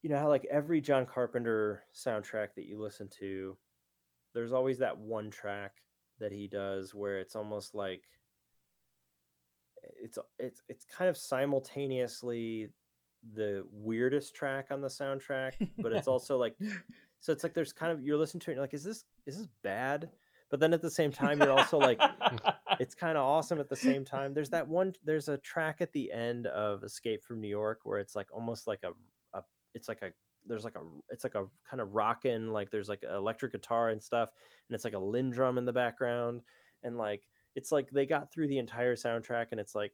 [0.04, 3.58] you know how like every John Carpenter soundtrack that you listen to
[4.34, 5.74] there's always that one track
[6.20, 8.04] that he does where it's almost like
[10.02, 12.70] it's it's it's kind of simultaneously
[13.34, 16.56] the weirdest track on the soundtrack but it's also like
[17.20, 19.38] so it's like there's kind of you're listening to it you're like is this is
[19.38, 20.10] this bad?
[20.50, 22.00] But then at the same time you're also like
[22.80, 24.34] it's kind of awesome at the same time.
[24.34, 28.00] There's that one there's a track at the end of escape from new york where
[28.00, 28.92] it's like almost like a,
[29.38, 29.44] a
[29.74, 30.12] it's like a
[30.46, 33.90] there's like a it's like a kind of rockin' like there's like an electric guitar
[33.90, 34.30] and stuff
[34.70, 36.42] and it's like a LinnDrum in the background
[36.84, 37.24] and like
[37.58, 39.94] it's like they got through the entire soundtrack and it's like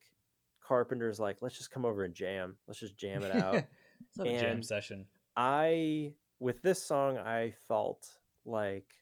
[0.62, 3.56] carpenter's like let's just come over and jam let's just jam it out
[4.10, 8.08] it's a jam session i with this song i felt
[8.46, 8.94] like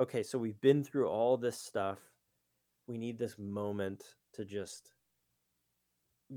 [0.00, 1.98] okay, so we've been through all this stuff.
[2.86, 4.92] We need this moment to just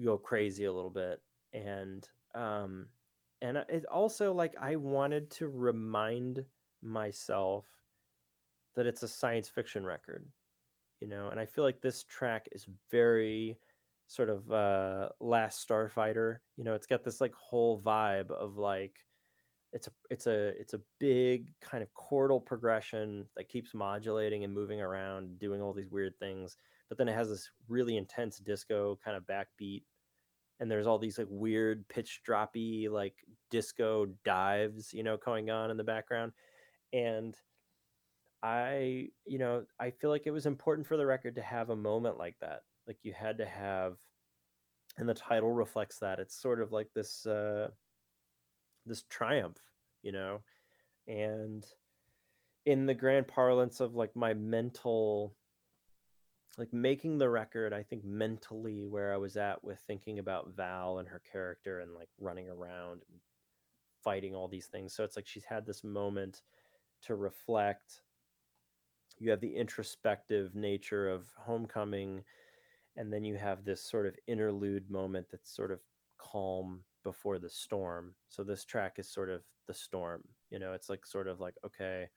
[0.04, 1.22] go crazy a little bit.
[1.54, 2.88] And um
[3.42, 6.44] and it also like I wanted to remind
[6.82, 7.66] myself
[8.76, 10.26] that it's a science fiction record.
[11.04, 13.58] You know, and I feel like this track is very
[14.08, 18.96] sort of uh last starfighter you know it's got this like whole vibe of like
[19.72, 24.54] it's a it's a it's a big kind of chordal progression that keeps modulating and
[24.54, 26.58] moving around doing all these weird things
[26.90, 29.84] but then it has this really intense disco kind of backbeat
[30.60, 33.16] and there's all these like weird pitch droppy like
[33.50, 36.34] disco dives you know going on in the background
[36.92, 37.36] and
[38.44, 41.76] i you know i feel like it was important for the record to have a
[41.76, 43.98] moment like that like you had to have
[44.98, 47.70] and the title reflects that it's sort of like this uh
[48.86, 49.60] this triumph,
[50.02, 50.42] you know,
[51.08, 51.66] and
[52.66, 55.36] in the grand parlance of like my mental
[56.58, 61.00] like making the record i think mentally where i was at with thinking about val
[61.00, 63.02] and her character and like running around
[64.02, 66.42] fighting all these things so it's like she's had this moment
[67.02, 68.00] to reflect
[69.20, 72.24] you have the introspective nature of homecoming
[72.96, 75.80] and then you have this sort of interlude moment that's sort of
[76.18, 78.14] calm before the storm.
[78.30, 80.24] So this track is sort of the storm.
[80.50, 82.08] You know, it's like sort of like okay,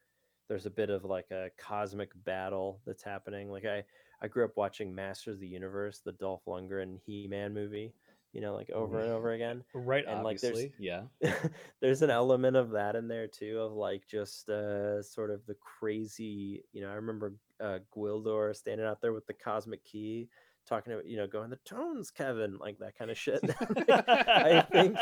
[0.48, 3.50] there's a bit of like a cosmic battle that's happening.
[3.50, 3.84] Like I
[4.20, 7.94] I grew up watching Masters of the Universe, the Dolph Lundgren He-Man movie,
[8.36, 9.64] you know, like over and over again.
[9.72, 10.50] Right, and obviously.
[10.50, 11.38] Like there's, yeah.
[11.80, 15.54] there's an element of that in there too, of like just uh sort of the
[15.54, 20.28] crazy, you know, I remember uh Gwildor standing out there with the cosmic key
[20.68, 23.38] talking about you know going the tones kevin like that kind of shit
[23.88, 24.96] i think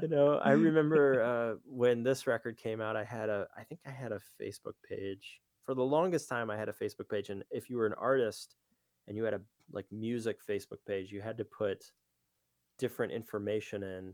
[0.00, 3.80] you know i remember uh, when this record came out i had a i think
[3.84, 7.42] i had a facebook page for the longest time i had a facebook page and
[7.50, 8.54] if you were an artist
[9.08, 9.40] and you had a
[9.72, 11.90] like music facebook page you had to put
[12.78, 14.12] different information in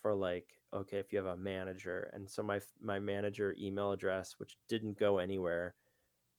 [0.00, 4.34] for like okay if you have a manager and so my my manager email address
[4.38, 5.74] which didn't go anywhere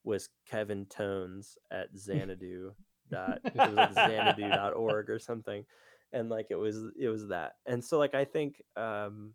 [0.03, 2.71] was kevin tones at xanadu
[3.09, 5.65] dot it was like xanadu.org or something
[6.13, 9.33] and like it was it was that and so like i think um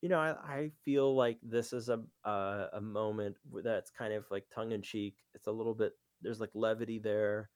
[0.00, 4.24] you know i, I feel like this is a, a a moment that's kind of
[4.30, 5.92] like tongue-in-cheek it's a little bit
[6.22, 7.50] there's like levity there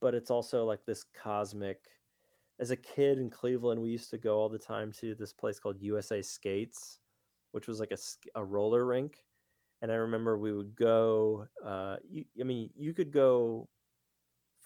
[0.00, 1.78] but it's also like this cosmic
[2.58, 5.58] as a kid in cleveland we used to go all the time to this place
[5.58, 6.98] called usa skates
[7.52, 7.98] which was like a,
[8.38, 9.18] a roller rink
[9.82, 13.68] and i remember we would go uh you, i mean you could go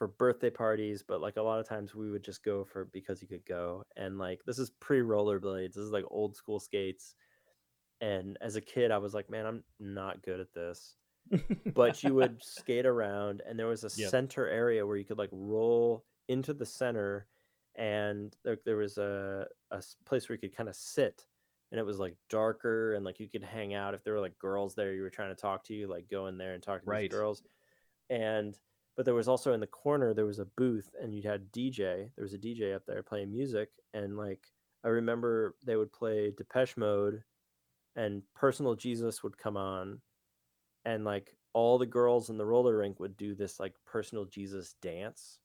[0.01, 3.21] for birthday parties, but like a lot of times we would just go for because
[3.21, 3.85] you could go.
[3.99, 5.75] And like this is pre rollerblades.
[5.75, 7.15] This is like old school skates.
[8.01, 10.97] And as a kid, I was like, man, I'm not good at this.
[11.75, 14.09] but you would skate around, and there was a yep.
[14.09, 17.27] center area where you could like roll into the center,
[17.81, 19.47] and there, there was a
[20.05, 21.25] place where you could kind of sit
[21.73, 24.39] and it was like darker and like you could hang out if there were like
[24.39, 26.83] girls there you were trying to talk to you like go in there and talk
[26.83, 27.11] to Right.
[27.11, 27.43] these girls
[28.11, 28.59] and
[28.97, 31.75] but there was also in the corner there was a booth and you had dj
[32.15, 34.47] there was a dj up there playing music and like
[34.85, 37.23] i remember they would play depeche mode
[37.97, 40.01] and personal jesus would come on
[40.85, 44.75] and like all the girls in the roller rink would do this like personal jesus
[44.83, 45.39] dance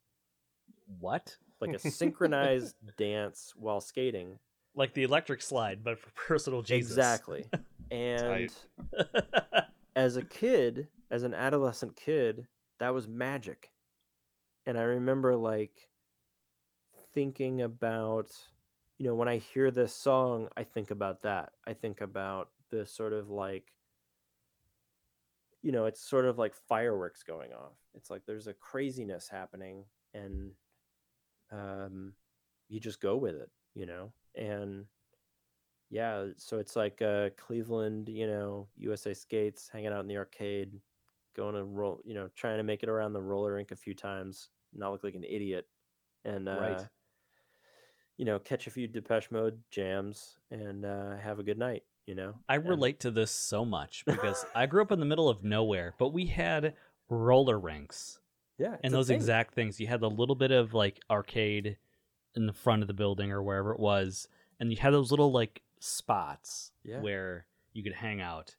[0.99, 1.37] What?
[1.61, 4.40] Like a synchronized dance while skating
[4.76, 6.91] Like the electric slide, but for personal Jesus.
[6.91, 7.45] Exactly.
[7.91, 8.49] And
[9.95, 12.48] as a kid, as an adolescent kid,
[12.80, 13.69] that was magic.
[14.65, 15.88] And I remember like
[17.14, 18.32] thinking about,
[18.98, 21.52] you know, when I hear this song, I think about that.
[21.68, 23.72] I think about the sort of like,
[25.61, 27.77] you know, it's sort of like fireworks going off.
[27.94, 30.52] It's like there's a craziness happening and
[31.51, 32.13] um
[32.67, 34.11] you just go with it, you know?
[34.35, 34.85] And
[35.91, 40.73] yeah, so it's like uh, Cleveland, you know, USA skates, hanging out in the arcade,
[41.35, 43.93] going to roll, you know, trying to make it around the roller rink a few
[43.93, 45.67] times, not look like an idiot,
[46.26, 46.88] and uh, Right.
[48.17, 51.84] you know, catch a few Depeche Mode jams and uh, have a good night.
[52.07, 55.05] You know, I And- relate to this so much because I grew up in the
[55.05, 56.76] middle of nowhere, but we had
[57.09, 58.19] roller rinks.
[58.57, 59.15] Yeah, and those thing.
[59.18, 59.80] exact things.
[59.80, 61.77] You had a little bit of like arcade
[62.36, 64.27] in the front of the building or wherever it was,
[64.60, 66.99] and you had those little like spots Yeah.
[67.02, 68.56] where you could hang out,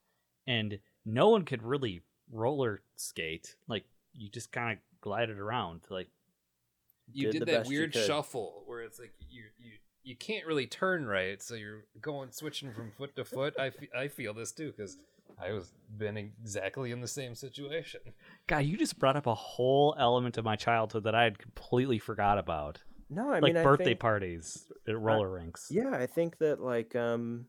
[0.47, 3.57] and no one could really roller skate.
[3.69, 5.83] Like you just kind of glided around.
[5.89, 6.09] Like
[7.13, 11.07] you Did did, that weird shuffle where it's like you you you can't really turn
[11.07, 13.59] right, so you're going switching from foot to foot.
[13.59, 14.97] I fe- I feel this too because
[15.43, 18.01] I was been exactly in the same situation.
[18.47, 21.99] God, you just brought up a whole element of my childhood that I had completely
[21.99, 22.83] forgot about.
[23.11, 25.69] No, I like mean, I birthday think- parties at roller rinks.
[25.71, 27.47] Yeah, I think that like um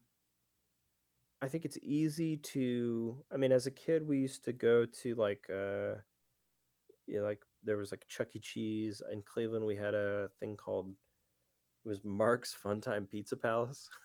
[1.41, 5.15] I think it's easy to I mean as a kid we used to go to
[5.15, 5.95] like uh
[7.07, 8.39] yeah, like there was like Chuck E.
[8.39, 10.89] Cheese in Cleveland we had a thing called
[11.85, 13.89] it was Mark's Funtime Pizza Palace.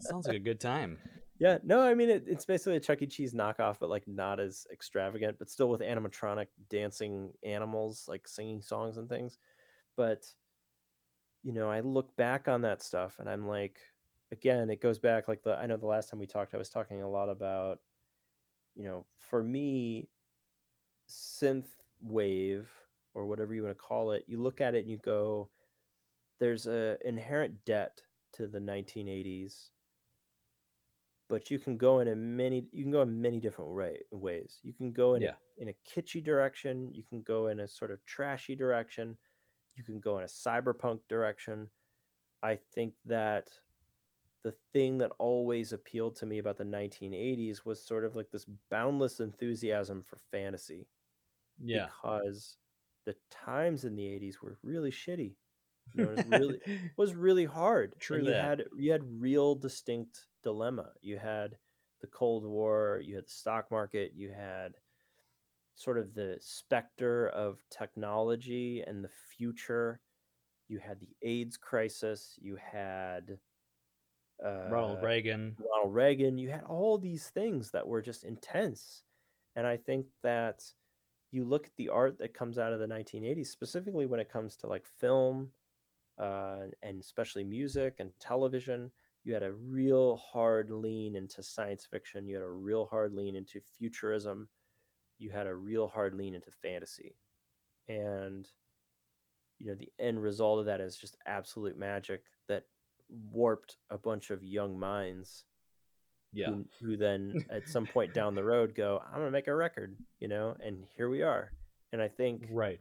[0.00, 0.98] Sounds like a good time.
[1.38, 3.06] Yeah, no, I mean it, it's basically a Chuck E.
[3.06, 8.62] Cheese knockoff, but like not as extravagant, but still with animatronic dancing animals, like singing
[8.62, 9.38] songs and things.
[9.96, 10.24] But
[11.42, 13.78] you know, I look back on that stuff and I'm like,
[14.32, 16.70] again, it goes back like the I know the last time we talked, I was
[16.70, 17.80] talking a lot about,
[18.74, 20.08] you know, for me,
[21.08, 21.68] synth
[22.00, 22.70] wave
[23.12, 25.48] or whatever you want to call it, you look at it and you go,
[26.40, 28.00] there's a inherent debt
[28.34, 29.70] to the 1980s
[31.28, 34.60] but you can go in a many you can go in many different way, ways
[34.62, 35.30] you can go in Yeah.
[35.58, 39.16] a, in a kitschy direction you can go in a sort of trashy direction
[39.74, 41.70] you can go in a cyberpunk direction
[42.42, 43.50] i think that
[44.44, 48.46] the thing that always appealed to me about the 1980s was sort of like this
[48.70, 50.88] boundless enthusiasm for fantasy
[51.58, 51.88] Yeah.
[51.88, 52.58] because
[53.06, 55.36] the times in the 80s were really shitty
[55.94, 56.60] you know, it was really
[56.96, 57.94] was really hard.
[57.98, 58.44] True and you that.
[58.44, 60.90] had you had real distinct dilemma.
[61.00, 61.56] You had
[62.00, 64.74] the Cold War, you had the stock market, you had
[65.76, 70.00] sort of the specter of technology and the future.
[70.68, 72.38] You had the AIDS crisis.
[72.40, 73.38] You had
[74.44, 75.56] uh, Ronald Reagan.
[75.58, 76.38] Ronald Reagan.
[76.38, 79.02] You had all these things that were just intense.
[79.56, 80.64] And I think that
[81.30, 84.56] you look at the art that comes out of the 1980s, specifically when it comes
[84.56, 85.50] to like film
[86.18, 88.90] uh, and especially music and television,
[89.24, 92.26] you had a real hard lean into science fiction.
[92.28, 94.48] You had a real hard lean into futurism.
[95.18, 97.16] You had a real hard lean into fantasy.
[97.88, 98.48] And,
[99.58, 102.64] you know, the end result of that is just absolute magic that
[103.32, 105.44] warped a bunch of young minds
[106.32, 106.50] Yeah.
[106.50, 109.96] who, who then at some point down the road go, I'm gonna make a record,
[110.20, 111.52] you know, and here we are.
[111.92, 112.80] And I think Right.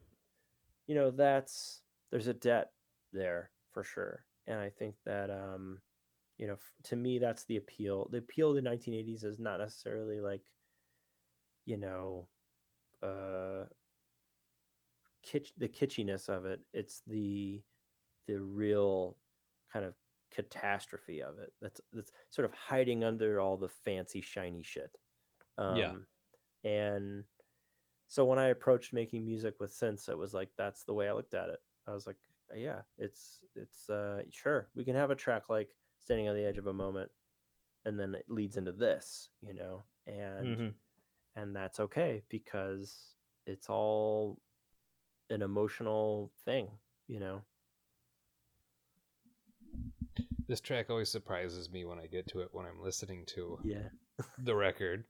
[0.87, 1.81] you know, that's
[2.11, 2.71] there's a debt
[3.13, 4.25] there for sure.
[4.47, 5.81] And I think that um,
[6.37, 8.09] you know, to me that's the appeal.
[8.11, 10.51] The appeal of the 1980s is not necessarily like,
[11.65, 12.29] you know,
[13.01, 13.65] uh
[15.25, 16.61] kitsch the kitschiness of it.
[16.73, 17.63] It's the
[18.27, 19.17] the real
[19.71, 19.95] kind of
[20.31, 21.53] catastrophe of it.
[21.61, 24.97] That's that's sort of hiding under all the fancy shiny shit.
[25.57, 25.95] Um, Yeah.
[26.63, 27.25] And
[28.07, 31.13] so when I approached making music with synths, it was like that's the way I
[31.13, 31.59] looked at it.
[31.87, 32.17] I was like,
[32.57, 36.57] yeah, it's it's uh sure we can have a track like standing on the edge
[36.57, 37.09] of a moment,
[37.85, 40.73] and then it leads into this, you know, and Mhm.
[41.35, 43.15] and that's okay because
[43.45, 44.39] it's all
[45.29, 46.69] an emotional thing,
[47.07, 47.43] you know.
[50.47, 53.89] This track always surprises me when I get to it when I'm listening to Yeah.
[54.37, 55.05] the record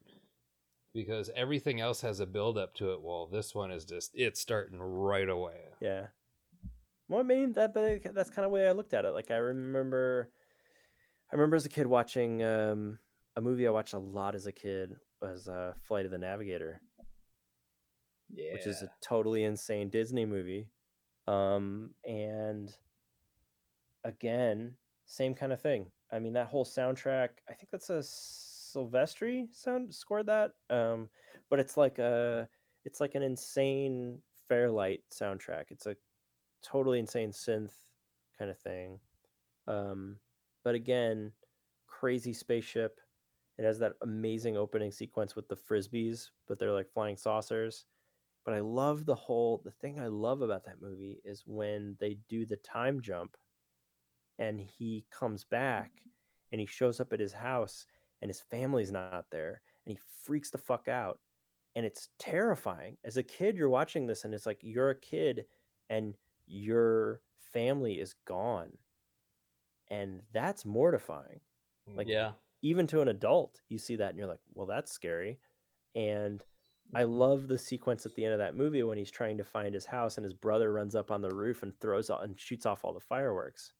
[0.93, 3.01] because everything else has a build up to it.
[3.01, 5.73] While this one is just it's starting right away.
[5.81, 6.07] Yeah.
[7.13, 9.11] Well, I mean that, but that's kind of the way I looked at it.
[9.11, 10.31] Like I remember,
[11.31, 12.97] I remember as a kid watching um,
[13.35, 16.81] a movie I watched a lot as a kid was uh, Flight of the Navigator,
[18.33, 20.69] Yeah, which is a totally insane Disney movie.
[21.27, 22.73] Um, and
[24.03, 24.73] again,
[25.05, 25.91] same kind of thing.
[26.11, 27.29] I mean, that whole soundtrack.
[27.47, 30.53] I think that's a Silvestri sound scored that.
[30.71, 31.09] Um,
[31.51, 32.49] but it's like a,
[32.85, 34.17] it's like an insane
[34.49, 35.65] Fairlight soundtrack.
[35.69, 35.95] It's a
[36.63, 37.71] totally insane synth
[38.37, 38.99] kind of thing.
[39.67, 40.17] Um,
[40.63, 41.31] but again,
[41.87, 42.99] crazy spaceship.
[43.57, 47.85] It has that amazing opening sequence with the frisbees, but they're like flying saucers.
[48.45, 52.17] But I love the whole the thing I love about that movie is when they
[52.27, 53.37] do the time jump
[54.39, 55.91] and he comes back
[56.51, 57.85] and he shows up at his house
[58.21, 61.19] and his family's not there and he freaks the fuck out
[61.75, 65.45] and it's terrifying as a kid you're watching this and it's like you're a kid
[65.89, 66.15] and
[66.53, 67.21] your
[67.53, 68.71] family is gone
[69.89, 71.39] and that's mortifying.
[71.95, 72.31] Like Yeah.
[72.61, 75.39] even to an adult you see that and you're like well that's scary.
[75.95, 76.43] And
[76.95, 79.73] i love the sequence at the end of that movie when he's trying to find
[79.73, 82.65] his house and his brother runs up on the roof and throws all, and shoots
[82.65, 83.73] off all the fireworks.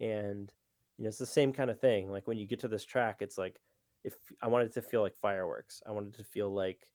[0.00, 0.52] And
[0.98, 3.22] you know it's the same kind of thing like when you get to this track
[3.22, 3.60] it's like
[4.04, 5.82] if i wanted it to feel like fireworks.
[5.86, 6.88] I wanted it to feel like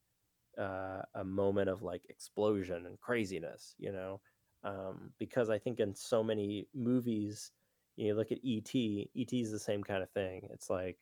[0.58, 4.22] uh, a moment of like explosion and craziness you know
[4.68, 7.52] um, because i think in so many movies
[7.98, 8.76] you look at et
[9.16, 10.48] et is the same kind of thing.
[10.52, 10.98] It's like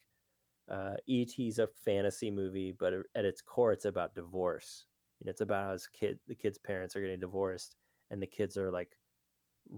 [0.71, 4.85] uh, is a fantasy movie but at its core it's about divorce.
[5.19, 7.75] You know, it's about how his kid the kid's parents are getting divorced
[8.09, 8.97] and the kids are like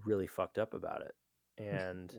[0.05, 1.15] really fucked up about it.
[1.57, 2.13] And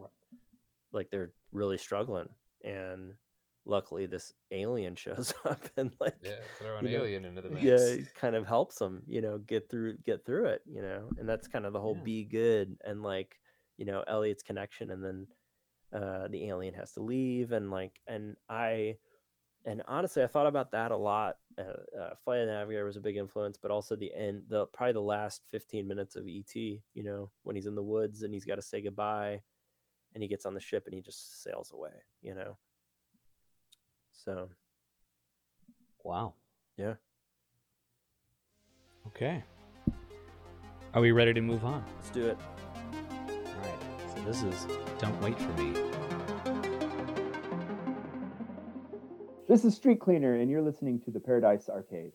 [0.93, 2.29] like they're really struggling.
[2.65, 3.15] And
[3.69, 7.51] luckily this alien shows up and like Yeah, throw an you know, alien into the
[7.51, 7.65] mix.
[7.65, 11.09] yeah it kind of helps them you know get through get through it you know
[11.19, 13.39] and that's kind of the whole be good and like
[13.77, 15.27] you know elliot's connection and then
[15.93, 18.97] uh the alien has to leave and like and i
[19.65, 22.97] and honestly i thought about that a lot uh, uh, flight of the navigator was
[22.97, 26.55] a big influence but also the end the probably the last 15 minutes of et
[26.55, 29.41] you know when he's in the woods and he's got to say goodbye
[30.15, 31.91] and he gets on the ship and he just sails away
[32.23, 32.57] you know
[34.25, 34.49] so
[36.05, 36.35] Wow.
[36.77, 36.95] yeah
[39.07, 39.43] Okay.
[40.95, 41.83] Are we ready to move on?
[41.97, 42.39] let's do it
[42.93, 43.79] All right.
[44.15, 44.67] So this is
[44.99, 45.73] Don't Wait for Me.
[49.49, 52.13] This is Street Cleaner, and you're listening to the Paradise Arcade.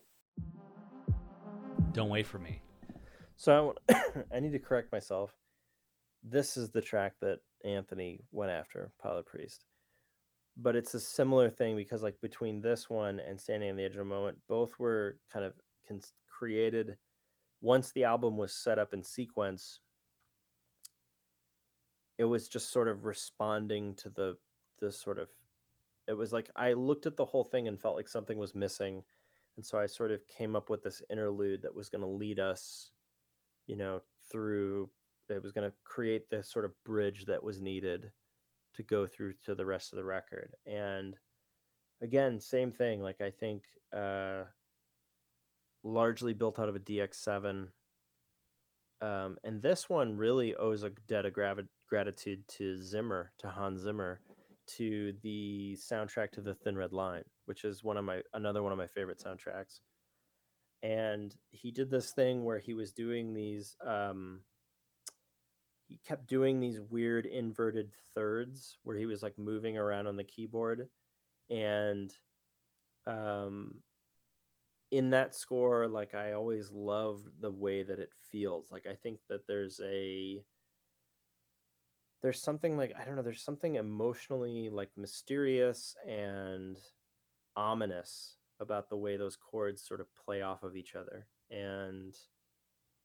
[1.92, 2.62] Don't Wait for Me.
[3.38, 3.78] So I, want,
[4.36, 5.32] I need to correct myself.
[6.24, 9.66] This is the track that Anthony went after, Pilot Priest.
[10.56, 13.96] But it's a similar thing because, like, between this one and Standing on the Edge
[13.96, 15.54] of a Moment, both were kind of
[16.28, 16.98] created
[17.62, 19.80] once the album was set up in sequence.
[22.18, 24.38] It was just sort of responding to the
[24.80, 25.30] the sort of.
[26.08, 29.04] It was like I looked at the whole thing and felt like something was missing,
[29.56, 32.40] and so I sort of came up with this interlude that was going to lead
[32.40, 32.92] us
[33.68, 34.02] you know,
[34.32, 34.90] through
[35.30, 38.12] it was going to create this sort of bridge that was needed
[38.76, 40.54] to go through to the rest of the record.
[40.66, 41.16] And
[42.02, 43.02] again, same thing.
[43.02, 43.64] Like I think
[43.96, 44.44] uh,
[45.84, 47.68] largely built out of a DX7.
[49.02, 53.82] Um, and this one really owes a debt of gravi- gratitude to Zimmer, to Hans
[53.82, 54.22] Zimmer,
[54.78, 58.72] to the soundtrack to the Thin Red Line, which is one of my another one
[58.72, 59.80] of my favorite soundtracks
[60.84, 64.42] and he did this thing where he was doing these um
[65.88, 70.24] he kept doing these weird inverted thirds where he was like moving around on the
[70.24, 70.88] keyboard
[71.50, 72.14] and
[73.06, 73.76] um
[74.92, 79.20] in that score like i always love the way that it feels like i think
[79.28, 80.42] that there's a
[82.22, 86.78] there's something like i don't know there's something emotionally like mysterious and
[87.56, 91.28] ominous about the way those chords sort of play off of each other.
[91.50, 92.16] And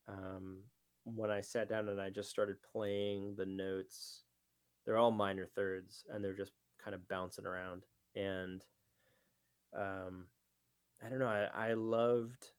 [0.06, 0.62] um,
[1.14, 4.22] when I sat down and I just started playing the notes,
[4.84, 6.52] they're all minor thirds and they're just
[6.82, 7.84] kind of bouncing around.
[8.14, 8.62] And
[9.76, 10.26] um,
[11.04, 12.50] I don't know, I, I loved.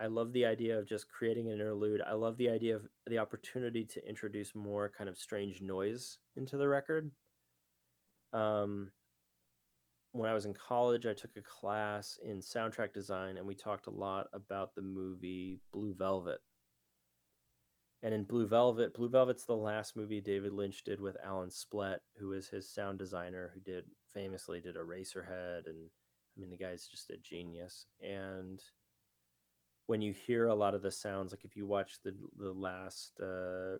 [0.00, 2.00] I love the idea of just creating an interlude.
[2.00, 6.56] I love the idea of the opportunity to introduce more kind of strange noise into
[6.56, 7.12] the record.
[8.32, 8.90] Um,
[10.12, 13.86] when I was in college, I took a class in soundtrack design, and we talked
[13.86, 16.40] a lot about the movie Blue Velvet.
[18.02, 21.98] And in Blue Velvet, Blue Velvet's the last movie David Lynch did with Alan Splet,
[22.18, 25.88] who is his sound designer, who did famously did Eraserhead, and
[26.36, 27.86] I mean the guy's just a genius.
[28.00, 28.60] And
[29.86, 33.20] when you hear a lot of the sounds, like if you watch the the last
[33.20, 33.78] uh,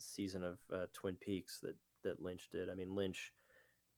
[0.00, 3.32] season of uh, Twin Peaks that that Lynch did, I mean Lynch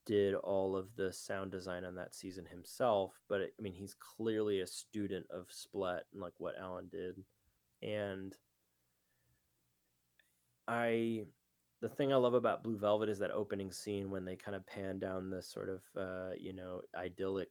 [0.05, 3.97] did all of the sound design on that season himself, but it, I mean he's
[3.99, 7.25] clearly a student of Splet and like what Alan did,
[7.81, 8.35] and
[10.69, 11.25] I
[11.81, 14.67] the thing I love about Blue Velvet is that opening scene when they kind of
[14.67, 17.51] pan down this sort of uh, you know idyllic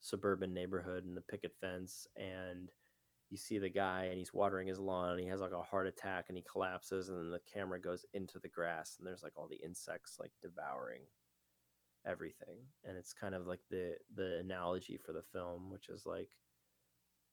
[0.00, 2.70] suburban neighborhood and the picket fence and
[3.30, 5.86] you see the guy and he's watering his lawn and he has like a heart
[5.86, 9.32] attack and he collapses and then the camera goes into the grass and there's like
[9.36, 11.02] all the insects like devouring
[12.04, 16.30] everything and it's kind of like the the analogy for the film which is like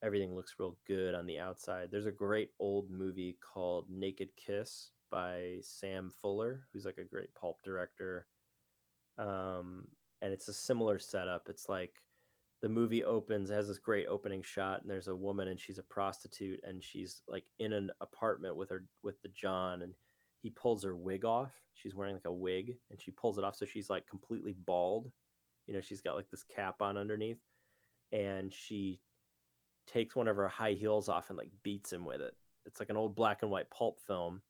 [0.04, 1.90] everything looks real good on the outside.
[1.92, 7.34] There's a great old movie called naked kiss by sam fuller who's like a great
[7.36, 8.28] pulp director.
[9.18, 9.88] Um
[10.22, 11.48] and it's a similar setup.
[11.50, 11.94] It's like
[12.62, 15.84] the movie opens has this great opening shot and there's a woman and she's a
[15.84, 19.94] prostitute and she's like in an apartment with her with the john and
[20.42, 21.52] he pulls her wig off.
[21.74, 25.12] She's wearing like a wig and she pulls it off so she's like completely bald.
[25.68, 27.40] You know she's got like this cap on underneath.
[28.12, 29.02] And she
[29.88, 32.34] takes one of her high heels off and like beats him with it.
[32.66, 34.42] It's like an old black and white pulp film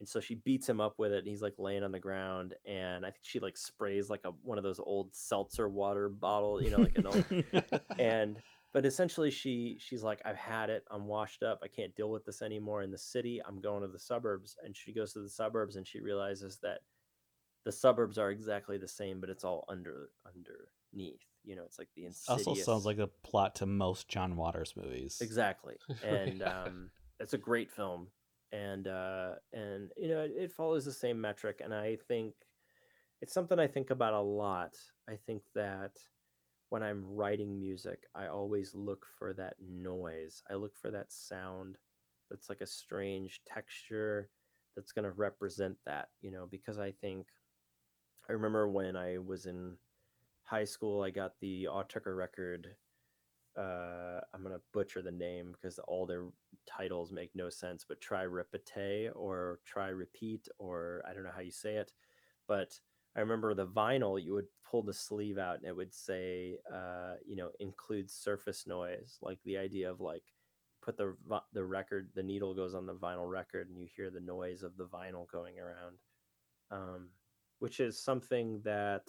[0.00, 2.54] and so she beats him up with it and he's like laying on the ground
[2.66, 6.62] and i think she like sprays like a one of those old seltzer water bottle
[6.62, 7.24] you know like an old
[7.98, 8.36] and
[8.72, 10.84] but essentially she she's like i've had it.
[10.90, 11.60] I'm washed up.
[11.62, 13.40] I can't deal with this anymore in the city.
[13.46, 14.56] I'm going to the suburbs.
[14.64, 16.80] And she goes to the suburbs and she realizes that
[17.64, 21.88] the suburbs are exactly the same but it's all under underneath you know it's like
[21.96, 25.18] the insidious Also sounds like a plot to most John Waters movies.
[25.22, 25.76] exactly.
[26.04, 26.90] And um
[27.20, 28.08] it's a great film
[28.54, 32.34] and uh and you know it, it follows the same metric and i think
[33.20, 34.74] it's something i think about a lot.
[35.08, 35.92] I think that
[36.70, 40.42] when i'm writing music i always look for that noise.
[40.50, 41.76] I look for that sound
[42.30, 44.30] that's like a strange texture
[44.76, 47.26] that's going to represent that you know because i think
[48.28, 49.76] i remember when i was in
[50.44, 52.68] high school i got the Autechre record
[53.56, 56.26] uh, I'm gonna butcher the name because all their
[56.66, 61.42] titles make no sense, but try repete or try repeat or I don't know how
[61.42, 61.92] you say it,
[62.48, 62.78] but
[63.16, 67.14] I remember the vinyl you would pull the sleeve out and it would say uh,
[67.26, 70.24] you know includes surface noise, like the idea of like
[70.82, 71.14] put the
[71.52, 74.76] the record the needle goes on the vinyl record and you hear the noise of
[74.76, 75.96] the vinyl going around,
[76.70, 77.08] um,
[77.60, 79.08] which is something that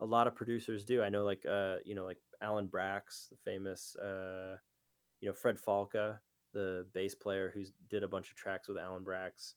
[0.00, 1.02] a lot of producers do.
[1.02, 4.56] I know like uh you know like Alan Braxe, the famous uh
[5.20, 6.18] you know Fred Falke,
[6.52, 9.54] the bass player who's did a bunch of tracks with Alan Braxe,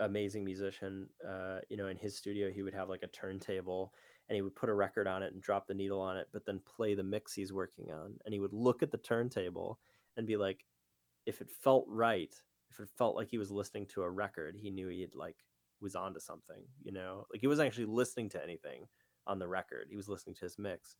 [0.00, 1.08] amazing musician.
[1.26, 3.92] Uh you know in his studio he would have like a turntable
[4.28, 6.44] and he would put a record on it and drop the needle on it, but
[6.44, 9.78] then play the mix he's working on and he would look at the turntable
[10.16, 10.64] and be like
[11.26, 12.34] if it felt right,
[12.70, 15.36] if it felt like he was listening to a record, he knew he had like
[15.80, 17.26] was onto something, you know?
[17.32, 18.86] Like he wasn't actually listening to anything
[19.26, 19.88] on the record.
[19.90, 20.96] He was listening to his mix.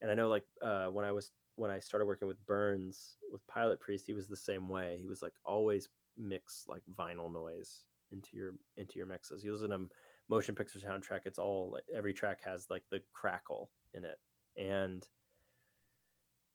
[0.00, 3.46] And I know like uh, when I was when I started working with Burns with
[3.46, 4.98] Pilot Priest, he was the same way.
[5.00, 9.42] He was like always mix like vinyl noise into your into your mixes.
[9.42, 9.78] He was in a
[10.28, 11.20] motion picture soundtrack.
[11.24, 14.18] It's all like every track has like the crackle in it.
[14.56, 15.06] And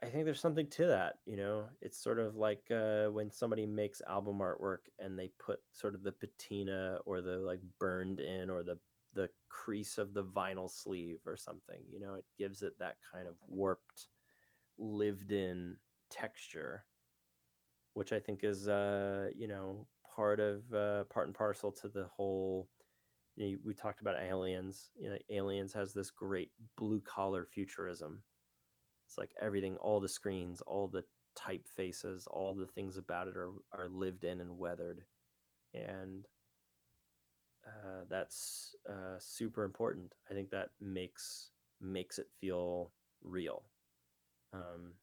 [0.01, 1.65] I think there's something to that, you know.
[1.81, 6.03] It's sort of like uh, when somebody makes album artwork and they put sort of
[6.03, 8.77] the patina or the like burned in or the
[9.13, 11.81] the crease of the vinyl sleeve or something.
[11.91, 14.07] You know, it gives it that kind of warped,
[14.77, 15.77] lived in
[16.09, 16.85] texture,
[17.93, 22.05] which I think is, uh, you know, part of uh, part and parcel to the
[22.05, 22.69] whole.
[23.35, 24.91] You know, we talked about aliens.
[24.97, 28.23] You know, aliens has this great blue collar futurism.
[29.07, 31.03] It's like everything, all the screens, all the
[31.37, 35.03] typefaces, all the things about it are are lived in and weathered,
[35.73, 36.27] and
[37.65, 40.13] uh, that's uh, super important.
[40.29, 41.49] I think that makes
[41.81, 42.91] makes it feel
[43.23, 43.63] real.
[44.53, 44.93] Um,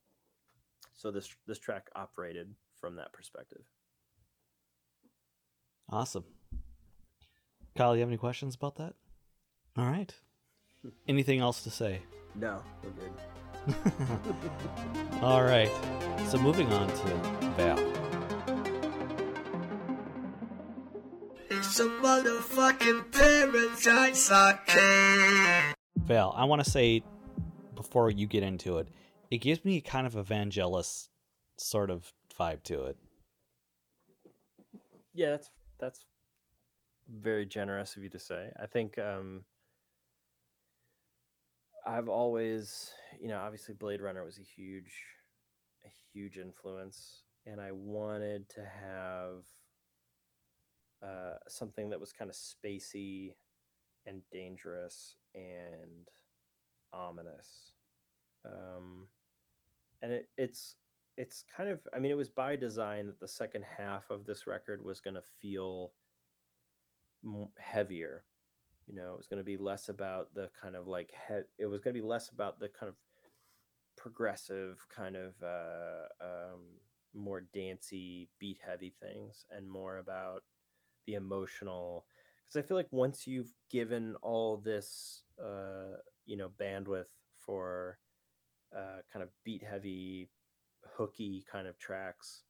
[0.94, 3.62] so this this track operated from that perspective.
[5.88, 6.24] Awesome.
[7.76, 8.94] Kyle, you have any questions about that?
[9.76, 10.14] All right.
[11.08, 12.02] Anything else to say?
[12.34, 13.74] No, we're good.
[15.22, 15.70] All right.
[16.28, 18.09] So moving on to Val.
[21.80, 25.74] It's a motherfucking paradise arcade.
[25.96, 27.02] Val, I want to say
[27.74, 28.88] before you get into it,
[29.30, 31.08] it gives me kind of a Vangelis
[31.56, 32.98] sort of vibe to it.
[35.14, 35.48] Yeah, that's
[35.78, 36.04] that's
[37.08, 38.50] very generous of you to say.
[38.62, 39.46] I think um
[41.86, 44.92] I've always, you know, obviously Blade Runner was a huge
[45.86, 49.44] a huge influence and I wanted to have
[51.02, 53.34] uh something that was kind of spacey
[54.06, 56.08] and dangerous and
[56.92, 57.72] ominous.
[58.44, 59.06] Um
[60.02, 60.76] and it, it's
[61.16, 64.46] it's kind of i mean it was by design that the second half of this
[64.46, 65.92] record was going to feel
[67.58, 68.24] heavier
[68.86, 71.66] you know it was going to be less about the kind of like he- it
[71.66, 72.96] was going to be less about the kind of
[73.96, 76.60] progressive kind of uh, um,
[77.14, 80.42] more dancey beat heavy things and more about
[81.10, 82.06] the emotional
[82.46, 85.96] because i feel like once you've given all this uh,
[86.26, 87.04] you know bandwidth
[87.38, 87.98] for
[88.76, 90.28] uh, kind of beat heavy
[90.96, 92.42] hooky kind of tracks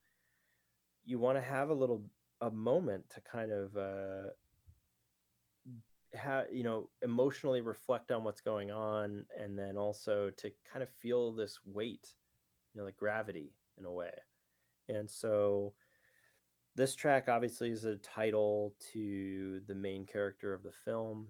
[1.05, 2.03] you want to have a little
[2.41, 4.29] a moment to kind of uh
[6.13, 10.89] have you know emotionally reflect on what's going on and then also to kind of
[11.01, 12.09] feel this weight
[12.75, 14.13] you know like gravity in a way.
[14.89, 15.73] And so
[16.81, 21.29] this track obviously is a title to the main character of the film.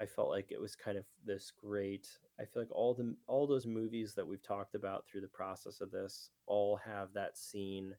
[0.00, 2.08] I felt like it was kind of this great
[2.40, 5.80] i feel like all the all those movies that we've talked about through the process
[5.80, 7.94] of this all have that scene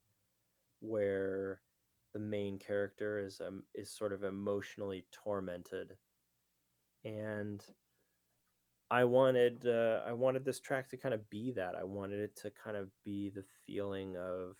[0.81, 1.61] where
[2.13, 5.97] the main character is um, is sort of emotionally tormented.
[7.03, 7.61] And
[8.91, 11.76] i wanted uh, i wanted this track to kind of be that.
[11.76, 14.55] I wanted it to kind of be the feeling of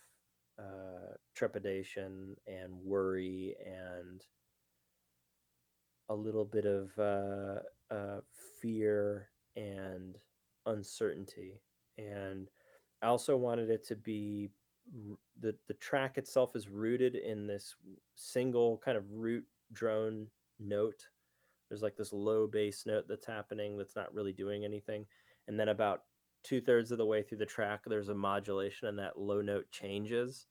[0.58, 4.22] uh, trepidation and worry and
[6.08, 8.20] a little bit of uh, uh,
[8.60, 10.16] fear and
[10.66, 11.60] uncertainty.
[11.98, 12.48] And
[13.02, 14.50] I also wanted it to be
[15.40, 17.74] the the track itself is rooted in this
[18.14, 20.28] single kind of root drone
[20.60, 21.06] note.
[21.68, 25.06] There's like this low bass note that's happening that's not really doing anything,
[25.48, 26.02] and then about
[26.46, 29.70] two thirds of the way through the track, there's a modulation, and that low note
[29.70, 30.46] changes,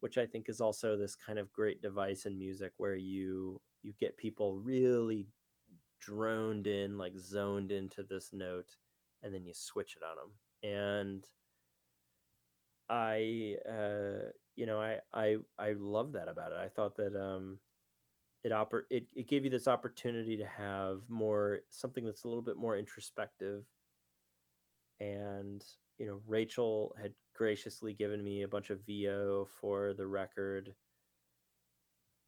[0.00, 3.92] which I think is also this kind of great device in music where you you
[4.00, 5.26] get people really
[6.00, 8.76] droned in, like zoned into this note,
[9.22, 10.32] and then you switch it on them.
[10.62, 11.24] And
[12.88, 16.58] I, uh, you know, I, I, I love that about it.
[16.58, 17.58] I thought that um,
[18.44, 22.42] it oper- it, it gave you this opportunity to have more something that's a little
[22.42, 23.64] bit more introspective.
[25.04, 25.64] And
[25.98, 30.74] you know, Rachel had graciously given me a bunch of VO for the record.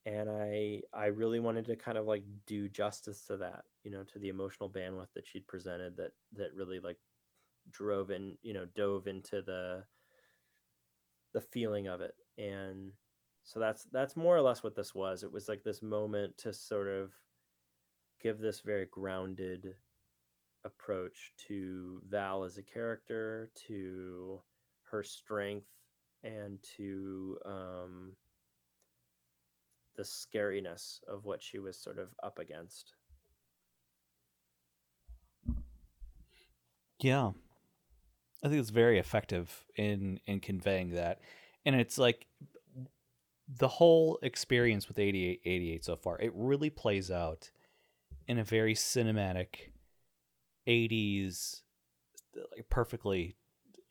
[0.04, 4.04] And i i really wanted to kind of like do justice to that you know
[4.04, 6.98] to the emotional bandwidth that she'd presented that that really like
[7.72, 9.82] drove in you know dove into the
[11.36, 12.14] the feeling of it.
[12.38, 12.92] And
[13.44, 15.22] so that's that's more or less what this was.
[15.22, 17.12] It was like this moment to sort of
[18.22, 19.74] give this very grounded
[20.66, 24.40] approach to val as a character to
[24.90, 25.66] her strength
[26.22, 28.12] and to um
[29.96, 32.92] the scariness of what she was sort of up against.
[37.00, 37.30] Yeah.
[38.44, 41.20] I think it's very effective in in conveying that.
[41.64, 42.26] And it's like
[43.48, 47.50] the whole experience with 8888 so far, it really plays out
[48.28, 49.70] in a very cinematic
[50.66, 51.62] 80s
[52.34, 53.36] like perfectly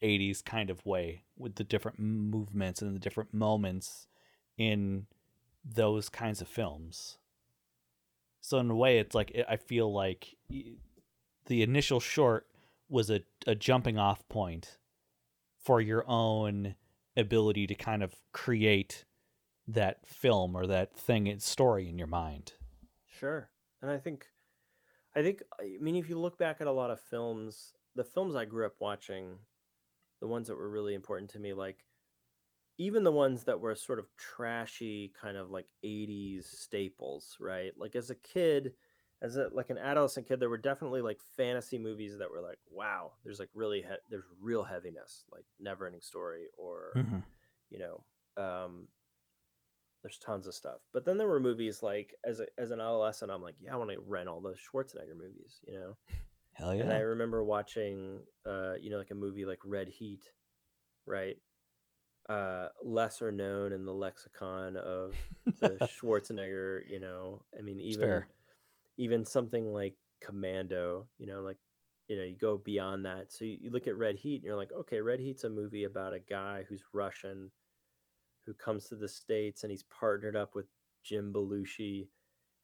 [0.01, 4.07] 80s kind of way with the different movements and the different moments
[4.57, 5.07] in
[5.63, 7.17] those kinds of films.
[8.41, 12.45] So in a way, it's like I feel like the initial short
[12.87, 14.77] was a, a jumping off point
[15.57, 16.75] for your own
[17.17, 19.05] ability to kind of create
[19.67, 22.53] that film or that thing its story in your mind.
[23.07, 23.49] Sure.
[23.81, 24.27] And I think
[25.15, 28.35] I think I mean if you look back at a lot of films, the films
[28.35, 29.39] I grew up watching,
[30.21, 31.85] the ones that were really important to me like
[32.77, 37.95] even the ones that were sort of trashy kind of like 80s staples right like
[37.95, 38.73] as a kid
[39.21, 42.59] as a like an adolescent kid there were definitely like fantasy movies that were like
[42.69, 47.23] wow there's like really he- there's real heaviness like never ending story or Mhm.
[47.69, 48.03] you know
[48.37, 48.87] um
[50.05, 53.31] there's tons of stuff but then there were movies like as a, as an adolescent
[53.31, 55.95] i'm like yeah i want to rent all those schwarzenegger movies you know
[56.55, 56.83] Hell yeah!
[56.83, 60.23] and I remember watching, uh, you know, like a movie like Red Heat,
[61.05, 61.35] right?
[62.29, 65.13] Uh, lesser known in the lexicon of
[65.59, 67.43] the Schwarzenegger, you know.
[67.57, 68.23] I mean, even
[68.97, 71.57] even something like Commando, you know, like
[72.07, 73.33] you know, you go beyond that.
[73.33, 75.83] So you, you look at Red Heat, and you're like, okay, Red Heat's a movie
[75.83, 77.51] about a guy who's Russian,
[78.45, 80.67] who comes to the states, and he's partnered up with
[81.03, 82.07] Jim Belushi,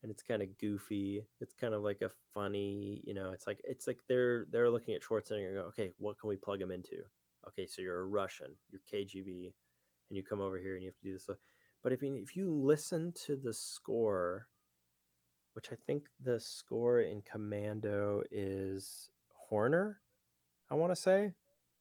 [0.04, 1.24] and it's kind of goofy.
[1.40, 3.32] It's kind of like a funny, you know.
[3.32, 6.38] It's like it's like they're they're looking at Schwarzenegger and go, okay, what can we
[6.38, 6.98] plug him into?
[7.48, 9.54] Okay, so you're a Russian, you're KGB,
[10.10, 11.28] and you come over here and you have to do this.
[11.84, 14.48] But if you if you listen to the score,
[15.54, 20.02] which I think the score in Commando is Horner,
[20.70, 21.34] I want to say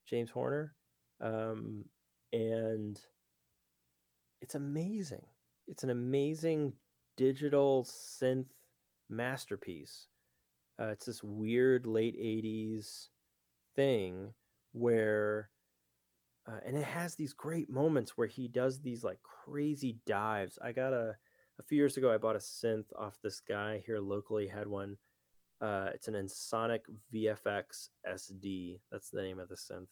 [0.06, 0.74] James Horner,
[1.20, 1.85] um,
[2.32, 2.98] and
[4.40, 5.24] it's amazing.
[5.66, 6.72] It's an amazing
[7.16, 8.48] digital synth
[9.08, 10.06] masterpiece.
[10.80, 13.08] Uh, it's this weird late '80s
[13.76, 14.32] thing
[14.72, 15.50] where,
[16.48, 20.58] uh, and it has these great moments where he does these like crazy dives.
[20.62, 21.16] I got a
[21.58, 22.12] a few years ago.
[22.12, 24.48] I bought a synth off this guy here locally.
[24.48, 24.96] Had one.
[25.60, 26.80] Uh, it's an Ensoniq
[27.14, 28.80] VFX SD.
[28.90, 29.88] That's the name of the synth,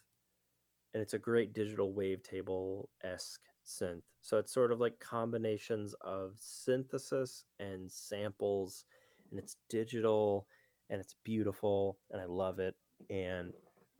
[0.95, 4.03] and it's a great digital wavetable esque synth.
[4.23, 8.85] So it's sort of like combinations of synthesis and samples,
[9.31, 10.47] and it's digital
[10.91, 12.75] and it's beautiful, and I love it.
[13.11, 13.53] And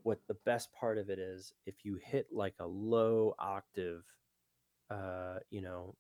[0.03, 4.05] what the best part of it is, if you hit like a low octave,
[4.91, 5.95] uh, you know,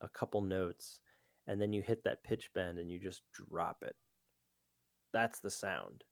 [0.00, 1.00] a couple notes,
[1.46, 3.94] and then you hit that pitch bend and you just drop it.
[5.12, 6.04] That's the sound.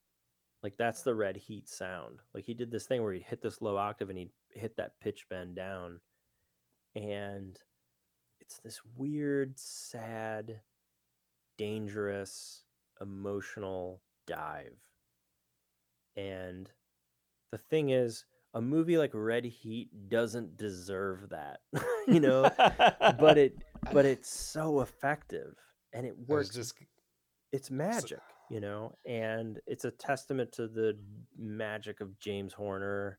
[0.62, 2.20] Like that's the red heat sound.
[2.34, 5.00] Like he did this thing where he hit this low octave and he hit that
[5.00, 6.00] pitch bend down
[6.94, 7.58] and
[8.40, 10.60] it's this weird, sad,
[11.56, 12.64] dangerous,
[13.00, 14.78] emotional dive.
[16.16, 16.70] And
[17.52, 21.60] the thing is, a movie like Red Heat doesn't deserve that,
[22.08, 22.50] you know,
[23.18, 23.54] but it
[23.92, 25.54] but it's so effective
[25.92, 26.50] and it works.
[26.50, 26.74] just
[27.52, 28.18] It's magic,
[28.50, 30.98] you know, and it's a testament to the
[31.38, 33.18] magic of James Horner,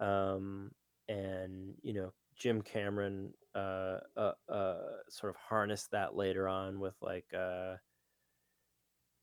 [0.00, 0.70] um,
[1.08, 4.76] and you know Jim Cameron uh, uh, uh,
[5.08, 7.74] sort of harnessed that later on with like uh,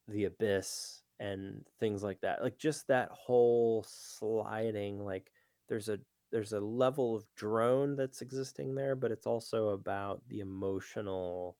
[0.08, 2.42] the Abyss and things like that.
[2.42, 5.32] Like just that whole sliding, like
[5.70, 6.00] there's a
[6.32, 11.58] there's a level of drone that's existing there, but it's also about the emotional.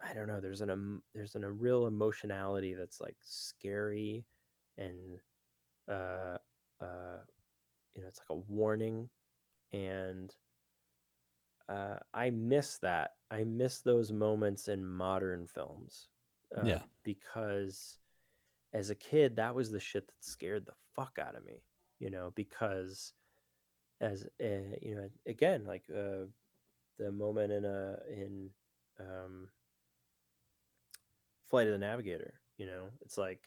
[0.00, 0.40] I don't know.
[0.40, 4.24] There's an um, there's an, a real emotionality that's like scary,
[4.76, 5.18] and
[5.88, 6.38] uh,
[6.80, 7.18] uh,
[7.94, 9.08] you know, it's like a warning
[9.72, 10.34] and
[11.68, 13.12] uh, I miss that.
[13.30, 16.08] I miss those moments in modern films.
[16.56, 16.82] Uh, Yeah.
[17.04, 17.98] Because
[18.72, 21.62] as a kid, that was the shit that scared the fuck out of me.
[21.98, 23.12] You know, because
[24.00, 26.26] as uh, you know, again, like uh,
[26.98, 28.50] the moment in a in
[29.00, 29.48] um,
[31.48, 32.34] Flight of the Navigator.
[32.56, 33.40] You know, it's like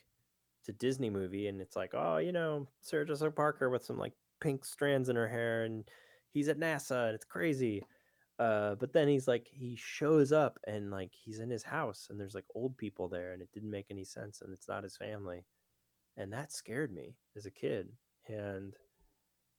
[0.59, 3.97] it's a Disney movie, and it's like, oh, you know, Sarah Jessica Parker with some
[3.97, 5.83] like pink strands in her hair, and
[6.31, 7.83] he's at NASA, and it's crazy.
[8.39, 12.19] Uh, but then he's like, he shows up, and like he's in his house, and
[12.19, 14.97] there's like old people there, and it didn't make any sense, and it's not his
[14.97, 15.45] family,
[16.17, 17.89] and that scared me as a kid,
[18.27, 18.73] and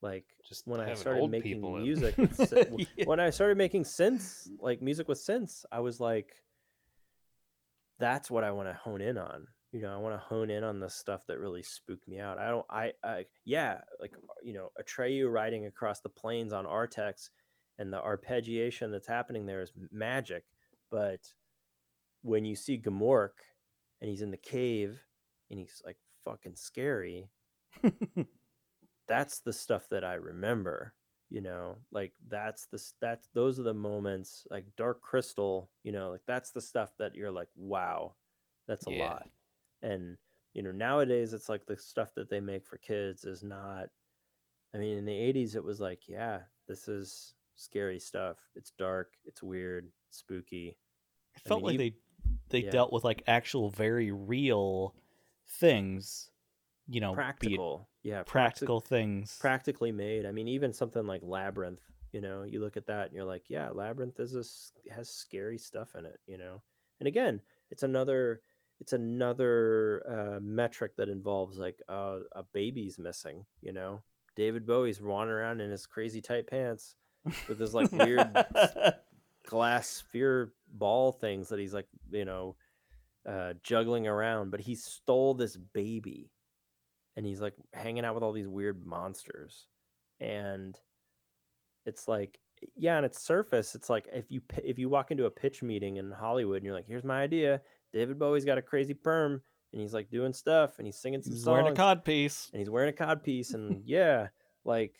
[0.01, 5.07] like Just when I started making music, sy- when I started making synths, like music
[5.07, 6.35] with synths, I was like,
[8.01, 9.47] that's what I want to hone in on.
[9.73, 12.39] You know, I want to hone in on the stuff that really spooked me out.
[12.39, 16.67] I don't, I, I, yeah, like, uh, you know, Atreyu riding across the plains on
[16.67, 17.31] Artax
[17.79, 20.45] and the arpeggiation that's happening there is magic.
[20.91, 21.21] But
[22.21, 23.31] when you see Gmork
[24.01, 25.01] and he's in the cave
[25.51, 27.31] and he's like fucking scary,
[29.09, 30.95] that's the stuff that I remember.
[31.31, 35.71] You know, like that's the that's those are the moments like Dark Crystal.
[35.83, 38.17] You know, like that's the stuff that you're like, wow,
[38.69, 38.99] that's a Yeah.
[38.99, 39.29] lot.
[39.83, 40.17] And
[40.55, 43.87] you know, nowadays it's like the stuff that they make for kids is not.
[44.75, 48.39] I mean, in the '80s it was like, yeah, this is scary stuff.
[48.55, 49.13] It's dark.
[49.25, 49.89] It's weird.
[50.11, 50.77] Spooky.
[51.35, 51.95] It felt mean, like they
[52.51, 52.71] they yeah.
[52.71, 54.95] dealt with like actual very real
[55.49, 56.31] things,
[56.89, 57.89] you know, practical.
[58.03, 59.37] Yeah, practical things.
[59.41, 60.27] practically made.
[60.27, 61.81] I mean, even something like Labyrinth,
[62.13, 65.57] you know, you look at that and you're like, yeah, Labyrinth is a, has scary
[65.57, 66.63] stuff in it, you know.
[66.99, 67.41] And again,
[67.71, 68.43] it's another
[68.83, 74.03] it's another uh, metric that involves like uh, a baby's missing, you know.
[74.35, 76.97] David Bowie's wandering around in his crazy tight pants
[77.49, 78.29] with his like weird
[79.47, 82.57] glass sphere ball things that he's like, you know,
[83.25, 86.33] uh, juggling around, but he stole this baby
[87.17, 89.69] and he's like hanging out with all these weird monsters
[90.19, 90.77] and
[91.87, 92.41] it's like
[92.77, 95.97] yeah on its surface it's like if you if you walk into a pitch meeting
[95.97, 97.61] in hollywood and you're like here's my idea
[97.93, 99.43] david bowie's got a crazy perm
[99.73, 102.49] and he's like doing stuff and he's singing some He's songs wearing a cod piece.
[102.53, 104.29] and he's wearing a cod piece and yeah
[104.65, 104.95] like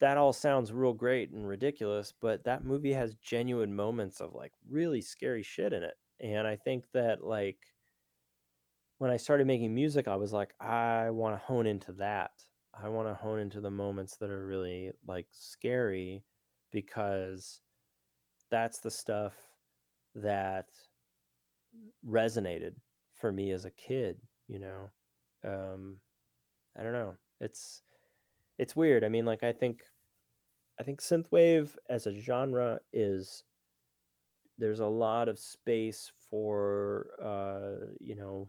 [0.00, 4.52] that all sounds real great and ridiculous, but that movie has genuine moments of like
[4.68, 5.94] really scary shit in it.
[6.20, 7.58] And I think that like
[8.98, 12.32] when I started making music, I was like, I want to hone into that.
[12.78, 16.22] I want to hone into the moments that are really like scary
[16.72, 17.60] because
[18.50, 19.34] that's the stuff
[20.14, 20.66] that
[22.06, 22.74] resonated
[23.14, 24.90] for me as a kid, you know.
[25.44, 25.98] Um
[26.78, 27.14] I don't know.
[27.40, 27.82] It's
[28.58, 29.04] it's weird.
[29.04, 29.82] I mean, like I think
[30.78, 33.44] I think synthwave as a genre is
[34.58, 38.48] there's a lot of space for uh, you know,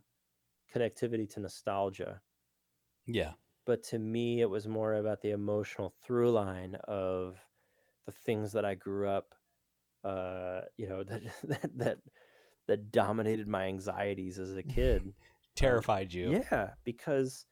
[0.74, 2.22] connectivity to nostalgia.
[3.06, 3.34] Yeah.
[3.66, 7.38] But to me it was more about the emotional through line of
[8.06, 9.36] the things that I grew up
[10.04, 11.98] uh, you know, that that that,
[12.68, 15.14] that dominated my anxieties as a kid.
[15.56, 16.44] Terrified you.
[16.52, 17.46] Yeah, because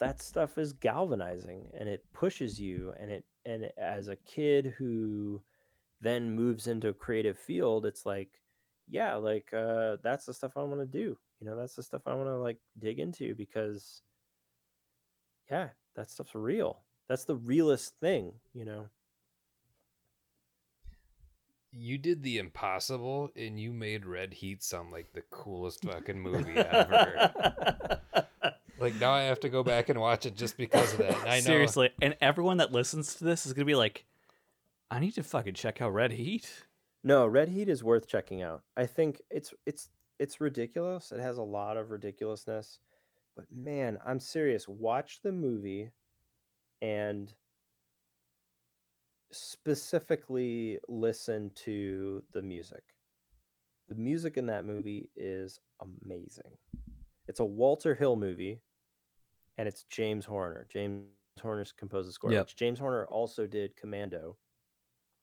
[0.00, 5.40] that stuff is galvanizing and it pushes you and it and as a kid who
[6.00, 8.30] then moves into a creative field it's like
[8.88, 12.02] yeah like uh that's the stuff i want to do you know that's the stuff
[12.06, 14.02] i want to like dig into because
[15.50, 18.86] yeah that stuff's real that's the realest thing you know
[21.72, 26.56] You did the impossible and you made Red Heat sound like the coolest fucking movie
[26.56, 27.30] ever.
[28.80, 31.20] like now I have to go back and watch it just because of that.
[31.20, 34.04] And I know Seriously, and everyone that listens to this is gonna be like,
[34.90, 36.64] I need to fucking check out Red Heat.
[37.04, 38.62] No, Red Heat is worth checking out.
[38.76, 39.88] I think it's it's
[40.18, 41.12] it's ridiculous.
[41.12, 42.78] It has a lot of ridiculousness.
[43.36, 44.68] But man, I'm serious.
[44.68, 45.90] Watch the movie
[46.82, 47.32] and
[49.32, 52.82] specifically listen to the music.
[53.88, 54.74] The music in that mm-hmm.
[54.76, 56.52] movie is amazing.
[57.28, 58.60] It's a Walter Hill movie
[59.58, 60.66] and it's James Horner.
[60.72, 61.06] James
[61.40, 62.32] Horner's composed the score.
[62.32, 62.46] Yep.
[62.46, 64.36] which James Horner also did Commando.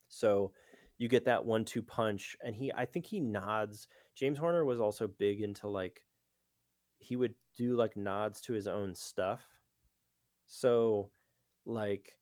[0.10, 0.52] So
[0.98, 3.88] you get that one two punch and he I think he nods.
[4.16, 6.02] James Horner was also big into like
[7.00, 9.42] he would do like nods to his own stuff.
[10.46, 11.12] So
[11.66, 12.17] like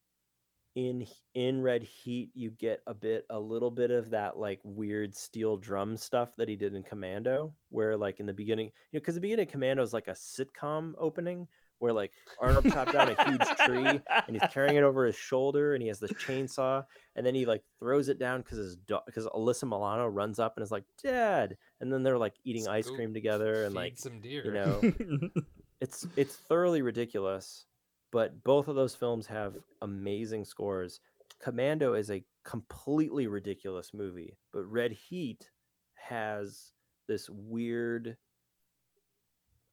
[0.76, 5.16] in in Red Heat you get a bit a little bit of that like weird
[5.16, 9.04] steel drum stuff that he did in Commando where like in the beginning you know
[9.04, 11.48] cuz the beginning of Commando is like a sitcom opening
[11.80, 15.74] where like Arnold chopped down a huge tree and he's carrying it over his shoulder
[15.74, 16.84] and he has the chainsaw
[17.16, 20.58] and then he like throws it down because his dog because Alyssa Milano runs up
[20.58, 24.20] and is like dad and then they're like eating ice cream together and like some
[24.20, 24.46] deer.
[24.46, 24.82] you know
[25.82, 27.66] it's it's thoroughly ridiculous
[28.12, 31.00] but both of those films have amazing scores
[31.42, 35.50] Commando is a completely ridiculous movie but Red Heat
[35.96, 36.72] has
[37.08, 38.18] this weird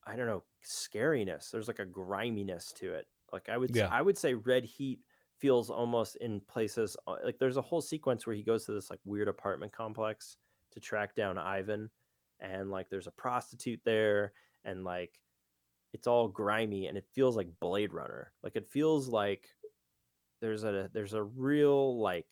[0.05, 1.51] I don't know, scariness.
[1.51, 3.07] There's like a griminess to it.
[3.33, 3.89] Like I would yeah.
[3.91, 5.01] I would say Red Heat
[5.39, 8.91] feels almost in places uh, like there's a whole sequence where he goes to this
[8.91, 10.37] like weird apartment complex
[10.71, 11.91] to track down Ivan
[12.41, 14.33] and like there's a prostitute there
[14.65, 15.19] and like
[15.93, 18.33] it's all grimy and it feels like Blade Runner.
[18.43, 19.49] Like it feels like
[20.41, 22.27] there's a there's a real like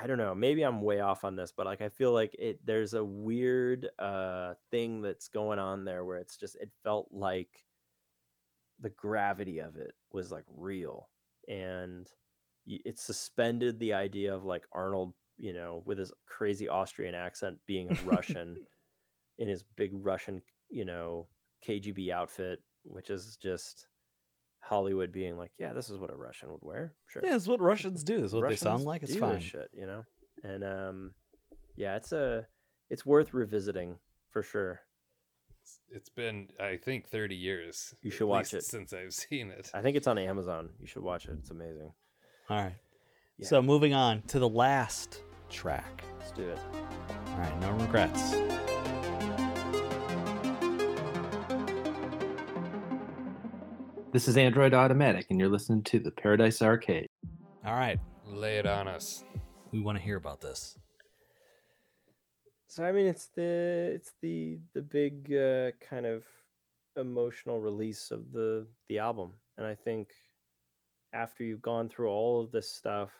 [0.00, 2.60] I don't know, maybe I'm way off on this, but like I feel like it
[2.64, 7.64] there's a weird uh thing that's going on there where it's just it felt like
[8.80, 11.08] the gravity of it was like real
[11.48, 12.08] and
[12.66, 17.90] it suspended the idea of like Arnold, you know, with his crazy Austrian accent being
[17.90, 18.56] a Russian
[19.38, 21.26] in his big Russian, you know,
[21.66, 23.86] KGB outfit, which is just
[24.60, 26.94] Hollywood being like, yeah, this is what a Russian would wear.
[27.06, 27.22] Sure.
[27.24, 28.24] Yeah, it's what Russians do.
[28.24, 29.02] It's what they sound like.
[29.02, 29.40] It's do fine.
[29.40, 30.04] shit, you know.
[30.44, 31.14] And um,
[31.76, 32.46] yeah, it's a
[32.90, 33.96] it's worth revisiting
[34.30, 34.80] for sure.
[35.90, 37.94] It's been I think 30 years.
[38.02, 38.64] You should watch it.
[38.64, 39.70] since I've seen it.
[39.74, 40.70] I think it's on Amazon.
[40.80, 41.36] You should watch it.
[41.40, 41.92] It's amazing.
[42.48, 42.74] All right.
[43.38, 43.48] Yeah.
[43.48, 46.04] So moving on to the last track.
[46.18, 46.58] Let's do it.
[47.30, 48.34] All right, no regrets.
[54.12, 57.06] This is Android Automatic, and you're listening to the Paradise Arcade.
[57.64, 59.24] All right, Lay it on us.
[59.72, 60.78] we want to hear about this.
[62.68, 66.24] So I mean, it's the it's the the big uh, kind of
[66.96, 70.08] emotional release of the the album, and I think
[71.12, 73.10] after you've gone through all of this stuff,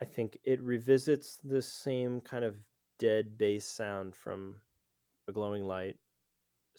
[0.00, 2.56] I think it revisits the same kind of
[2.98, 4.56] dead bass sound from
[5.28, 5.96] a glowing light,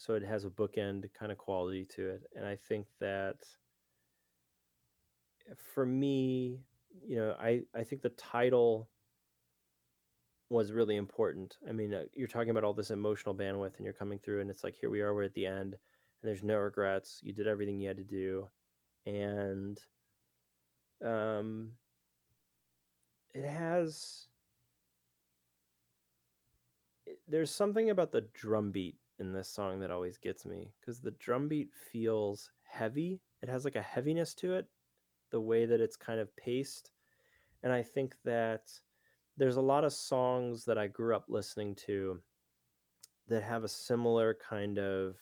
[0.00, 3.36] so it has a bookend kind of quality to it, and I think that
[5.74, 6.60] for me,
[7.06, 8.88] you know, I I think the title
[10.48, 11.58] was really important.
[11.68, 14.50] I mean, uh, you're talking about all this emotional bandwidth and you're coming through and
[14.50, 17.20] it's like here we are we're at the end and there's no regrets.
[17.22, 18.48] You did everything you had to do
[19.06, 19.78] and
[21.04, 21.72] um,
[23.34, 24.26] it has
[27.28, 31.12] there's something about the drum beat in this song that always gets me because the
[31.12, 33.20] drum beat feels heavy.
[33.42, 34.66] It has like a heaviness to it,
[35.30, 36.90] the way that it's kind of paced.
[37.62, 38.70] And I think that
[39.36, 42.18] there's a lot of songs that I grew up listening to
[43.28, 45.16] that have a similar kind of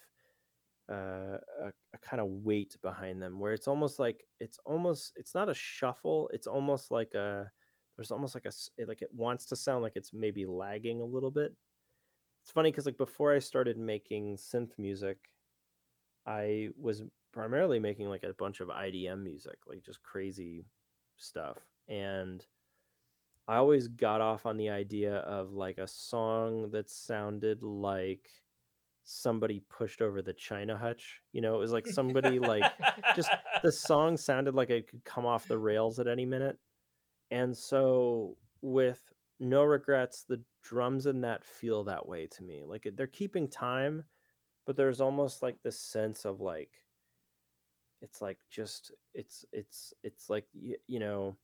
[0.90, 5.34] uh, a, a kind of weight behind them where it's almost like it's almost it's
[5.34, 7.50] not a shuffle it's almost like a
[7.96, 11.30] there's almost like a like it wants to sound like it's maybe lagging a little
[11.30, 11.54] bit
[12.48, 15.18] it's funny because like before i started making synth music
[16.24, 20.64] i was primarily making like a bunch of idm music like just crazy
[21.18, 21.58] stuff
[21.88, 22.46] and
[23.48, 28.30] i always got off on the idea of like a song that sounded like
[29.04, 32.64] somebody pushed over the china hutch you know it was like somebody like
[33.14, 33.28] just
[33.62, 36.56] the song sounded like it could come off the rails at any minute
[37.30, 39.02] and so with
[39.38, 44.04] no regrets the drums in that feel that way to me like they're keeping time
[44.66, 46.82] but there's almost like this sense of like
[48.02, 51.34] it's like just it's it's it's like you, you know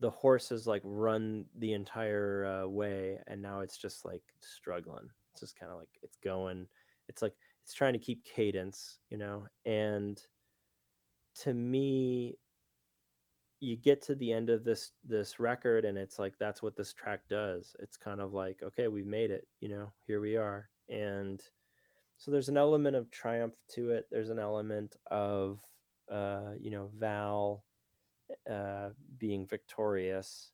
[0.00, 5.08] the horse has like run the entire uh, way and now it's just like struggling.
[5.32, 6.66] It's just kind of like it's going
[7.08, 10.20] it's like it's trying to keep cadence you know and
[11.42, 12.36] to me
[13.60, 16.92] you get to the end of this this record and it's like that's what this
[16.92, 17.74] track does.
[17.80, 20.68] It's kind of like okay we've made it you know here we are.
[20.88, 21.40] And
[22.18, 24.06] so there's an element of triumph to it.
[24.10, 25.60] There's an element of
[26.12, 27.64] uh you know val
[28.50, 30.50] uh being victorious.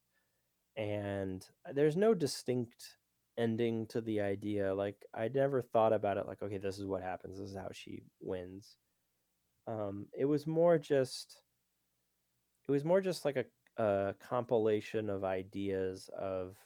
[0.77, 2.97] And there's no distinct
[3.37, 4.75] ending to the idea.
[4.75, 7.39] Like i never thought about it like okay this is what happens.
[7.39, 8.77] This is how she wins.
[9.67, 11.42] Um it was more just
[12.69, 16.57] it was more just like a, a compilation of ideas of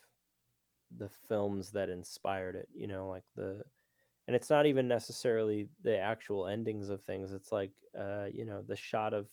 [0.97, 3.63] the films that inspired it you know like the
[4.27, 8.63] and it's not even necessarily the actual endings of things it's like uh you know
[8.63, 9.27] the shot of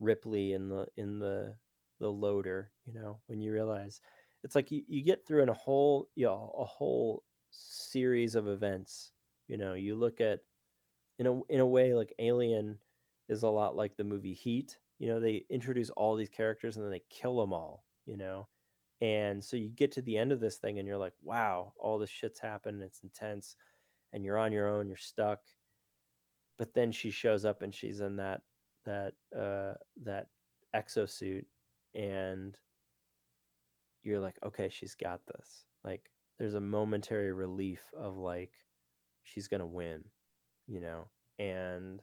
[0.00, 1.54] ripley in the in the
[2.00, 4.00] the loader you know when you realize
[4.44, 8.48] it's like you, you get through in a whole you know a whole series of
[8.48, 9.12] events
[9.46, 10.40] you know you look at
[11.18, 12.78] in a in a way like alien
[13.28, 16.84] is a lot like the movie heat you know they introduce all these characters and
[16.84, 18.48] then they kill them all you know?
[19.00, 21.98] And so you get to the end of this thing and you're like wow all
[21.98, 23.56] this shit's happened it's intense
[24.12, 25.40] and you're on your own you're stuck.
[26.56, 28.42] But then she shows up and she's in that
[28.84, 29.74] that uh
[30.04, 30.28] that
[30.74, 31.46] exosuit
[31.96, 32.56] and
[34.04, 35.64] you're like okay she's got this.
[35.82, 36.08] Like
[36.38, 38.52] there's a momentary relief of like
[39.24, 40.04] she's gonna win
[40.68, 41.08] you know?
[41.40, 42.00] And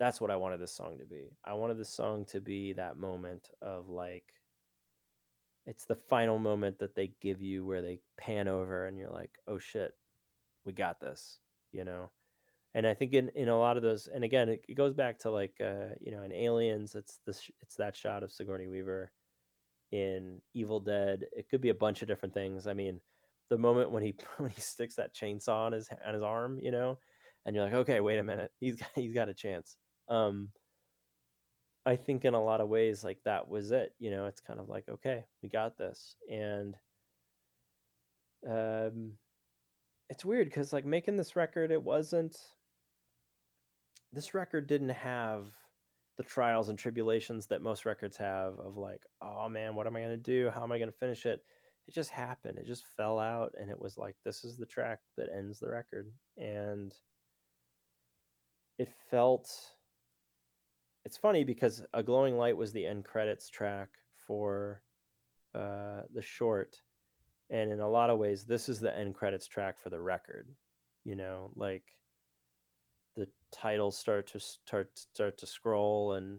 [0.00, 1.36] that's what i wanted this song to be.
[1.44, 4.24] I wanted this song to be that moment of like
[5.66, 9.30] it's the final moment that they give you where they pan over and you're like
[9.46, 9.92] oh shit
[10.64, 11.38] we got this
[11.70, 12.10] you know?
[12.74, 15.18] And i think in, in a lot of those and again it, it goes back
[15.20, 19.12] to like uh you know in aliens it's this it's that shot of sigourney weaver
[19.92, 21.24] in evil dead.
[21.36, 22.66] It could be a bunch of different things.
[22.66, 23.00] I mean
[23.50, 26.70] the moment when he when he sticks that chainsaw on his on his arm you
[26.70, 26.98] know
[27.44, 28.50] and you're like okay wait a minute.
[28.60, 29.76] He's got, he's got a chance
[30.10, 30.48] um
[31.86, 34.60] i think in a lot of ways like that was it you know it's kind
[34.60, 36.76] of like okay we got this and
[38.48, 39.12] um
[40.10, 42.36] it's weird because like making this record it wasn't
[44.12, 45.46] this record didn't have
[46.18, 50.00] the trials and tribulations that most records have of like oh man what am i
[50.00, 50.50] going to do?
[50.54, 51.40] How am i going to finish it?
[51.88, 54.98] It just happened it just fell out and it was like this is the track
[55.16, 56.92] that ends the record and
[58.78, 59.50] it felt
[61.04, 63.88] it's funny because a glowing light was the end credits track
[64.26, 64.82] for
[65.54, 66.76] uh the short
[67.50, 70.48] and in a lot of ways this is the end credits track for the record
[71.04, 71.82] you know like
[73.16, 76.38] the titles start to start start to scroll and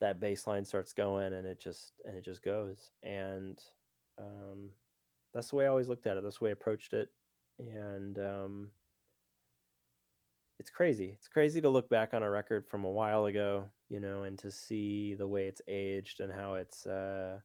[0.00, 3.60] that bass line starts going and it just and it just goes and
[4.18, 4.70] um
[5.32, 6.22] that's the way i always looked at it.
[6.22, 7.08] That's the way i approached it
[7.58, 8.70] and um
[10.58, 14.00] it's crazy it's crazy to look back on a record from a while ago you
[14.00, 17.38] know and to see the way it's aged and how it's uh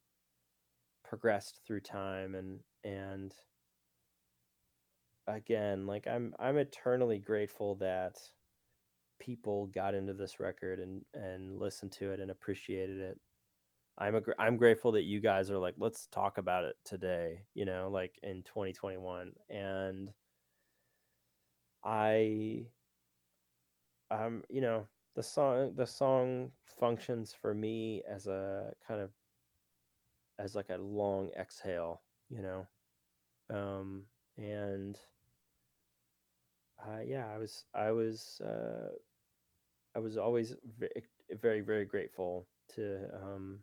[1.04, 3.34] progressed through time and and
[5.28, 8.18] again like i'm i'm eternally grateful that
[9.20, 13.20] people got into this record and and listened to it and appreciated it.
[13.98, 17.66] I'm a, i'm grateful that you guys are like let's talk about it today you
[17.66, 20.10] know like in 2021 and
[21.84, 22.66] i
[24.12, 29.12] um you know the song the song functions for me as a kind of
[30.40, 32.68] as like a long exhale, you know.
[33.50, 34.04] Um
[34.38, 34.98] and
[36.84, 38.90] uh, yeah, I was I was uh,
[39.96, 41.04] I was always very
[41.42, 43.60] very very grateful to um,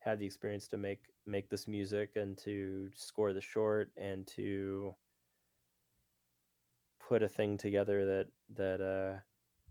[0.00, 4.94] have the experience to make make this music and to score the short and to
[7.08, 8.26] put a thing together that
[8.56, 9.20] that uh,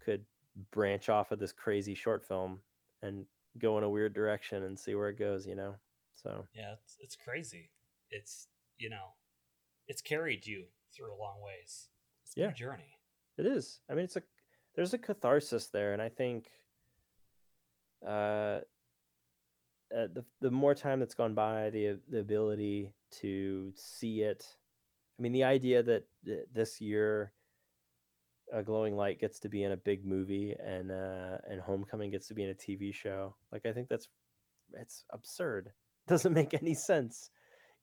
[0.05, 0.23] could
[0.71, 2.59] branch off of this crazy short film
[3.01, 3.25] and
[3.57, 5.75] go in a weird direction and see where it goes, you know.
[6.13, 7.71] So Yeah, it's, it's crazy.
[8.11, 9.13] It's you know,
[9.87, 10.65] it's carried you
[10.95, 11.89] through a long ways.
[12.23, 12.49] It's Yeah.
[12.49, 12.97] a journey.
[13.37, 13.79] It is.
[13.89, 14.23] I mean, it's a
[14.75, 16.47] there's a catharsis there, and I think
[18.05, 18.59] uh,
[19.95, 22.91] uh, the the more time that's gone by, the the ability
[23.21, 24.45] to see it.
[25.17, 27.31] I mean, the idea that th- this year,
[28.53, 32.27] a glowing light gets to be in a big movie, and uh, and Homecoming gets
[32.27, 33.35] to be in a TV show.
[33.51, 34.07] Like, I think that's
[34.73, 35.71] it's absurd.
[36.07, 37.31] Doesn't make any sense,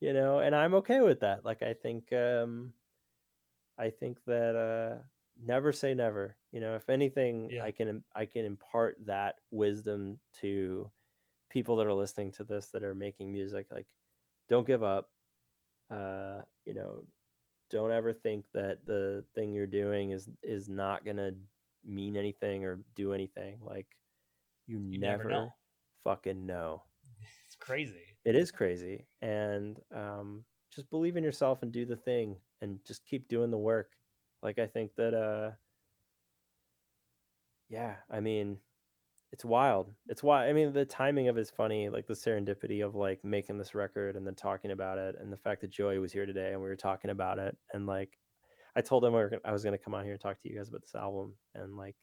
[0.00, 0.38] you know.
[0.38, 1.44] And I'm okay with that.
[1.44, 2.12] Like, I think.
[2.12, 2.72] Um,
[3.78, 5.02] I think that uh,
[5.44, 6.36] never say never.
[6.52, 7.64] You know, if anything, Yeah.
[7.64, 10.90] I can I can impart that wisdom to
[11.50, 13.66] people that are listening to this that are making music.
[13.70, 13.86] Like,
[14.48, 15.08] don't give up.
[15.90, 17.04] Uh, you know,
[17.72, 21.32] don't ever think that the thing you're doing is is not gonna
[21.84, 23.58] mean anything or do anything.
[23.64, 23.88] Like,
[24.66, 25.54] you, You never never, know.
[26.04, 26.84] fucking know.
[27.46, 28.16] It's crazy.
[28.24, 30.44] It is crazy, and um,
[30.74, 33.92] just believe in yourself and do the thing, and just keep doing the work.
[34.42, 35.52] Like I think that, uh,
[37.68, 38.58] yeah, I mean,
[39.32, 39.92] it's wild.
[40.08, 43.24] It's why I mean the timing of it is funny, like the serendipity of like
[43.24, 46.26] making this record and then talking about it, and the fact that Joey was here
[46.26, 48.18] today and we were talking about it, and like
[48.76, 50.48] I told him we were I was going to come on here and talk to
[50.48, 51.96] you guys about this album, and like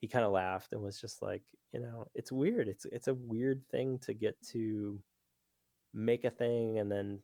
[0.00, 1.42] he kind of laughed and was just like,
[1.72, 2.68] you know, it's weird.
[2.68, 5.00] It's it's a weird thing to get to
[5.96, 7.18] make a thing and then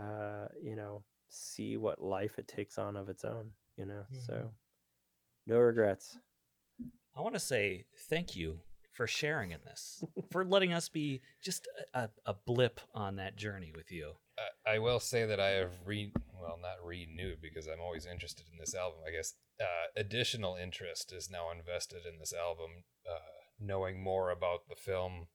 [0.00, 4.50] uh you know see what life it takes on of its own you know so
[5.48, 6.16] no regrets
[7.16, 8.58] I want to say thank you
[8.92, 13.72] for sharing in this, for letting us be just a, a, blip on that journey
[13.74, 14.12] with you.
[14.66, 18.46] I, I will say that I have re well not renewed because I'm always interested
[18.52, 19.00] in this album.
[19.06, 23.18] I guess uh, additional interest is now invested in this album, uh,
[23.60, 25.26] knowing more about the film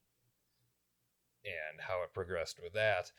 [1.45, 3.11] and how it progressed with that,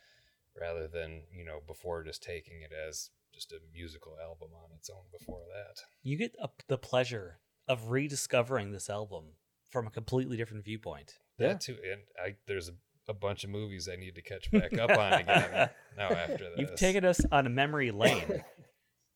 [0.58, 4.90] rather than you know before just taking it as just a musical album on its
[4.90, 5.04] own.
[5.18, 7.38] Before that, You get a, the pleasure
[7.70, 9.24] of rediscovering this album
[9.70, 11.18] from a completely different viewpoint.
[11.38, 12.72] that too, and I there's a,
[13.08, 16.58] a bunch of movies I need to catch back up on again now after this.
[16.58, 18.42] You've taken us on a memory lane.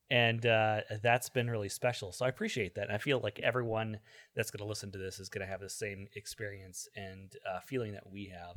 [0.08, 2.12] and uh, that's been really special.
[2.12, 2.84] So I appreciate that.
[2.84, 3.98] And I feel like everyone
[4.36, 7.58] that's going to listen to this is going to have the same experience and uh,
[7.60, 8.56] feeling that we have.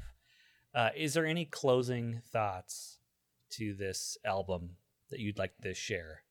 [0.75, 2.99] Uh, is there any closing thoughts
[3.51, 4.71] to this album
[5.09, 6.21] that you'd like to share?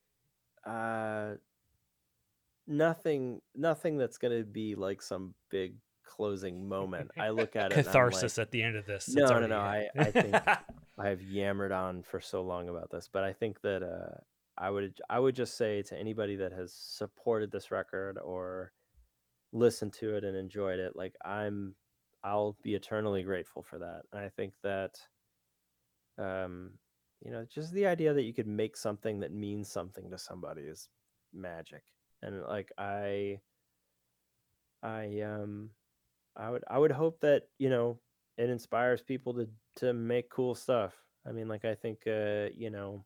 [0.64, 1.34] uh
[2.66, 7.10] nothing nothing that's gonna be like some big closing moment.
[7.18, 9.08] I look at it Catharsis like- at the end of this.
[9.08, 10.34] No no no i i think
[10.98, 14.18] i have yammered on for so long about this but i think that uh
[14.56, 18.72] i would i would just say to anybody that has supported this record or
[19.52, 21.74] listened to it and enjoyed it like i'm
[22.24, 24.02] i'll be eternally grateful for that.
[24.12, 24.98] And i think that
[26.18, 26.70] um
[27.22, 30.62] you know just the idea that you could make something that means something to somebody
[30.62, 30.88] is
[31.34, 31.82] magic
[32.26, 33.40] and like i
[34.82, 35.70] i um
[36.36, 37.98] i would i would hope that you know
[38.38, 40.94] it inspires people to to make cool stuff.
[41.26, 43.04] I mean like i think uh you know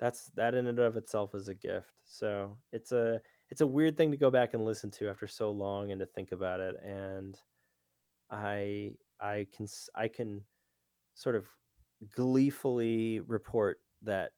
[0.00, 1.92] that's that in and of itself is a gift.
[2.04, 3.20] So it's a
[3.50, 6.06] it's a weird thing to go back and listen to after so long and to
[6.06, 7.38] think about it and
[8.30, 8.90] i
[9.20, 10.42] i can I can
[11.14, 11.46] sort of
[12.14, 14.32] gleefully report that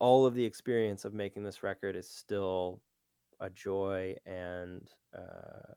[0.00, 2.80] all of the experience of making this record is still
[3.40, 5.72] a joy and uh,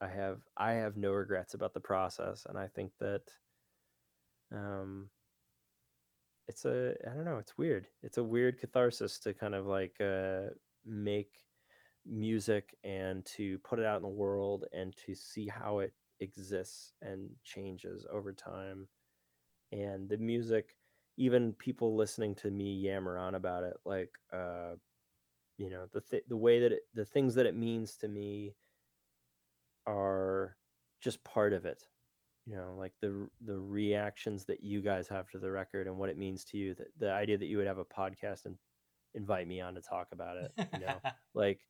[0.00, 3.22] i have i have no regrets about the process and i think that
[4.52, 5.08] um
[6.48, 7.86] it's a i don't know it's weird.
[8.02, 10.50] It's a weird catharsis to kind of like uh
[10.84, 11.32] make
[12.04, 16.92] music and to put it out in the world and to see how it exists
[17.00, 18.88] and changes over time.
[19.70, 20.76] And the music
[21.16, 24.72] even people listening to me yammer on about it like uh
[25.58, 28.54] you know the th- the way that it, the things that it means to me
[29.86, 30.56] are
[31.00, 31.84] just part of it
[32.46, 36.08] you know like the the reactions that you guys have to the record and what
[36.08, 38.56] it means to you that the idea that you would have a podcast and
[39.14, 41.00] invite me on to talk about it you know
[41.34, 41.60] like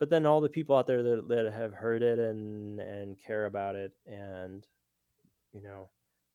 [0.00, 3.46] but then all the people out there that, that have heard it and and care
[3.46, 4.66] about it and
[5.52, 5.88] you know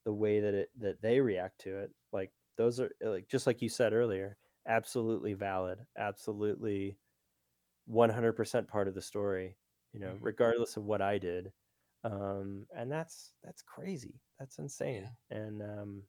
[0.09, 3.61] the way that it that they react to it like those are like just like
[3.61, 4.37] you said earlier
[4.67, 6.97] absolutely valid absolutely
[7.87, 9.55] 100% part of the story
[9.93, 11.51] you know regardless of what i did
[12.05, 16.01] um and that's that's crazy that's insane and um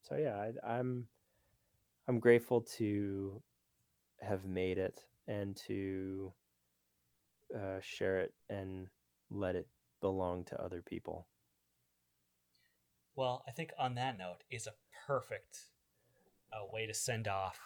[0.00, 0.34] so yeah
[0.64, 1.06] I, i'm
[2.08, 3.42] i'm grateful to
[4.22, 4.98] have made it
[5.28, 6.32] and to
[7.54, 8.88] uh, share it and
[9.30, 9.68] let it
[10.00, 11.26] belong to other people
[13.14, 14.72] Well, I think on that note is a
[15.06, 15.58] perfect
[16.52, 17.58] uh, way to send off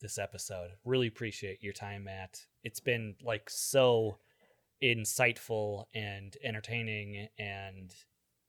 [0.00, 0.70] this episode.
[0.84, 2.46] Really appreciate your time, Matt.
[2.64, 4.18] It's been like so
[4.82, 7.94] insightful and entertaining, and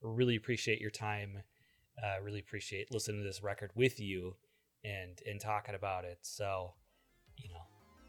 [0.02, 1.40] really appreciate your time.
[2.02, 4.36] Uh, really appreciate listening to this record with you
[4.84, 6.20] and and talking about it.
[6.22, 6.74] So,
[7.38, 7.62] you know,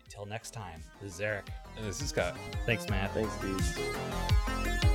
[0.04, 1.50] until next time, this is Eric.
[1.76, 2.36] And this is Scott.
[2.66, 3.12] Thanks, Matt.
[3.12, 4.89] Thanks, dudes.